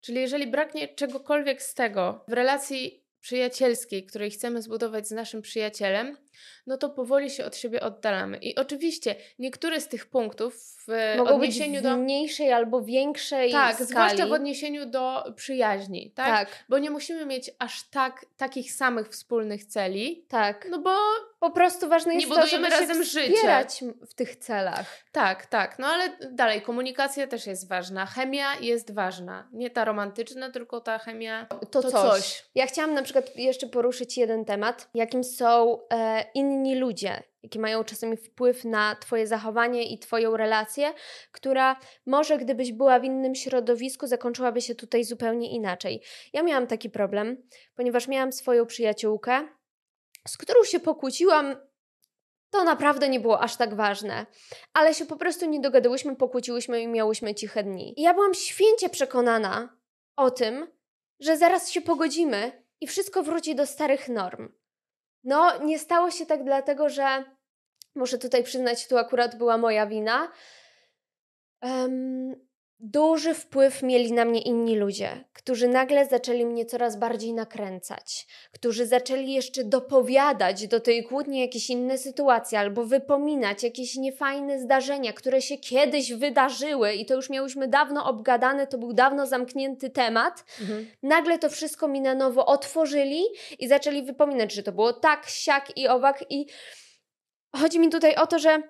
Czyli 0.00 0.20
jeżeli 0.20 0.46
braknie 0.46 0.88
czegokolwiek 0.88 1.62
z 1.62 1.74
tego 1.74 2.24
w 2.28 2.32
relacji 2.32 3.01
przyjacielskiej, 3.22 4.06
której 4.06 4.30
chcemy 4.30 4.62
zbudować 4.62 5.08
z 5.08 5.10
naszym 5.10 5.42
przyjacielem, 5.42 6.16
no 6.66 6.76
to 6.76 6.90
powoli 6.90 7.30
się 7.30 7.44
od 7.44 7.56
siebie 7.56 7.80
oddalamy. 7.80 8.36
I 8.36 8.56
oczywiście 8.56 9.16
niektóre 9.38 9.80
z 9.80 9.88
tych 9.88 10.06
punktów 10.06 10.54
w 10.88 11.14
Mogą 11.18 11.34
odniesieniu 11.34 11.72
być 11.72 11.80
w 11.80 11.82
do 11.82 11.96
mniejszej 11.96 12.52
albo 12.52 12.82
większej 12.82 13.52
Tak, 13.52 13.74
skali. 13.74 13.88
zwłaszcza 13.88 14.26
w 14.26 14.32
odniesieniu 14.32 14.86
do 14.86 15.24
przyjaźni, 15.36 16.10
tak? 16.10 16.26
tak? 16.26 16.64
Bo 16.68 16.78
nie 16.78 16.90
musimy 16.90 17.26
mieć 17.26 17.50
aż 17.58 17.82
tak 17.82 18.26
takich 18.36 18.72
samych 18.72 19.08
wspólnych 19.08 19.64
celi. 19.64 20.24
Tak. 20.28 20.66
No 20.70 20.78
bo 20.78 20.96
po 21.40 21.50
prostu 21.50 21.88
ważne 21.88 22.14
jest 22.14 22.28
nie 22.28 22.34
to, 22.34 22.46
żeby 22.46 22.68
razem 22.68 23.04
się 23.04 23.04
wspierać 23.04 23.78
życie. 23.78 23.92
w 24.06 24.14
tych 24.14 24.36
celach. 24.36 24.86
Tak, 25.12 25.46
tak. 25.46 25.78
No 25.78 25.86
ale 25.86 26.16
dalej, 26.30 26.62
komunikacja 26.62 27.26
też 27.26 27.46
jest 27.46 27.68
ważna. 27.68 28.06
Chemia 28.06 28.46
jest 28.60 28.94
ważna. 28.94 29.48
Nie 29.52 29.70
ta 29.70 29.84
romantyczna, 29.84 30.50
tylko 30.50 30.80
ta 30.80 30.98
chemia 30.98 31.46
to, 31.46 31.82
to 31.82 31.82
coś. 31.82 31.92
coś. 31.92 32.44
Ja 32.54 32.66
chciałam 32.66 32.94
na 32.94 33.02
przykład 33.02 33.36
jeszcze 33.36 33.66
poruszyć 33.66 34.18
jeden 34.18 34.44
temat, 34.44 34.88
jakim 34.94 35.24
są 35.24 35.78
e, 35.92 36.24
inni 36.34 36.74
ludzie, 36.74 37.22
jaki 37.42 37.58
mają 37.58 37.84
czasami 37.84 38.16
wpływ 38.16 38.64
na 38.64 38.96
Twoje 38.96 39.26
zachowanie 39.26 39.92
i 39.92 39.98
Twoją 39.98 40.36
relację, 40.36 40.92
która 41.32 41.76
może 42.06 42.38
gdybyś 42.38 42.72
była 42.72 43.00
w 43.00 43.04
innym 43.04 43.34
środowisku, 43.34 44.06
zakończyłaby 44.06 44.60
się 44.60 44.74
tutaj 44.74 45.04
zupełnie 45.04 45.50
inaczej. 45.50 46.02
Ja 46.32 46.42
miałam 46.42 46.66
taki 46.66 46.90
problem, 46.90 47.42
ponieważ 47.74 48.08
miałam 48.08 48.32
swoją 48.32 48.66
przyjaciółkę, 48.66 49.48
z 50.28 50.36
którą 50.36 50.64
się 50.64 50.80
pokłóciłam 50.80 51.56
to 52.52 52.64
naprawdę 52.64 53.08
nie 53.08 53.20
było 53.20 53.40
aż 53.40 53.56
tak 53.56 53.74
ważne. 53.74 54.26
Ale 54.72 54.94
się 54.94 55.06
po 55.06 55.16
prostu 55.16 55.46
nie 55.46 55.60
dogadałyśmy, 55.60 56.16
pokłóciłyśmy 56.16 56.82
i 56.82 56.88
miałyśmy 56.88 57.34
ciche 57.34 57.62
dni. 57.62 58.00
I 58.00 58.02
ja 58.02 58.14
byłam 58.14 58.34
święcie 58.34 58.88
przekonana 58.88 59.76
o 60.16 60.30
tym, 60.30 60.72
że 61.20 61.36
zaraz 61.36 61.70
się 61.70 61.80
pogodzimy 61.80 62.64
i 62.80 62.86
wszystko 62.86 63.22
wróci 63.22 63.54
do 63.54 63.66
starych 63.66 64.08
norm. 64.08 64.48
No, 65.24 65.58
nie 65.64 65.78
stało 65.78 66.10
się 66.10 66.26
tak 66.26 66.44
dlatego, 66.44 66.88
że 66.88 67.24
muszę 67.94 68.18
tutaj 68.18 68.42
przyznać, 68.44 68.88
tu 68.88 68.98
akurat 68.98 69.36
była 69.36 69.58
moja 69.58 69.86
wina. 69.86 70.32
Um, 71.62 72.34
duży 72.82 73.34
wpływ 73.34 73.82
mieli 73.82 74.12
na 74.12 74.24
mnie 74.24 74.40
inni 74.40 74.76
ludzie, 74.76 75.24
którzy 75.32 75.68
nagle 75.68 76.06
zaczęli 76.06 76.44
mnie 76.44 76.66
coraz 76.66 76.96
bardziej 76.96 77.32
nakręcać, 77.32 78.26
którzy 78.52 78.86
zaczęli 78.86 79.32
jeszcze 79.32 79.64
dopowiadać 79.64 80.68
do 80.68 80.80
tej 80.80 81.04
kłótni 81.04 81.40
jakieś 81.40 81.70
inne 81.70 81.98
sytuacje 81.98 82.58
albo 82.58 82.84
wypominać 82.84 83.62
jakieś 83.62 83.96
niefajne 83.96 84.60
zdarzenia, 84.60 85.12
które 85.12 85.42
się 85.42 85.58
kiedyś 85.58 86.12
wydarzyły 86.12 86.92
i 86.92 87.06
to 87.06 87.14
już 87.14 87.30
miałyśmy 87.30 87.68
dawno 87.68 88.06
obgadane, 88.06 88.66
to 88.66 88.78
był 88.78 88.92
dawno 88.92 89.26
zamknięty 89.26 89.90
temat. 89.90 90.44
Mhm. 90.60 90.86
Nagle 91.02 91.38
to 91.38 91.50
wszystko 91.50 91.88
mi 91.88 92.00
na 92.00 92.14
nowo 92.14 92.46
otworzyli 92.46 93.22
i 93.58 93.68
zaczęli 93.68 94.02
wypominać, 94.02 94.52
że 94.52 94.62
to 94.62 94.72
było 94.72 94.92
tak, 94.92 95.26
siak 95.26 95.78
i 95.78 95.88
owak 95.88 96.24
i 96.30 96.46
chodzi 97.56 97.78
mi 97.78 97.90
tutaj 97.90 98.14
o 98.14 98.26
to, 98.26 98.38
że 98.38 98.62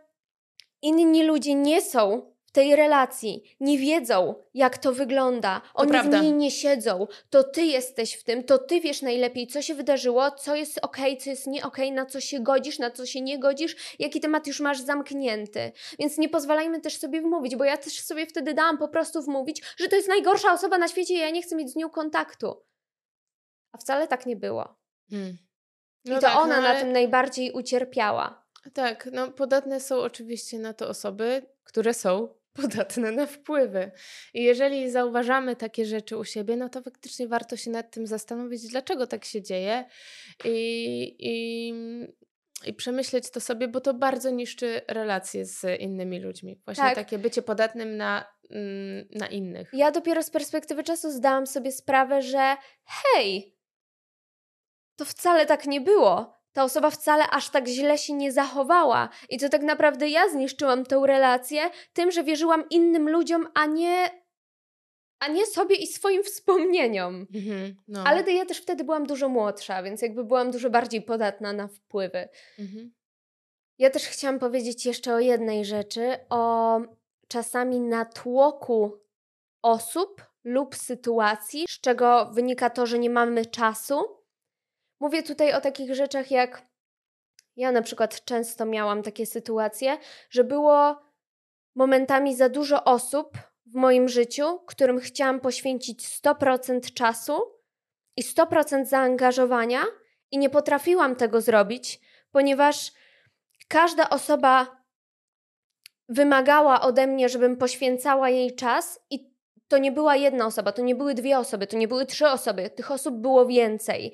inni 0.83 1.23
ludzie 1.23 1.55
nie 1.55 1.83
są 1.83 2.32
tej 2.53 2.77
relacji 2.77 3.57
nie 3.61 3.79
wiedzą, 3.79 4.35
jak 4.55 4.79
to 4.79 4.93
wygląda. 4.93 5.61
Oni 5.75 5.93
to 5.93 6.03
w 6.03 6.23
niej 6.23 6.33
nie 6.33 6.51
siedzą. 6.51 7.07
To 7.31 7.45
ty 7.45 7.63
jesteś 7.63 8.15
w 8.15 8.25
tym, 8.25 8.45
to 8.45 8.59
ty 8.59 8.81
wiesz 8.81 9.03
najlepiej, 9.03 9.47
co 9.47 9.63
się 9.63 9.75
wydarzyło, 9.75 10.31
co 10.31 10.55
jest 10.55 10.79
ok, 10.83 10.97
co 11.25 11.31
jest 11.31 11.47
nie 11.47 11.65
ok, 11.65 11.79
na 11.93 12.07
co 12.07 12.21
się 12.21 12.41
godzisz, 12.41 12.79
na 12.79 12.91
co 12.91 13.07
się 13.07 13.21
nie 13.21 13.39
godzisz, 13.39 13.97
jaki 13.99 14.21
temat 14.21 14.47
już 14.47 14.61
masz 14.61 14.81
zamknięty. 14.81 15.73
Więc 15.99 16.19
nie 16.19 16.29
pozwalajmy 16.29 16.81
też 16.81 16.99
sobie 16.99 17.21
wmówić, 17.21 17.57
bo 17.57 17.65
ja 17.65 17.77
też 17.77 18.01
sobie 18.01 18.27
wtedy 18.27 18.55
dałam 18.55 18.79
po 18.79 18.89
prostu 18.89 19.23
wmówić, 19.23 19.63
że 19.77 19.89
to 19.89 19.97
jest 19.97 20.09
najgorsza 20.09 20.53
osoba 20.53 20.79
na 20.79 20.89
świecie 20.89 21.15
i 21.15 21.19
ja 21.19 21.31
nie 21.31 21.43
chcę 21.43 21.57
mieć 21.57 21.73
z 21.73 21.77
nią 21.77 21.91
kontaktu. 21.91 22.63
A 23.73 23.79
wcale 23.79 24.09
tak 24.09 24.27
nie 24.27 24.37
było. 24.37 24.77
Hmm. 25.11 25.39
No 26.05 26.13
I 26.13 26.15
to 26.15 26.21
tak, 26.21 26.37
ona 26.37 26.47
no 26.47 26.55
ale... 26.55 26.75
na 26.75 26.81
tym 26.81 26.93
najbardziej 26.93 27.53
ucierpiała. 27.53 28.43
Tak, 28.75 29.09
no 29.13 29.31
podatne 29.31 29.81
są 29.81 29.97
oczywiście 29.97 30.59
na 30.59 30.75
to 30.75 30.89
osoby, 30.89 31.47
które 31.65 31.95
są 31.95 32.35
podatne 32.53 33.13
na 33.13 33.27
wpływy. 33.27 33.91
I 34.35 34.43
jeżeli 34.43 34.91
zauważamy 34.91 35.57
takie 35.57 35.85
rzeczy 35.85 36.17
u 36.17 36.25
siebie, 36.25 36.57
no 36.57 36.69
to 36.69 36.83
faktycznie 36.83 37.29
warto 37.29 37.57
się 37.57 37.71
nad 37.71 37.91
tym 37.91 38.07
zastanowić, 38.07 38.69
dlaczego 38.69 39.07
tak 39.07 39.25
się 39.25 39.43
dzieje 39.43 39.85
i, 40.45 41.17
i, 41.19 41.75
i 42.67 42.75
przemyśleć 42.75 43.31
to 43.31 43.41
sobie, 43.41 43.69
bo 43.69 43.81
to 43.81 43.95
bardzo 43.95 44.31
niszczy 44.31 44.81
relacje 44.89 45.45
z 45.45 45.81
innymi 45.81 46.21
ludźmi. 46.21 46.61
Właśnie 46.65 46.85
tak. 46.85 46.95
takie 46.95 47.19
bycie 47.19 47.43
podatnym 47.43 47.97
na, 47.97 48.25
mm, 48.51 49.09
na 49.11 49.27
innych. 49.27 49.71
Ja 49.73 49.91
dopiero 49.91 50.23
z 50.23 50.31
perspektywy 50.31 50.83
czasu 50.83 51.11
zdałam 51.11 51.47
sobie 51.47 51.73
sprawę, 51.73 52.23
że 52.23 52.57
hej, 52.85 53.57
to 54.97 55.05
wcale 55.05 55.47
tak 55.47 55.67
nie 55.67 55.81
było 55.81 56.42
ta 56.53 56.65
osoba 56.65 56.91
wcale 56.91 57.31
aż 57.31 57.51
tak 57.51 57.69
źle 57.69 57.99
się 57.99 58.13
nie 58.13 58.33
zachowała. 58.33 59.09
I 59.29 59.39
to 59.39 59.49
tak 59.49 59.63
naprawdę 59.63 60.09
ja 60.09 60.29
zniszczyłam 60.29 60.85
tę 60.85 61.03
relację 61.07 61.71
tym, 61.93 62.11
że 62.11 62.25
wierzyłam 62.25 62.69
innym 62.71 63.09
ludziom, 63.09 63.49
a 63.55 63.67
nie, 63.67 64.11
a 65.19 65.29
nie 65.29 65.47
sobie 65.47 65.77
i 65.77 65.87
swoim 65.87 66.23
wspomnieniom. 66.23 67.27
Mhm, 67.35 67.75
no. 67.89 68.05
Ale 68.07 68.25
to 68.25 68.31
ja 68.31 68.47
też 68.47 68.59
wtedy 68.59 68.85
byłam 68.85 69.07
dużo 69.07 69.29
młodsza, 69.29 69.83
więc 69.83 70.03
jakby 70.03 70.25
byłam 70.25 70.51
dużo 70.51 70.71
bardziej 70.71 71.03
podatna 71.03 71.53
na 71.53 71.69
wpływy. 71.69 72.29
Mhm. 72.59 72.93
Ja 73.79 73.91
też 73.91 74.05
chciałam 74.05 74.39
powiedzieć 74.39 74.87
jeszcze 74.87 75.15
o 75.15 75.21
jednej 75.21 75.65
rzeczy, 75.65 76.17
o 76.31 76.81
czasami 77.29 77.81
natłoku 77.81 79.01
osób 79.63 80.23
lub 80.45 80.77
sytuacji, 80.77 81.65
z 81.69 81.81
czego 81.81 82.31
wynika 82.35 82.71
to, 82.71 82.87
że 82.87 82.99
nie 82.99 83.11
mamy 83.11 83.47
czasu 83.47 84.22
Mówię 85.03 85.23
tutaj 85.23 85.53
o 85.55 85.61
takich 85.61 85.95
rzeczach 85.95 86.31
jak 86.31 86.67
ja 87.57 87.73
na 87.73 87.83
przykład 87.83 88.25
często 88.25 88.65
miałam 88.67 89.03
takie 89.03 89.27
sytuacje, 89.27 89.99
że 90.31 90.45
było 90.45 91.03
momentami 91.75 92.37
za 92.37 92.49
dużo 92.49 92.85
osób 92.85 93.39
w 93.67 93.75
moim 93.75 94.09
życiu, 94.09 94.61
którym 94.67 95.01
chciałam 95.01 95.41
poświęcić 95.41 96.09
100% 96.09 96.93
czasu 96.93 97.39
i 98.17 98.23
100% 98.23 98.85
zaangażowania, 98.85 99.83
i 100.31 100.39
nie 100.39 100.51
potrafiłam 100.51 101.17
tego 101.17 101.41
zrobić, 101.41 102.01
ponieważ 102.31 102.93
każda 103.69 104.11
osoba 104.11 104.83
wymagała 106.09 106.81
ode 106.81 107.07
mnie, 107.07 107.29
żebym 107.29 107.57
poświęcała 107.57 108.31
jej 108.31 108.55
czas, 108.55 109.01
i 109.11 109.32
to 109.73 109.79
nie 109.79 109.93
była 109.93 110.17
jedna 110.17 110.47
osoba, 110.47 110.73
to 110.73 110.83
nie 110.83 110.95
były 110.95 111.15
dwie 111.15 111.39
osoby, 111.39 111.67
to 111.67 111.77
nie 111.77 111.89
były 111.89 112.07
trzy 112.07 112.27
osoby, 112.27 112.71
tych 112.71 112.91
osób 112.91 113.15
było 113.15 113.47
więcej. 113.47 114.13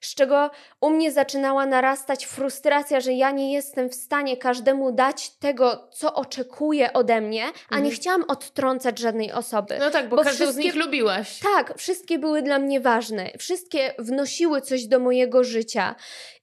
Z 0.00 0.14
czego 0.14 0.50
u 0.80 0.90
mnie 0.90 1.12
zaczynała 1.12 1.66
narastać 1.66 2.26
frustracja, 2.26 3.00
że 3.00 3.12
ja 3.12 3.30
nie 3.30 3.52
jestem 3.52 3.88
w 3.88 3.94
stanie 3.94 4.36
każdemu 4.36 4.92
dać 4.92 5.30
tego, 5.30 5.88
co 5.92 6.14
oczekuje 6.14 6.92
ode 6.92 7.20
mnie, 7.20 7.44
a 7.44 7.74
mhm. 7.74 7.84
nie 7.84 7.90
chciałam 7.90 8.24
odtrącać 8.28 8.98
żadnej 8.98 9.32
osoby. 9.32 9.76
No 9.80 9.90
tak, 9.90 10.08
bo, 10.08 10.16
bo 10.16 10.22
każdą 10.22 10.52
z 10.52 10.56
nich 10.56 10.74
lubiłaś. 10.74 11.40
Tak, 11.54 11.78
wszystkie 11.78 12.18
były 12.18 12.42
dla 12.42 12.58
mnie 12.58 12.80
ważne. 12.80 13.30
Wszystkie 13.38 13.94
wnosiły 13.98 14.60
coś 14.60 14.86
do 14.86 14.98
mojego 14.98 15.44
życia. 15.44 15.94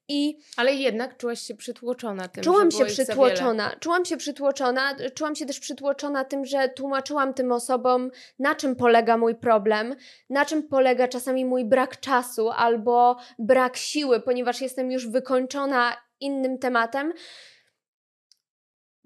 I 0.07 0.39
Ale 0.57 0.73
jednak 0.73 1.17
czułaś 1.17 1.41
się 1.41 1.55
przytłoczona 1.55 2.27
tym. 2.27 2.43
Czułam 2.43 2.71
się 2.71 2.85
przytłoczona. 2.85 3.75
Czułam 3.79 4.05
się 4.05 4.17
przytłoczona. 4.17 4.95
Czułam 5.15 5.35
się 5.35 5.45
też 5.45 5.59
przytłoczona 5.59 6.25
tym, 6.25 6.45
że 6.45 6.69
tłumaczyłam 6.69 7.33
tym 7.33 7.51
osobom, 7.51 8.11
na 8.39 8.55
czym 8.55 8.75
polega 8.75 9.17
mój 9.17 9.35
problem, 9.35 9.95
na 10.29 10.45
czym 10.45 10.67
polega 10.67 11.07
czasami 11.07 11.45
mój 11.45 11.65
brak 11.65 11.99
czasu 11.99 12.49
albo 12.49 13.17
brak 13.39 13.77
siły, 13.77 14.19
ponieważ 14.19 14.61
jestem 14.61 14.91
już 14.91 15.07
wykończona 15.07 15.97
innym 16.19 16.59
tematem. 16.59 17.13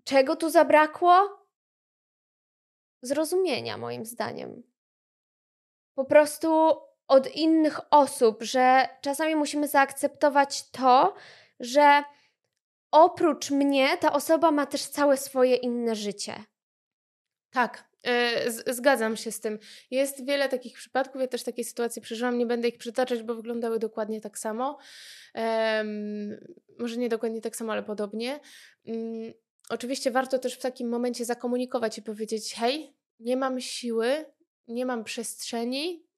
Czego 0.04 0.36
tu 0.36 0.50
zabrakło? 0.50 1.40
Zrozumienia, 3.02 3.78
moim 3.78 4.06
zdaniem. 4.06 4.64
Po 5.96 6.06
prostu 6.06 6.78
od 7.10 7.36
innych 7.36 7.80
osób, 7.92 8.44
że 8.44 8.88
czasami 9.02 9.36
musimy 9.36 9.68
zaakceptować 9.68 10.70
to, 10.70 11.16
że 11.60 12.04
oprócz 12.92 13.52
mnie 13.52 13.98
ta 13.98 14.14
osoba 14.14 14.52
ma 14.52 14.66
też 14.66 14.86
całe 14.86 15.18
swoje 15.18 15.56
inne 15.56 15.96
życie. 15.96 16.44
Tak, 17.52 17.90
yy, 18.66 18.74
zgadzam 18.74 19.18
się 19.18 19.32
z 19.32 19.40
tym. 19.40 19.60
Jest 19.92 20.26
wiele 20.26 20.50
takich 20.50 20.78
przypadków, 20.78 21.22
ja 21.22 21.28
też 21.28 21.44
takie 21.44 21.64
sytuacje 21.64 22.02
przeżyłam, 22.02 22.38
nie 22.38 22.46
będę 22.46 22.68
ich 22.68 22.78
przytaczać, 22.78 23.24
bo 23.24 23.36
wyglądały 23.36 23.80
dokładnie 23.80 24.22
tak 24.22 24.40
samo. 24.40 24.78
Yy, 25.36 25.42
może 26.80 26.98
nie 26.98 27.10
dokładnie 27.10 27.42
tak 27.42 27.56
samo, 27.56 27.72
ale 27.72 27.84
podobnie. 27.84 28.40
Yy, 28.86 29.34
oczywiście 29.70 30.12
warto 30.12 30.40
też 30.40 30.54
w 30.54 30.62
takim 30.62 30.90
momencie 30.90 31.26
zakomunikować 31.26 31.98
i 31.98 32.02
powiedzieć: 32.02 32.56
hej, 32.56 32.96
nie 33.20 33.38
mam 33.38 33.62
siły, 33.62 34.26
nie 34.68 34.86
mam 34.86 35.04
przestrzeni, 35.04 36.09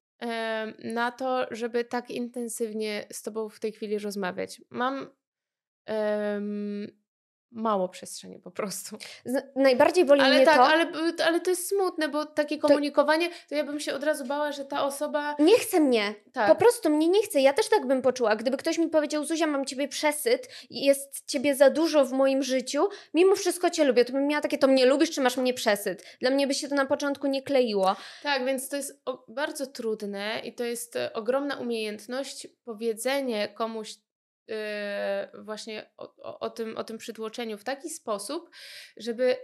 na 0.84 1.10
to, 1.10 1.46
żeby 1.50 1.84
tak 1.84 2.10
intensywnie 2.10 3.06
z 3.12 3.22
Tobą 3.22 3.48
w 3.48 3.60
tej 3.60 3.72
chwili 3.72 3.98
rozmawiać. 3.98 4.62
Mam 4.70 5.06
mało 7.52 7.88
przestrzeni 7.88 8.38
po 8.38 8.50
prostu. 8.50 8.96
Z, 9.24 9.44
najbardziej 9.56 10.04
boli 10.04 10.20
ale 10.20 10.36
mnie 10.36 10.44
tak, 10.44 10.56
to... 10.56 10.64
Ale, 10.64 10.86
ale 11.26 11.40
to 11.40 11.50
jest 11.50 11.68
smutne, 11.68 12.08
bo 12.08 12.26
takie 12.26 12.58
komunikowanie, 12.58 13.28
to... 13.28 13.34
to 13.48 13.54
ja 13.54 13.64
bym 13.64 13.80
się 13.80 13.94
od 13.94 14.04
razu 14.04 14.24
bała, 14.24 14.52
że 14.52 14.64
ta 14.64 14.84
osoba... 14.84 15.36
Nie 15.38 15.58
chce 15.58 15.80
mnie. 15.80 16.14
Tak. 16.32 16.48
Po 16.48 16.54
prostu 16.54 16.90
mnie 16.90 17.08
nie 17.08 17.22
chce. 17.22 17.40
Ja 17.40 17.52
też 17.52 17.68
tak 17.68 17.86
bym 17.86 18.02
poczuła. 18.02 18.36
Gdyby 18.36 18.56
ktoś 18.56 18.78
mi 18.78 18.88
powiedział, 18.88 19.24
Zuzia, 19.24 19.46
mam 19.46 19.64
ciebie 19.64 19.88
przesyt 19.88 20.48
i 20.70 20.84
jest 20.84 21.26
ciebie 21.26 21.54
za 21.54 21.70
dużo 21.70 22.04
w 22.04 22.12
moim 22.12 22.42
życiu, 22.42 22.88
mimo 23.14 23.36
wszystko 23.36 23.70
cię 23.70 23.84
lubię, 23.84 24.04
to 24.04 24.12
bym 24.12 24.26
miała 24.26 24.42
takie, 24.42 24.58
to 24.58 24.68
mnie 24.68 24.86
lubisz, 24.86 25.10
czy 25.10 25.20
masz 25.20 25.36
mnie 25.36 25.54
przesyt? 25.54 26.04
Dla 26.20 26.30
mnie 26.30 26.46
by 26.46 26.54
się 26.54 26.68
to 26.68 26.74
na 26.74 26.86
początku 26.86 27.26
nie 27.26 27.42
kleiło. 27.42 27.96
Tak, 28.22 28.44
więc 28.44 28.68
to 28.68 28.76
jest 28.76 29.02
bardzo 29.28 29.66
trudne 29.66 30.40
i 30.44 30.54
to 30.54 30.64
jest 30.64 30.96
e, 30.96 31.12
ogromna 31.12 31.56
umiejętność 31.56 32.46
powiedzenie 32.64 33.48
komuś 33.48 33.94
właśnie 35.34 35.90
o, 35.96 36.14
o, 36.16 36.38
o, 36.38 36.50
tym, 36.50 36.76
o 36.76 36.84
tym 36.84 36.98
przytłoczeniu 36.98 37.58
w 37.58 37.64
taki 37.64 37.90
sposób, 37.90 38.50
żeby 38.96 39.36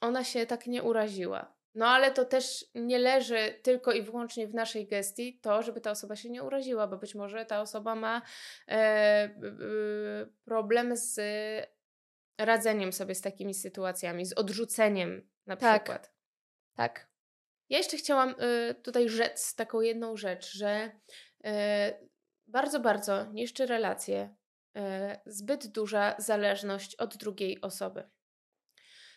ona 0.00 0.24
się 0.24 0.46
tak 0.46 0.66
nie 0.66 0.82
uraziła. 0.82 1.54
No 1.74 1.86
ale 1.86 2.10
to 2.10 2.24
też 2.24 2.64
nie 2.74 2.98
leży 2.98 3.60
tylko 3.62 3.92
i 3.92 4.02
wyłącznie 4.02 4.46
w 4.46 4.54
naszej 4.54 4.86
gestii 4.86 5.40
to, 5.40 5.62
żeby 5.62 5.80
ta 5.80 5.90
osoba 5.90 6.16
się 6.16 6.30
nie 6.30 6.42
uraziła, 6.42 6.86
bo 6.86 6.96
być 6.96 7.14
może 7.14 7.46
ta 7.46 7.60
osoba 7.60 7.94
ma 7.94 8.22
e, 8.68 8.72
e, 8.72 9.30
problem 10.44 10.96
z 10.96 11.20
radzeniem 12.38 12.92
sobie 12.92 13.14
z 13.14 13.20
takimi 13.20 13.54
sytuacjami, 13.54 14.26
z 14.26 14.32
odrzuceniem 14.32 15.28
na 15.46 15.56
tak. 15.56 15.82
przykład. 15.82 16.12
Tak. 16.76 17.12
Ja 17.68 17.78
jeszcze 17.78 17.96
chciałam 17.96 18.34
y, 18.70 18.74
tutaj 18.74 19.08
rzec 19.08 19.54
taką 19.54 19.80
jedną 19.80 20.16
rzecz, 20.16 20.52
że 20.52 20.90
y, 21.46 21.50
bardzo, 22.52 22.80
bardzo 22.80 23.24
niszczy 23.24 23.66
relacje, 23.66 24.34
e, 24.76 25.20
zbyt 25.26 25.66
duża 25.66 26.14
zależność 26.18 26.96
od 26.96 27.16
drugiej 27.16 27.60
osoby. 27.60 28.10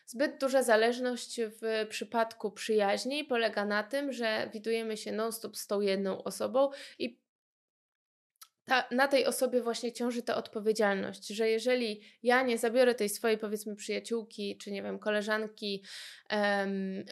Zbyt 0.05 0.39
duża 0.39 0.63
zależność 0.63 1.41
w 1.41 1.88
przypadku 1.89 2.51
przyjaźni 2.51 3.23
polega 3.23 3.65
na 3.65 3.83
tym, 3.83 4.13
że 4.13 4.49
widujemy 4.53 4.97
się 4.97 5.11
non-stop 5.11 5.57
z 5.57 5.67
tą 5.67 5.81
jedną 5.81 6.23
osobą 6.23 6.69
i 6.99 7.24
ta, 8.66 8.84
na 8.91 9.07
tej 9.07 9.26
osobie 9.26 9.61
właśnie 9.61 9.91
ciąży 9.91 10.22
ta 10.22 10.36
odpowiedzialność, 10.36 11.28
że 11.28 11.49
jeżeli 11.49 12.01
ja 12.24 12.43
nie 12.43 12.57
zabiorę 12.57 12.95
tej 12.95 13.09
swojej, 13.09 13.38
powiedzmy, 13.38 13.76
przyjaciółki, 13.76 14.57
czy 14.57 14.72
nie 14.72 14.84
wiem, 14.84 14.99
koleżanki 14.99 15.84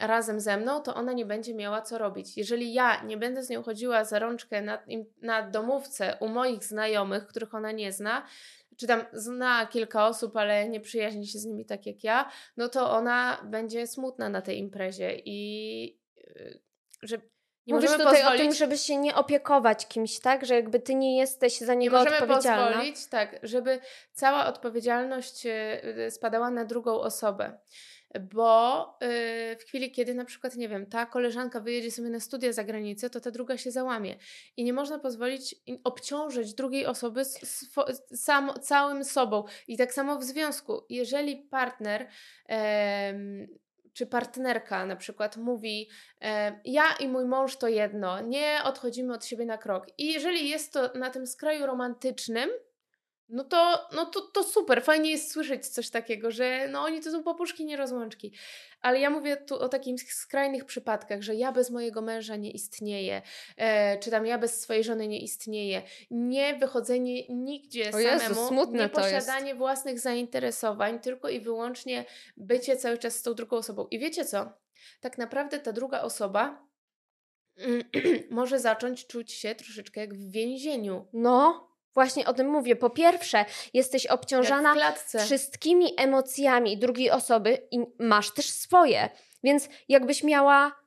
razem 0.00 0.40
ze 0.40 0.56
mną, 0.56 0.80
to 0.80 0.94
ona 0.94 1.12
nie 1.12 1.26
będzie 1.26 1.54
miała 1.54 1.82
co 1.82 1.98
robić. 1.98 2.36
Jeżeli 2.36 2.72
ja 2.72 3.02
nie 3.02 3.16
będę 3.16 3.42
z 3.42 3.50
nią 3.50 3.62
chodziła 3.62 4.04
za 4.04 4.18
rączkę 4.18 4.62
na, 4.62 4.82
na 5.22 5.50
domówce 5.50 6.16
u 6.20 6.28
moich 6.28 6.64
znajomych, 6.64 7.26
których 7.26 7.54
ona 7.54 7.72
nie 7.72 7.92
zna, 7.92 8.26
czy 8.76 8.86
tam 8.86 9.04
zna 9.12 9.66
kilka 9.66 10.06
osób, 10.06 10.36
ale 10.36 10.68
nie 10.68 10.80
przyjaźni 10.80 11.26
się 11.26 11.38
z 11.38 11.44
nimi 11.44 11.64
tak 11.64 11.86
jak 11.86 12.04
ja, 12.04 12.30
no 12.56 12.68
to 12.68 12.90
ona 12.90 13.42
będzie 13.44 13.86
smutna 13.86 14.28
na 14.28 14.42
tej 14.42 14.58
imprezie 14.58 15.16
i 15.24 16.00
y, 16.18 16.60
że 17.02 17.18
nie 17.66 17.74
Mówisz 17.74 17.90
tutaj 17.90 18.06
pozwolić... 18.06 18.40
o 18.40 18.44
tym, 18.44 18.54
żeby 18.54 18.78
się 18.78 18.96
nie 18.96 19.14
opiekować 19.14 19.88
kimś, 19.88 20.20
tak? 20.20 20.46
Że 20.46 20.54
jakby 20.54 20.80
ty 20.80 20.94
nie 20.94 21.18
jesteś 21.18 21.58
za 21.58 21.74
niego 21.74 21.98
nie 21.98 22.04
możemy 22.04 22.26
pozwolić, 22.26 23.06
tak, 23.06 23.36
żeby 23.42 23.80
cała 24.12 24.46
odpowiedzialność 24.46 25.46
y, 25.46 26.10
spadała 26.10 26.50
na 26.50 26.64
drugą 26.64 27.00
osobę. 27.00 27.58
Bo 28.20 28.84
y, 29.02 29.56
w 29.56 29.64
chwili, 29.66 29.90
kiedy 29.90 30.14
na 30.14 30.24
przykład, 30.24 30.56
nie 30.56 30.68
wiem, 30.68 30.86
ta 30.86 31.06
koleżanka 31.06 31.60
wyjedzie 31.60 31.90
sobie 31.90 32.10
na 32.10 32.20
studia 32.20 32.52
za 32.52 32.64
granicę, 32.64 33.10
to 33.10 33.20
ta 33.20 33.30
druga 33.30 33.58
się 33.58 33.70
załamie. 33.70 34.16
I 34.56 34.64
nie 34.64 34.72
można 34.72 34.98
pozwolić 34.98 35.54
obciążyć 35.84 36.54
drugiej 36.54 36.86
osoby 36.86 37.24
sam, 38.14 38.52
całym 38.62 39.04
sobą. 39.04 39.44
I 39.68 39.76
tak 39.76 39.94
samo 39.94 40.18
w 40.18 40.24
związku. 40.24 40.84
Jeżeli 40.88 41.36
partner 41.36 42.08
czy 43.94 44.06
partnerka 44.06 44.86
na 44.86 44.96
przykład 44.96 45.36
mówi, 45.36 45.88
e, 46.20 46.60
ja 46.64 46.84
i 47.00 47.08
mój 47.08 47.24
mąż 47.24 47.56
to 47.56 47.68
jedno, 47.68 48.20
nie 48.20 48.58
odchodzimy 48.64 49.14
od 49.14 49.24
siebie 49.24 49.46
na 49.46 49.58
krok. 49.58 49.86
I 49.98 50.12
jeżeli 50.12 50.48
jest 50.48 50.72
to 50.72 50.90
na 50.94 51.10
tym 51.10 51.26
skraju 51.26 51.66
romantycznym, 51.66 52.50
no 53.28 53.44
to, 53.44 53.88
no 53.94 54.06
to, 54.06 54.20
to 54.20 54.42
super, 54.42 54.82
fajnie 54.82 55.10
jest 55.10 55.32
słyszeć 55.32 55.68
coś 55.68 55.90
takiego, 55.90 56.30
że 56.30 56.68
no 56.68 56.80
oni 56.80 57.00
to 57.00 57.10
są 57.10 57.22
papuszki, 57.22 57.64
nie 57.64 57.76
rozłączki. 57.76 58.32
Ale 58.80 59.00
ja 59.00 59.10
mówię 59.10 59.36
tu 59.36 59.54
o 59.54 59.68
takich 59.68 60.14
skrajnych 60.14 60.64
przypadkach, 60.64 61.22
że 61.22 61.34
ja 61.34 61.52
bez 61.52 61.70
mojego 61.70 62.02
męża 62.02 62.36
nie 62.36 62.50
istnieję, 62.50 63.22
e, 63.56 63.98
czy 63.98 64.10
tam 64.10 64.26
ja 64.26 64.38
bez 64.38 64.60
swojej 64.60 64.84
żony 64.84 65.08
nie 65.08 65.20
istnieję. 65.20 65.82
Nie 66.10 66.54
wychodzenie 66.54 67.28
nigdzie 67.28 67.90
o 67.94 67.98
Jezu, 67.98 68.34
samemu, 68.34 68.72
nie 68.72 68.88
posiadanie 68.88 69.54
własnych 69.54 70.00
zainteresowań, 70.00 71.00
tylko 71.00 71.28
i 71.28 71.40
wyłącznie 71.40 72.04
bycie 72.36 72.76
cały 72.76 72.98
czas 72.98 73.16
z 73.16 73.22
tą 73.22 73.34
drugą 73.34 73.56
osobą. 73.56 73.86
I 73.90 73.98
wiecie 73.98 74.24
co? 74.24 74.52
Tak 75.00 75.18
naprawdę 75.18 75.58
ta 75.58 75.72
druga 75.72 76.00
osoba 76.02 76.66
może 78.30 78.60
zacząć 78.60 79.06
czuć 79.06 79.32
się 79.32 79.54
troszeczkę 79.54 80.00
jak 80.00 80.14
w 80.14 80.30
więzieniu. 80.30 81.08
No. 81.12 81.73
Właśnie 81.94 82.26
o 82.26 82.32
tym 82.32 82.48
mówię. 82.48 82.76
Po 82.76 82.90
pierwsze, 82.90 83.44
jesteś 83.74 84.06
obciążana 84.06 84.74
wszystkimi 85.24 85.94
emocjami 85.96 86.78
drugiej 86.78 87.10
osoby 87.10 87.68
i 87.70 87.78
masz 87.98 88.34
też 88.34 88.50
swoje. 88.50 89.10
Więc 89.42 89.68
jakbyś 89.88 90.22
miała. 90.22 90.84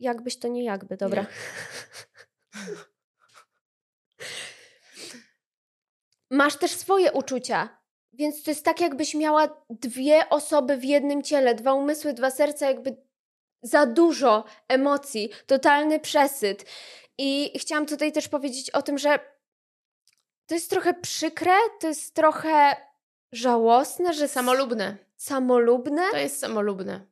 Jakbyś 0.00 0.36
to 0.38 0.48
nie 0.48 0.64
jakby, 0.64 0.96
dobra. 0.96 1.22
Nie. 1.22 1.28
masz 6.30 6.56
też 6.56 6.70
swoje 6.70 7.12
uczucia. 7.12 7.78
Więc 8.12 8.42
to 8.42 8.50
jest 8.50 8.64
tak, 8.64 8.80
jakbyś 8.80 9.14
miała 9.14 9.64
dwie 9.70 10.28
osoby 10.28 10.76
w 10.76 10.84
jednym 10.84 11.22
ciele, 11.22 11.54
dwa 11.54 11.72
umysły, 11.72 12.12
dwa 12.12 12.30
serca, 12.30 12.68
jakby 12.68 12.96
za 13.64 13.86
dużo 13.86 14.44
emocji, 14.68 15.30
totalny 15.46 16.00
przesyt. 16.00 16.64
I 17.18 17.58
chciałam 17.58 17.86
tutaj 17.86 18.12
też 18.12 18.28
powiedzieć 18.28 18.70
o 18.70 18.82
tym, 18.82 18.98
że 18.98 19.18
to 20.46 20.54
jest 20.54 20.70
trochę 20.70 20.94
przykre, 20.94 21.52
to 21.80 21.88
jest 21.88 22.14
trochę 22.14 22.76
żałosne, 23.32 24.14
że... 24.14 24.28
Samolubne. 24.28 24.96
Samolubne? 25.16 26.10
To 26.10 26.16
jest 26.16 26.38
samolubne. 26.38 27.06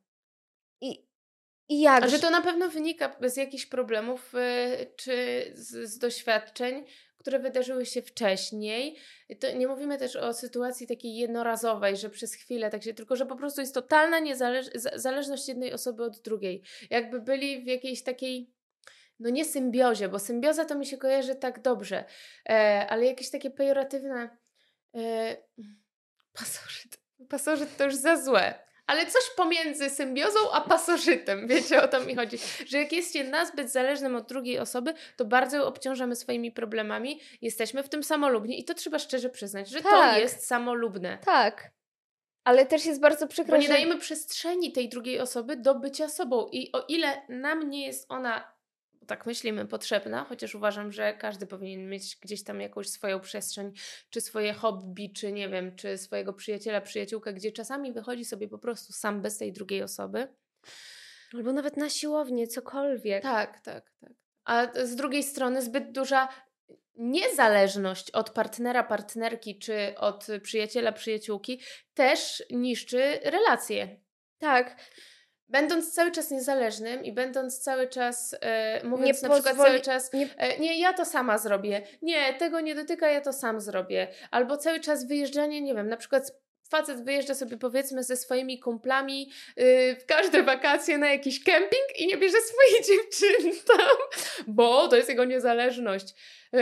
I, 0.81 1.07
i 1.69 1.81
jak? 1.81 2.03
A 2.03 2.07
że 2.07 2.19
to 2.19 2.29
na 2.29 2.41
pewno 2.41 2.69
wynika 2.69 3.15
z 3.21 3.37
jakichś 3.37 3.65
problemów 3.65 4.35
y, 4.35 4.93
czy 4.95 5.45
z, 5.55 5.89
z 5.89 5.97
doświadczeń, 5.97 6.85
które 7.23 7.39
wydarzyły 7.39 7.85
się 7.85 8.01
wcześniej. 8.01 8.97
To 9.39 9.51
nie 9.51 9.67
mówimy 9.67 9.97
też 9.97 10.15
o 10.15 10.33
sytuacji 10.33 10.87
takiej 10.87 11.15
jednorazowej, 11.15 11.97
że 11.97 12.09
przez 12.09 12.33
chwilę 12.33 12.69
tak 12.69 12.83
się, 12.83 12.93
tylko 12.93 13.15
że 13.15 13.25
po 13.25 13.35
prostu 13.35 13.61
jest 13.61 13.73
totalna 13.73 14.19
niezależ 14.19 14.65
zależność 14.95 15.47
jednej 15.47 15.73
osoby 15.73 16.03
od 16.03 16.21
drugiej. 16.21 16.63
Jakby 16.89 17.21
byli 17.21 17.63
w 17.63 17.67
jakiejś 17.67 18.03
takiej 18.03 18.53
no 19.19 19.29
nie 19.29 19.45
symbiozie, 19.45 20.09
bo 20.09 20.19
symbioza 20.19 20.65
to 20.65 20.75
mi 20.75 20.85
się 20.85 20.97
kojarzy 20.97 21.35
tak 21.35 21.61
dobrze, 21.61 22.05
e, 22.49 22.87
ale 22.89 23.05
jakieś 23.05 23.29
takie 23.29 23.51
pejoratywne 23.51 24.37
e, 24.95 25.37
pasożyt. 26.33 26.99
Pasożyt 27.29 27.77
to 27.77 27.83
już 27.83 27.95
za 27.95 28.23
złe. 28.23 28.63
Ale 28.87 29.05
coś 29.05 29.23
pomiędzy 29.37 29.89
symbiozą 29.89 30.39
a 30.51 30.61
pasożytem, 30.61 31.47
wiecie 31.47 31.83
o 31.83 31.87
to 31.87 31.99
mi 31.99 32.15
chodzi. 32.15 32.37
Że 32.65 32.77
jak 32.77 32.91
jesteście 32.91 33.23
nazbyt 33.23 33.71
zależnym 33.71 34.15
od 34.15 34.27
drugiej 34.27 34.59
osoby, 34.59 34.93
to 35.17 35.25
bardzo 35.25 35.57
ją 35.57 35.63
obciążamy 35.63 36.15
swoimi 36.15 36.51
problemami, 36.51 37.19
jesteśmy 37.41 37.83
w 37.83 37.89
tym 37.89 38.03
samolubni 38.03 38.59
i 38.59 38.65
to 38.65 38.73
trzeba 38.73 38.99
szczerze 38.99 39.29
przyznać, 39.29 39.69
że 39.69 39.81
tak. 39.81 39.91
to 39.91 40.19
jest 40.19 40.47
samolubne. 40.47 41.17
Tak. 41.25 41.71
Ale 42.43 42.65
też 42.65 42.85
jest 42.85 43.01
bardzo 43.01 43.27
przykro, 43.27 43.55
Bo 43.55 43.61
nie 43.61 43.67
dajemy 43.67 43.97
przestrzeni 43.97 44.71
tej 44.71 44.89
drugiej 44.89 45.19
osoby 45.19 45.55
do 45.57 45.75
bycia 45.75 46.09
sobą. 46.09 46.47
I 46.51 46.71
o 46.71 46.85
ile 46.87 47.21
nam 47.29 47.69
nie 47.69 47.85
jest 47.87 48.05
ona 48.09 48.52
tak 49.07 49.25
myślimy, 49.25 49.65
potrzebna, 49.65 50.23
chociaż 50.23 50.55
uważam, 50.55 50.91
że 50.91 51.13
każdy 51.13 51.47
powinien 51.47 51.89
mieć 51.89 52.17
gdzieś 52.21 52.43
tam 52.43 52.61
jakąś 52.61 52.89
swoją 52.89 53.19
przestrzeń, 53.19 53.71
czy 54.09 54.21
swoje 54.21 54.53
hobby, 54.53 55.13
czy 55.13 55.31
nie 55.31 55.49
wiem, 55.49 55.75
czy 55.75 55.97
swojego 55.97 56.33
przyjaciela, 56.33 56.81
przyjaciółkę, 56.81 57.33
gdzie 57.33 57.51
czasami 57.51 57.93
wychodzi 57.93 58.25
sobie 58.25 58.47
po 58.47 58.57
prostu 58.57 58.93
sam 58.93 59.21
bez 59.21 59.37
tej 59.37 59.53
drugiej 59.53 59.83
osoby. 59.83 60.27
Albo 61.33 61.53
nawet 61.53 61.77
na 61.77 61.89
siłownię, 61.89 62.47
cokolwiek. 62.47 63.23
Tak, 63.23 63.59
tak, 63.59 63.91
tak. 64.01 64.11
A 64.45 64.67
z 64.85 64.95
drugiej 64.95 65.23
strony 65.23 65.61
zbyt 65.61 65.91
duża 65.91 66.27
niezależność 66.95 68.11
od 68.11 68.29
partnera, 68.29 68.83
partnerki, 68.83 69.59
czy 69.59 69.95
od 69.97 70.27
przyjaciela, 70.41 70.91
przyjaciółki 70.91 71.61
też 71.93 72.43
niszczy 72.49 73.19
relacje. 73.23 73.99
Tak. 74.37 74.75
Będąc 75.49 75.93
cały 75.93 76.11
czas 76.11 76.31
niezależnym 76.31 77.03
i 77.03 77.11
będąc 77.11 77.59
cały 77.59 77.87
czas, 77.87 78.35
e, 78.41 78.83
mówiąc 78.83 79.23
nie 79.23 79.29
na 79.29 79.35
przykład 79.35 79.57
cały 79.57 79.81
czas, 79.81 80.13
nie... 80.13 80.29
E, 80.37 80.59
nie, 80.59 80.79
ja 80.79 80.93
to 80.93 81.05
sama 81.05 81.37
zrobię, 81.37 81.81
nie, 82.01 82.33
tego 82.33 82.61
nie 82.61 82.75
dotyka, 82.75 83.09
ja 83.09 83.21
to 83.21 83.33
sam 83.33 83.61
zrobię, 83.61 84.07
albo 84.31 84.57
cały 84.57 84.79
czas 84.79 85.07
wyjeżdżanie, 85.07 85.61
nie 85.61 85.75
wiem, 85.75 85.89
na 85.89 85.97
przykład 85.97 86.31
facet 86.69 87.05
wyjeżdża 87.05 87.35
sobie 87.35 87.57
powiedzmy 87.57 88.03
ze 88.03 88.17
swoimi 88.17 88.59
kumplami 88.59 89.29
yy, 89.57 89.95
w 89.95 90.05
każde 90.05 90.43
wakacje 90.43 90.97
na 90.97 91.09
jakiś 91.09 91.43
kemping 91.43 91.99
i 91.99 92.07
nie 92.07 92.17
bierze 92.17 92.37
swojej 92.41 92.83
dziewczyny 92.89 93.55
tam, 93.67 93.97
bo 94.47 94.87
to 94.87 94.95
jest 94.95 95.09
jego 95.09 95.25
niezależność. 95.25 96.13
Yy, 96.53 96.61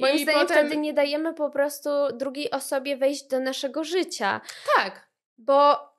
Moim 0.00 0.18
zdaniem 0.18 0.40
potem... 0.40 0.58
wtedy 0.58 0.76
nie 0.76 0.92
dajemy 0.92 1.34
po 1.34 1.50
prostu 1.50 1.90
drugiej 2.14 2.50
osobie 2.50 2.96
wejść 2.96 3.28
do 3.28 3.40
naszego 3.40 3.84
życia. 3.84 4.40
Tak. 4.76 5.08
Bo 5.38 5.93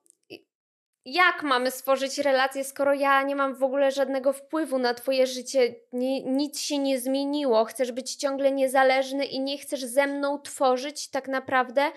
jak 1.05 1.43
mamy 1.43 1.71
stworzyć 1.71 2.17
relację, 2.17 2.63
skoro 2.63 2.93
ja 2.93 3.23
nie 3.23 3.35
mam 3.35 3.55
w 3.55 3.63
ogóle 3.63 3.91
żadnego 3.91 4.33
wpływu 4.33 4.79
na 4.79 4.93
Twoje 4.93 5.27
życie, 5.27 5.75
nie, 5.93 6.23
nic 6.23 6.59
się 6.59 6.77
nie 6.77 6.99
zmieniło, 6.99 7.65
chcesz 7.65 7.91
być 7.91 8.15
ciągle 8.15 8.51
niezależny 8.51 9.25
i 9.25 9.39
nie 9.39 9.57
chcesz 9.57 9.85
ze 9.85 10.07
mną 10.07 10.39
tworzyć 10.41 11.09
tak 11.09 11.27
naprawdę 11.27 11.91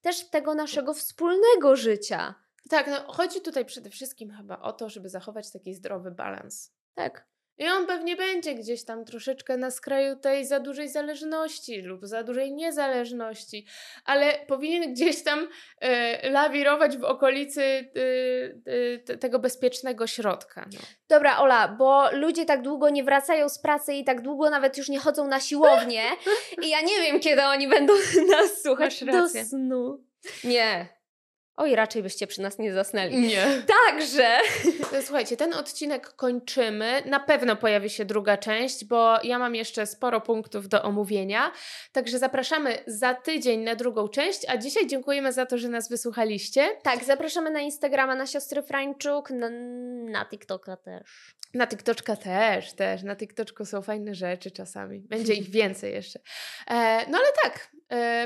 też 0.00 0.30
tego 0.30 0.54
naszego 0.54 0.94
wspólnego 0.94 1.76
życia. 1.76 2.34
Tak, 2.70 2.86
no 2.86 3.12
chodzi 3.12 3.40
tutaj 3.40 3.64
przede 3.64 3.90
wszystkim 3.90 4.30
chyba 4.30 4.58
o 4.60 4.72
to, 4.72 4.88
żeby 4.88 5.08
zachować 5.08 5.52
taki 5.52 5.74
zdrowy 5.74 6.10
balans. 6.10 6.72
Tak. 6.94 7.31
I 7.62 7.68
on 7.68 7.86
pewnie 7.86 8.16
będzie 8.16 8.54
gdzieś 8.54 8.84
tam 8.84 9.04
troszeczkę 9.04 9.56
na 9.56 9.70
skraju 9.70 10.16
tej 10.16 10.46
za 10.46 10.60
dużej 10.60 10.88
zależności 10.88 11.82
lub 11.82 12.06
za 12.06 12.22
dużej 12.22 12.52
niezależności, 12.52 13.66
ale 14.04 14.32
powinien 14.46 14.94
gdzieś 14.94 15.22
tam 15.22 15.48
e, 15.80 16.30
lawirować 16.30 16.96
w 16.96 17.04
okolicy 17.04 17.62
e, 17.62 19.12
e, 19.12 19.16
tego 19.18 19.38
bezpiecznego 19.38 20.06
środka. 20.06 20.66
No. 20.72 20.80
Dobra, 21.08 21.38
Ola, 21.38 21.68
bo 21.68 22.10
ludzie 22.12 22.44
tak 22.44 22.62
długo 22.62 22.90
nie 22.90 23.04
wracają 23.04 23.48
z 23.48 23.58
pracy 23.58 23.94
i 23.94 24.04
tak 24.04 24.22
długo 24.22 24.50
nawet 24.50 24.78
już 24.78 24.88
nie 24.88 24.98
chodzą 24.98 25.28
na 25.28 25.40
siłownię 25.40 26.02
i 26.64 26.68
ja 26.68 26.80
nie 26.80 27.00
wiem, 27.02 27.20
kiedy 27.20 27.42
oni 27.42 27.68
będą 27.68 27.92
nas 28.38 28.62
słuchać 28.62 29.04
do 29.04 29.28
snu. 29.28 30.04
Nie. 30.44 31.01
Oj, 31.62 31.74
raczej 31.74 32.02
byście 32.02 32.26
przy 32.26 32.42
nas 32.42 32.58
nie 32.58 32.72
zasnęli. 32.72 33.18
Nie. 33.18 33.46
Także. 33.86 34.38
Słuchajcie, 35.06 35.36
ten 35.36 35.54
odcinek 35.54 36.08
kończymy. 36.08 37.02
Na 37.06 37.20
pewno 37.20 37.56
pojawi 37.56 37.90
się 37.90 38.04
druga 38.04 38.36
część, 38.36 38.84
bo 38.84 39.22
ja 39.22 39.38
mam 39.38 39.54
jeszcze 39.54 39.86
sporo 39.86 40.20
punktów 40.20 40.68
do 40.68 40.82
omówienia. 40.82 41.52
Także 41.92 42.18
zapraszamy 42.18 42.78
za 42.86 43.14
tydzień 43.14 43.60
na 43.60 43.76
drugą 43.76 44.08
część, 44.08 44.40
a 44.48 44.56
dzisiaj 44.56 44.86
dziękujemy 44.86 45.32
za 45.32 45.46
to, 45.46 45.58
że 45.58 45.68
nas 45.68 45.88
wysłuchaliście. 45.88 46.68
Tak, 46.82 47.04
zapraszamy 47.04 47.50
na 47.50 47.60
Instagrama 47.60 48.14
na 48.14 48.26
siostry 48.26 48.62
Frańczuk, 48.62 49.30
na, 49.30 49.50
na 50.10 50.24
TikToka 50.24 50.76
też. 50.76 51.34
Na 51.54 51.66
TikToczka 51.66 52.16
też, 52.16 52.72
też. 52.72 53.02
Na 53.02 53.16
TikToczku 53.16 53.64
są 53.64 53.82
fajne 53.82 54.14
rzeczy 54.14 54.50
czasami. 54.50 55.00
Będzie 55.00 55.34
ich 55.34 55.50
więcej 55.60 55.92
jeszcze. 55.92 56.18
E, 56.70 57.06
no 57.10 57.18
ale 57.18 57.26
tak, 57.42 57.70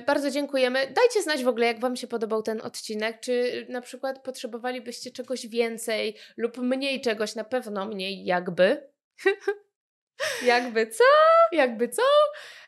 bardzo 0.06 0.30
dziękujemy. 0.30 0.78
Dajcie 0.86 1.22
znać 1.22 1.44
w 1.44 1.48
ogóle, 1.48 1.66
jak 1.66 1.80
Wam 1.80 1.96
się 1.96 2.06
podobał 2.06 2.42
ten 2.42 2.60
odcinek. 2.60 3.20
Czy 3.20 3.66
na 3.68 3.80
przykład 3.80 4.22
potrzebowalibyście 4.22 5.10
czegoś 5.10 5.46
więcej 5.46 6.16
lub 6.36 6.58
mniej 6.58 7.00
czegoś, 7.00 7.34
na 7.34 7.44
pewno 7.44 7.86
mniej 7.86 8.24
jakby. 8.24 8.90
jakby 10.42 10.86
co? 10.86 11.04
Jakby 11.52 11.88
co? 11.88 12.02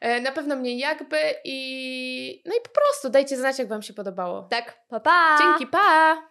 E, 0.01 0.21
na 0.21 0.33
pewno 0.33 0.57
mniej 0.57 0.79
jakby 0.79 1.19
i 1.45 2.43
no 2.47 2.55
i 2.55 2.61
po 2.61 2.71
prostu 2.71 3.11
dajcie 3.11 3.37
znać, 3.37 3.59
jak 3.59 3.69
Wam 3.69 3.83
się 3.83 3.95
podobało. 3.95 4.43
Tak, 4.43 4.85
pa 4.89 5.01
pa! 5.01 5.39
Dzięki, 5.41 5.67
pa! 5.67 6.29